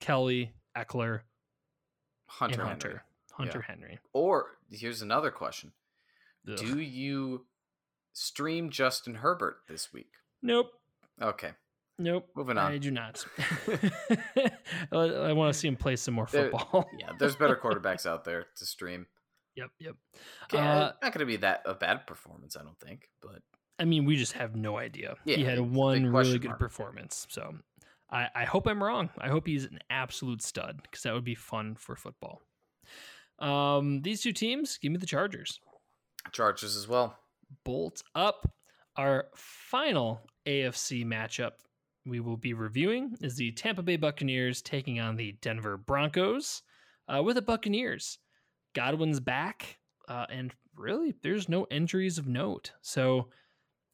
Kelley, 0.00 0.52
Ekeler, 0.76 1.20
Hunter, 2.26 2.60
and 2.62 2.68
Henry. 2.68 2.68
Hunter. 2.68 3.04
Hunter 3.32 3.60
Henry. 3.62 3.98
Or 4.12 4.58
here's 4.70 5.02
another 5.02 5.30
question: 5.30 5.72
Ugh. 6.50 6.56
Do 6.56 6.80
you 6.80 7.46
stream 8.12 8.70
Justin 8.70 9.14
Herbert 9.16 9.58
this 9.68 9.92
week? 9.92 10.12
Nope. 10.42 10.70
Okay, 11.20 11.50
Nope. 11.98 12.28
moving 12.34 12.58
on. 12.58 12.72
I 12.72 12.78
do 12.78 12.90
not. 12.90 13.24
I, 14.92 14.96
I 14.96 15.32
want 15.32 15.52
to 15.52 15.58
see 15.58 15.68
him 15.68 15.76
play 15.76 15.96
some 15.96 16.14
more 16.14 16.26
There- 16.30 16.50
football. 16.50 16.88
yeah, 16.98 17.10
there's 17.18 17.36
better 17.36 17.56
quarterbacks 17.56 18.06
out 18.06 18.24
there 18.24 18.46
to 18.56 18.66
stream. 18.66 19.06
Yep. 19.56 19.70
Yep. 19.80 19.94
Okay, 20.44 20.58
Uh, 20.66 20.78
not 20.80 21.00
going 21.02 21.18
to 21.18 21.26
be 21.26 21.36
that 21.36 21.62
a 21.66 21.74
bad 21.74 22.06
performance, 22.06 22.56
I 22.56 22.62
don't 22.62 22.78
think. 22.80 23.08
But 23.20 23.42
I 23.78 23.84
mean, 23.84 24.04
we 24.06 24.16
just 24.16 24.32
have 24.32 24.56
no 24.56 24.78
idea. 24.78 25.16
he 25.24 25.44
had 25.44 25.58
it's 25.58 25.60
a 25.60 25.64
big 25.64 25.72
one 25.72 26.06
really 26.06 26.38
good 26.38 26.48
mark. 26.48 26.58
performance. 26.60 27.26
So 27.28 27.54
I, 28.10 28.28
I 28.34 28.44
hope 28.44 28.66
I'm 28.66 28.82
wrong. 28.82 29.10
I 29.18 29.28
hope 29.28 29.46
he's 29.46 29.64
an 29.66 29.78
absolute 29.90 30.42
stud 30.42 30.80
because 30.82 31.02
that 31.02 31.12
would 31.14 31.24
be 31.24 31.34
fun 31.34 31.74
for 31.74 31.94
football. 31.96 32.40
Um, 33.38 34.00
these 34.02 34.22
two 34.22 34.32
teams, 34.32 34.78
give 34.78 34.90
me 34.92 34.98
the 34.98 35.06
Chargers. 35.06 35.60
Chargers 36.32 36.74
as 36.76 36.88
well. 36.88 37.18
Bolt 37.64 38.02
up. 38.14 38.50
Our 38.96 39.26
final 39.34 40.20
AFC 40.46 41.04
matchup 41.04 41.52
we 42.04 42.20
will 42.20 42.36
be 42.36 42.52
reviewing 42.52 43.16
is 43.20 43.36
the 43.36 43.52
Tampa 43.52 43.82
Bay 43.82 43.96
Buccaneers 43.96 44.60
taking 44.60 44.98
on 44.98 45.16
the 45.16 45.32
Denver 45.40 45.76
Broncos. 45.76 46.62
Uh, 47.08 47.22
with 47.22 47.36
the 47.36 47.42
Buccaneers, 47.42 48.18
Godwin's 48.74 49.20
back, 49.20 49.78
uh, 50.08 50.26
and 50.30 50.52
really, 50.76 51.14
there's 51.22 51.48
no 51.48 51.66
injuries 51.70 52.16
of 52.18 52.26
note. 52.26 52.72
So 52.80 53.28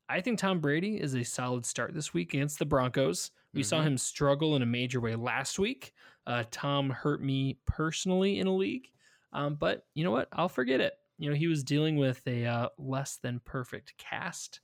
I 0.09 0.21
think 0.21 0.39
Tom 0.39 0.61
Brady 0.61 1.01
is 1.01 1.15
a 1.15 1.25
solid 1.25 1.67
start 1.67 1.95
this 1.95 2.15
week 2.15 2.33
against 2.35 2.59
the 2.59 2.67
Broncos. 2.67 3.31
We 3.55 3.63
saw 3.63 3.81
Mhm. 3.81 3.87
him 3.87 3.99
struggle 3.99 4.57
in 4.57 4.63
a 4.63 4.67
major 4.67 5.01
way 5.01 5.17
last 5.17 5.59
week. 5.59 5.93
Uh, 6.27 6.45
Tom 6.51 6.91
hurt 6.91 7.23
me 7.23 7.59
personally 7.67 8.39
in 8.39 8.47
a 8.47 8.55
league, 8.55 8.91
um, 9.33 9.55
but 9.55 9.87
you 9.95 10.05
know 10.05 10.11
what? 10.11 10.29
I'll 10.33 10.49
forget 10.49 10.81
it. 10.81 10.95
You 11.19 11.31
know, 11.31 11.37
he 11.37 11.47
was 11.47 11.65
dealing 11.65 11.97
with 11.97 12.27
a 12.27 12.45
uh, 12.47 12.69
less 12.79 13.17
than 13.17 13.41
perfect 13.41 13.97
cast. 13.97 14.61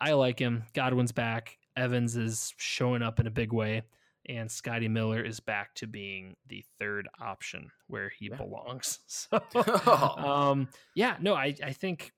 I 0.00 0.12
like 0.12 0.38
him. 0.38 0.64
Godwin's 0.74 1.12
back. 1.12 1.58
Evans 1.76 2.16
is 2.16 2.54
showing 2.56 3.02
up 3.02 3.20
in 3.20 3.26
a 3.26 3.30
big 3.30 3.52
way. 3.52 3.82
And 4.28 4.50
Scotty 4.50 4.88
Miller 4.88 5.22
is 5.22 5.40
back 5.40 5.74
to 5.76 5.86
being 5.86 6.36
the 6.48 6.62
third 6.78 7.08
option 7.20 7.70
where 7.86 8.10
he 8.10 8.28
Yeah. 8.30 8.36
belongs. 8.36 8.98
So, 9.06 9.40
um, 10.16 10.68
yeah, 10.94 11.16
no, 11.20 11.34
I, 11.34 11.54
I 11.64 11.72
think, 11.72 12.12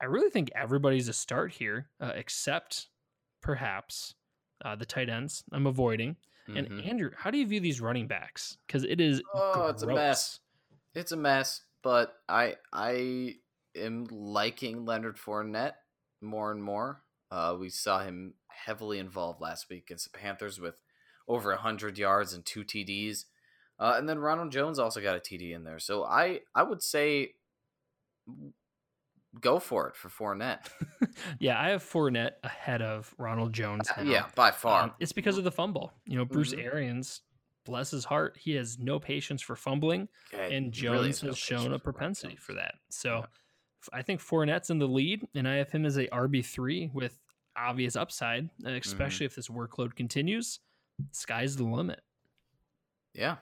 I 0.00 0.06
really 0.06 0.30
think 0.30 0.50
everybody's 0.54 1.08
a 1.08 1.12
start 1.12 1.52
here, 1.52 1.88
uh, 2.00 2.12
except 2.14 2.88
perhaps 3.40 4.14
uh, 4.64 4.76
the 4.76 4.84
tight 4.86 5.08
ends. 5.08 5.42
I'm 5.52 5.66
avoiding. 5.66 6.16
And 6.48 6.68
Mhm. 6.68 6.88
Andrew, 6.88 7.10
how 7.16 7.30
do 7.30 7.38
you 7.38 7.46
view 7.46 7.60
these 7.60 7.80
running 7.80 8.08
backs? 8.08 8.58
Because 8.66 8.84
it 8.84 9.00
is 9.00 9.22
Oh, 9.32 9.68
it's 9.68 9.82
a 9.82 9.86
mess. 9.86 10.40
It's 10.94 11.12
a 11.12 11.16
mess, 11.16 11.62
but 11.82 12.14
I 12.28 12.56
I 12.72 13.36
am 13.76 14.04
liking 14.10 14.84
Leonard 14.84 15.16
Fournette 15.16 15.74
more 16.22 16.50
and 16.52 16.62
more. 16.62 17.02
Uh, 17.30 17.56
we 17.58 17.68
saw 17.68 18.00
him 18.04 18.34
heavily 18.48 18.98
involved 18.98 19.40
last 19.40 19.68
week 19.70 19.84
against 19.86 20.10
the 20.12 20.18
Panthers 20.18 20.60
with 20.60 20.74
over 21.28 21.54
hundred 21.56 21.98
yards 21.98 22.32
and 22.34 22.44
two 22.44 22.62
TDs, 22.64 23.24
uh, 23.78 23.94
and 23.96 24.08
then 24.08 24.18
Ronald 24.18 24.52
Jones 24.52 24.78
also 24.78 25.00
got 25.00 25.16
a 25.16 25.20
TD 25.20 25.52
in 25.54 25.64
there. 25.64 25.78
So 25.78 26.04
I 26.04 26.40
I 26.54 26.62
would 26.62 26.82
say 26.82 27.34
go 29.40 29.58
for 29.58 29.88
it 29.88 29.96
for 29.96 30.08
Fournette. 30.08 30.68
yeah, 31.38 31.60
I 31.60 31.70
have 31.70 31.82
Fournette 31.82 32.32
ahead 32.44 32.82
of 32.82 33.14
Ronald 33.18 33.52
Jones. 33.52 33.88
now. 33.96 34.02
yeah, 34.02 34.26
by 34.34 34.50
far. 34.50 34.82
Um, 34.84 34.92
it's 35.00 35.12
because 35.12 35.38
of 35.38 35.44
the 35.44 35.52
fumble. 35.52 35.92
You 36.06 36.18
know, 36.18 36.24
Bruce 36.24 36.52
Mhm. 36.52 36.64
Arians, 36.64 37.22
bless 37.64 37.90
his 37.90 38.04
heart, 38.04 38.36
he 38.38 38.52
has 38.56 38.78
no 38.78 38.98
patience 39.00 39.40
for 39.40 39.56
fumbling, 39.56 40.08
Yeah, 40.32 40.40
and 40.40 40.74
he 40.74 40.86
really 40.88 41.08
Jones 41.08 41.22
no 41.22 41.28
has 41.30 41.38
shown 41.38 41.72
a 41.72 41.78
propensity 41.78 42.34
Jones. 42.34 42.42
for 42.44 42.54
that. 42.54 42.74
So 42.90 43.24
I 43.92 44.02
think 44.02 44.20
Fournette's 44.20 44.70
in 44.70 44.78
the 44.78 44.86
lead, 44.88 45.26
and 45.34 45.46
I 45.48 45.54
have 45.56 45.70
him 45.70 45.84
as 45.86 45.96
a 45.96 46.06
RB 46.08 46.44
three 46.44 46.90
with 46.92 47.18
obvious 47.56 47.96
upside, 47.96 48.44
uh, 48.64 48.68
Mm-hmm. 48.68 48.76
especially 48.78 49.26
if 49.26 49.34
this 49.34 49.48
workload 49.48 49.94
continues. 49.96 50.60
Sky's 51.12 51.56
the 51.56 51.64
limit. 51.64 52.00
Yeah, 53.14 53.36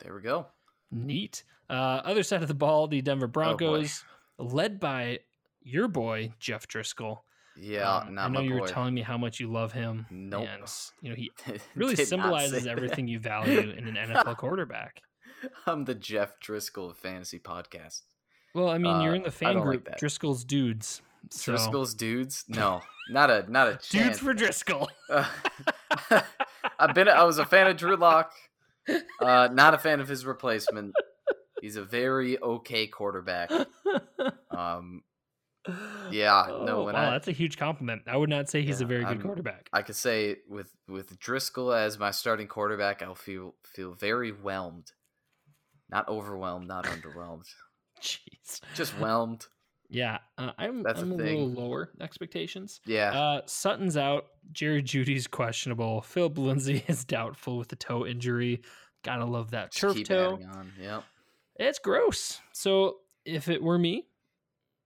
there 0.00 0.14
we 0.14 0.20
go. 0.20 0.46
Neat. 0.90 1.42
Uh, 1.68 2.00
other 2.04 2.22
side 2.22 2.42
of 2.42 2.48
the 2.48 2.54
ball, 2.54 2.86
the 2.86 3.02
Denver 3.02 3.26
Broncos, 3.26 4.04
led 4.38 4.78
by 4.78 5.20
your 5.62 5.88
boy 5.88 6.32
Jeff 6.38 6.68
Driskel. 6.68 7.18
Yeah, 7.58 7.90
Um, 7.96 8.14
not 8.14 8.26
I 8.26 8.28
know 8.28 8.40
my 8.40 8.46
you 8.46 8.54
were 8.60 8.68
telling 8.68 8.94
me 8.94 9.00
how 9.02 9.16
much 9.16 9.40
you 9.40 9.50
love 9.50 9.72
him. 9.72 10.06
Nope. 10.10 10.46
And 10.46 10.62
you 11.00 11.08
know 11.10 11.16
he 11.16 11.30
really 11.74 11.96
symbolizes 11.96 12.66
everything 12.66 13.08
you 13.08 13.18
value 13.18 13.70
in 13.70 13.88
an 13.88 13.94
NFL 14.10 14.36
quarterback. 14.36 15.00
I'm 15.66 15.84
the 15.86 15.94
Jeff 15.94 16.38
Driskel 16.38 16.90
of 16.90 16.96
fantasy 16.98 17.38
podcast. 17.38 18.02
Well, 18.56 18.70
I 18.70 18.78
mean, 18.78 19.02
you're 19.02 19.12
Uh, 19.12 19.16
in 19.16 19.22
the 19.22 19.30
fan 19.30 19.54
don't 19.54 19.66
like 19.66 19.84
group. 19.84 19.98
Driskel's 20.00 20.44
dudes. 20.44 21.02
So. 21.30 21.52
Driskel's 21.52 21.94
dudes? 21.94 22.44
No, 22.48 22.80
not 23.10 23.30
a 23.30 23.44
not 23.50 23.68
a 23.68 23.72
dudes 23.74 23.88
chance. 23.88 24.18
for 24.18 24.34
Driskel. 24.34 24.88
Uh, 25.10 25.28
I've 26.78 26.94
been 26.94 27.08
I 27.08 27.22
was 27.24 27.38
a 27.38 27.44
fan 27.44 27.66
of 27.66 27.76
Drew 27.76 27.96
Lock. 27.96 28.32
Uh, 29.20 29.48
not 29.52 29.74
a 29.74 29.78
fan 29.78 30.00
of 30.00 30.08
his 30.08 30.24
replacement. 30.24 30.94
He's 31.60 31.76
a 31.76 31.84
very 31.84 32.40
okay 32.40 32.86
quarterback. 32.86 33.50
Um, 34.50 35.02
Yeah, 36.12 36.44
no, 36.64 36.82
Oh, 36.82 36.84
when 36.84 36.94
wow, 36.94 37.08
I- 37.08 37.10
that's 37.10 37.26
a 37.28 37.32
huge 37.32 37.58
compliment. 37.58 38.02
I 38.06 38.16
would 38.16 38.30
not 38.30 38.48
say 38.48 38.62
he's 38.62 38.80
a 38.80 38.86
very 38.86 39.00
good 39.02 39.08
I'm- 39.18 39.22
quarterback. 39.22 39.68
I 39.72 39.82
could 39.82 39.96
say 39.96 40.36
with 40.48 40.70
with 40.86 41.18
Driskel 41.18 41.76
as 41.76 41.98
my 41.98 42.12
starting 42.12 42.46
quarterback, 42.46 43.02
I'll 43.02 43.14
feel 43.16 43.54
feel 43.64 43.92
very 43.92 44.30
whelmed, 44.30 44.92
not 45.90 46.08
overwhelmed, 46.08 46.68
not 46.68 46.84
underwhelmed, 46.84 47.46
Jeez. 48.02 48.60
just 48.74 48.92
whelmed. 48.94 49.46
Yeah, 49.88 50.18
uh, 50.36 50.50
I'm, 50.58 50.82
That's 50.82 50.98
a 51.00 51.02
I'm 51.02 51.12
a, 51.12 51.16
thing. 51.16 51.38
little 51.54 51.64
lower 51.68 51.90
expectations. 52.00 52.80
Yeah, 52.86 53.12
Uh, 53.12 53.40
Sutton's 53.46 53.96
out. 53.96 54.24
Jerry 54.50 54.82
Jeudy's 54.82 55.28
questionable. 55.28 56.00
Phil 56.02 56.28
Lindsay 56.28 56.84
is 56.88 57.04
doubtful 57.04 57.56
with 57.56 57.68
the 57.68 57.76
toe 57.76 58.04
injury. 58.04 58.62
Gotta 59.04 59.24
love 59.24 59.52
that 59.52 59.70
just 59.70 59.80
turf 59.80 59.94
keep 59.94 60.08
toe. 60.08 60.40
Yep. 60.80 61.04
It's 61.60 61.78
gross. 61.78 62.40
So 62.52 62.96
if 63.24 63.48
it 63.48 63.62
were 63.62 63.78
me, 63.78 64.08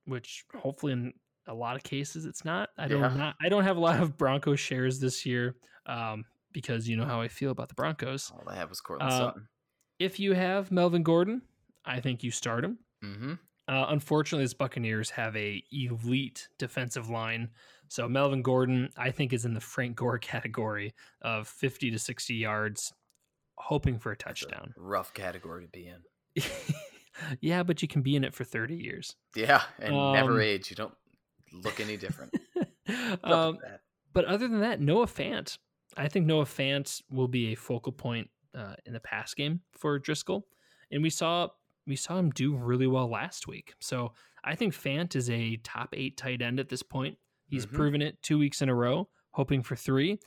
which 0.05 0.45
hopefully 0.55 0.93
in 0.93 1.15
a 1.47 1.55
lot 1.55 1.77
of 1.77 1.83
cases 1.83 2.27
it's 2.27 2.45
not, 2.45 2.69
I 2.77 2.87
don't 2.87 3.01
Yeah. 3.01 3.15
not 3.17 3.37
I 3.41 3.49
don't 3.49 3.65
have 3.65 3.79
a 3.79 3.81
lot 3.81 4.01
of 4.03 4.19
Bronco 4.19 4.55
shares 4.55 5.01
this 5.01 5.25
year, 5.25 5.57
um, 5.87 6.27
because 6.53 6.87
you 6.87 6.97
know 6.99 7.07
how 7.07 7.23
I 7.23 7.29
feel 7.29 7.51
about 7.53 7.69
the 7.69 7.75
Broncos. 7.75 8.31
All 8.35 8.45
I 8.47 8.57
have 8.57 8.69
was 8.69 8.83
Courtland 8.83 9.13
Uh, 9.13 9.19
Sutton. 9.19 9.49
If 9.99 10.21
you 10.21 10.35
have 10.35 10.71
Melvin 10.71 11.03
Gordon, 11.03 11.41
I 11.87 12.01
think 12.01 12.23
you 12.23 12.31
start 12.31 12.65
him. 12.65 12.79
Mm-hmm. 13.05 13.33
Uh, 13.69 13.87
unfortunately, 13.89 14.47
the 14.47 14.55
Buccaneers 14.57 15.11
have 15.11 15.37
a 15.37 15.63
elite 15.71 16.49
defensive 16.59 17.09
line. 17.09 17.51
So 17.89 18.09
Melvin 18.09 18.43
Gordon, 18.43 18.91
I 18.97 19.11
think, 19.11 19.33
is 19.33 19.45
in 19.45 19.55
the 19.55 19.61
Frank 19.61 19.97
Gore 19.97 20.19
category 20.33 20.95
of 21.23 21.47
50 21.49 21.91
to 21.91 21.99
60 21.99 22.35
yards, 22.35 22.93
hoping 23.57 23.99
for 23.99 24.13
a 24.13 24.17
touchdown. 24.17 24.75
Rough 24.77 25.15
category 25.15 25.65
to 25.65 25.71
be 25.71 25.87
in. 25.89 26.43
yeah, 27.41 27.63
but 27.63 27.83
you 27.83 27.89
can 27.89 28.03
be 28.03 28.17
in 28.17 28.25
it 28.25 28.35
for 28.35 28.45
30 28.45 28.75
years. 28.77 29.17
Yeah, 29.37 29.63
and 29.79 29.95
never 30.13 30.35
Um, 30.35 30.41
age. 30.41 30.71
You 30.71 30.77
don't 30.77 30.95
look 31.53 31.81
any 31.81 31.97
different. 31.97 32.35
Um, 33.23 33.59
but 34.13 34.25
other 34.25 34.49
than 34.49 34.63
that, 34.63 34.81
Noah 34.81 35.07
Fant. 35.07 35.59
I 35.97 36.09
think 36.09 36.27
Noah 36.27 36.45
Fant 36.45 37.01
will 37.09 37.29
be 37.29 37.53
a 37.53 37.55
focal 37.55 37.93
point 37.93 38.29
uh, 38.53 38.75
in 38.85 38.93
the 38.93 38.99
pass 38.99 39.33
game 39.33 39.61
for 39.71 40.01
Driskel, 40.01 40.43
and 40.91 41.01
we 41.01 41.11
saw 41.11 41.49
we 41.87 41.97
saw 41.97 42.19
him 42.19 42.31
do 42.31 42.55
really 42.57 42.87
well 42.87 43.09
last 43.11 43.47
week. 43.47 43.75
So 43.81 44.13
I 44.45 44.55
think 44.55 44.75
Fant 44.75 45.17
is 45.17 45.29
a 45.31 45.57
top 45.59 45.91
eight 45.95 46.17
tight 46.17 46.43
end 46.43 46.61
at 46.61 46.69
this 46.69 46.83
point. 46.83 47.19
He's 47.49 47.67
Mhm. 47.67 47.73
proven 47.75 48.03
it 48.03 48.23
two 48.23 48.39
weeks 48.39 48.63
in 48.63 48.69
a 48.69 48.75
row, 48.75 49.09
hoping 49.33 49.63
for 49.63 49.77
three, 49.77 50.19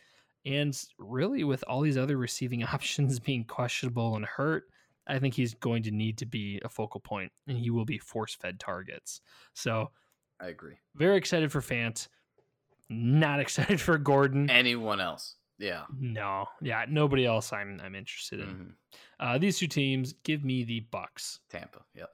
and 0.46 0.78
really 0.98 1.44
with 1.44 1.64
all 1.68 1.82
these 1.82 1.98
other 1.98 2.18
receiving 2.18 2.62
options 2.64 3.20
being 3.20 3.46
questionable 3.46 4.16
and 4.16 4.26
hurt. 4.26 4.66
I 5.08 5.20
think 5.20 5.34
he's 5.36 5.54
going 5.54 5.84
to 5.84 5.92
need 5.92 6.18
to 6.20 6.26
be 6.26 6.60
a 6.64 6.70
focal 6.70 7.00
point, 7.02 7.32
and 7.48 7.58
he 7.58 7.70
will 7.70 7.86
be 7.86 7.98
force 7.98 8.36
fed 8.36 8.60
targets. 8.60 9.22
So 9.54 9.92
I 10.40 10.48
agree. 10.48 10.78
very 10.96 11.18
excited 11.18 11.52
for 11.52 11.62
Fant. 11.62 12.08
Not 12.90 13.40
excited 13.42 13.80
for 13.82 13.98
Gordon. 13.98 14.50
Anyone 14.50 15.00
else? 15.00 15.36
Yeah. 15.60 15.84
no, 15.98 16.46
yeah, 16.62 16.86
nobody 16.90 17.26
else. 17.26 17.54
I'm 17.54 17.80
I'm 17.84 17.96
interested 17.96 18.40
in. 18.40 18.48
Mhm. 18.48 18.74
Uh, 19.20 19.38
these 19.38 19.58
two 19.58 19.68
teams 19.68 20.14
give 20.24 20.44
me 20.44 20.64
the 20.64 20.82
Bucks, 20.92 21.40
Tampa. 21.50 21.82
Yep. 21.96 22.10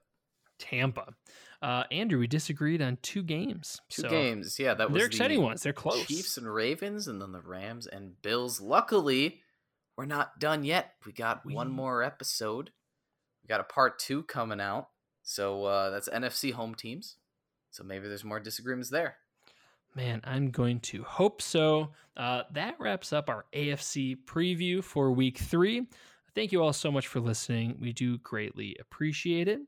Tampa. 0.60 1.14
Uh, 1.62 1.84
Andrew, 1.92 2.20
we 2.20 2.28
disagreed 2.28 2.82
on 2.82 2.98
two 3.02 3.24
games. 3.24 3.82
Two 3.90 4.04
so 4.04 4.10
games. 4.10 4.60
Yeah, 4.60 4.74
that 4.76 4.92
was 4.92 5.00
They're 5.00 5.08
exciting 5.08 5.40
the 5.40 5.46
ones. 5.46 5.64
They're 5.64 5.74
close. 5.74 6.06
Chiefs 6.06 6.38
and 6.38 6.54
Ravens, 6.54 7.08
and 7.08 7.22
then 7.22 7.32
the 7.32 7.42
Rams 7.42 7.88
and 7.88 8.22
Bills. 8.22 8.62
Luckily, 8.62 9.42
we're 9.98 10.06
not 10.06 10.40
done 10.40 10.64
yet. 10.64 10.94
We 11.06 11.12
got 11.12 11.46
one 11.46 11.70
more 11.70 12.04
episode. 12.04 12.72
We 13.44 13.48
got 13.48 13.60
a 13.60 13.66
part 13.66 14.00
two 14.00 14.24
coming 14.24 14.62
out. 14.62 14.90
So 15.24 15.66
uh, 15.66 15.90
that's 15.90 16.08
NFC 16.08 16.54
home 16.54 16.76
teams. 16.76 17.18
So 17.72 17.84
maybe 17.84 18.08
there's 18.08 18.24
more 18.24 18.40
disagreements 18.40 18.90
there. 18.90 19.18
Man, 19.96 20.22
I'm 20.24 20.52
going 20.52 20.80
to 20.82 21.04
hope 21.04 21.42
so. 21.42 21.90
Uh, 22.16 22.44
that 22.52 22.76
wraps 22.80 23.12
up 23.12 23.30
our 23.30 23.46
AFC 23.54 24.18
preview 24.26 24.84
for 24.84 25.12
week 25.12 25.38
three. 25.38 25.88
Thank 26.36 26.52
you 26.52 26.62
all 26.62 26.74
so 26.74 26.92
much 26.92 27.08
for 27.08 27.20
listening. 27.20 27.78
We 27.82 27.92
do 27.92 28.18
greatly 28.20 28.78
appreciate 28.80 29.48
it. 29.48 29.62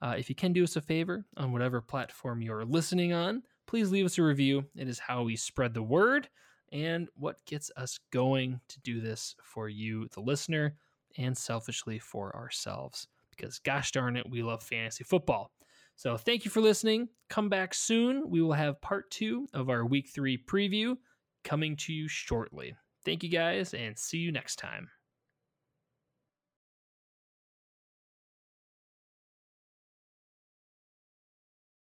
Uh, 0.00 0.14
if 0.16 0.28
you 0.28 0.34
can 0.34 0.52
do 0.52 0.62
us 0.64 0.76
a 0.76 0.80
favor 0.80 1.24
on 1.36 1.52
whatever 1.52 1.80
platform 1.80 2.40
you're 2.40 2.64
listening 2.64 3.12
on, 3.12 3.42
please 3.66 3.90
leave 3.90 4.06
us 4.06 4.18
a 4.18 4.22
review. 4.22 4.64
It 4.76 4.88
is 4.88 4.98
how 4.98 5.24
we 5.24 5.36
spread 5.36 5.74
the 5.74 5.82
word 5.82 6.28
and 6.72 7.08
what 7.16 7.44
gets 7.46 7.70
us 7.76 7.98
going 8.10 8.60
to 8.68 8.80
do 8.80 9.00
this 9.00 9.34
for 9.42 9.68
you, 9.68 10.08
the 10.12 10.20
listener, 10.20 10.76
and 11.16 11.36
selfishly 11.36 11.98
for 11.98 12.34
ourselves. 12.36 13.08
Because 13.30 13.58
gosh 13.58 13.92
darn 13.92 14.16
it, 14.16 14.28
we 14.28 14.42
love 14.42 14.62
fantasy 14.62 15.04
football. 15.04 15.50
So 15.96 16.16
thank 16.16 16.44
you 16.44 16.50
for 16.50 16.60
listening. 16.60 17.08
Come 17.28 17.48
back 17.48 17.74
soon. 17.74 18.28
We 18.28 18.42
will 18.42 18.52
have 18.52 18.80
part 18.80 19.10
two 19.10 19.46
of 19.54 19.70
our 19.70 19.86
week 19.86 20.08
three 20.14 20.36
preview 20.36 20.96
coming 21.44 21.76
to 21.76 21.92
you 21.92 22.08
shortly. 22.08 22.74
Thank 23.04 23.22
you 23.22 23.28
guys 23.28 23.74
and 23.74 23.98
see 23.98 24.18
you 24.18 24.32
next 24.32 24.56
time. 24.56 24.88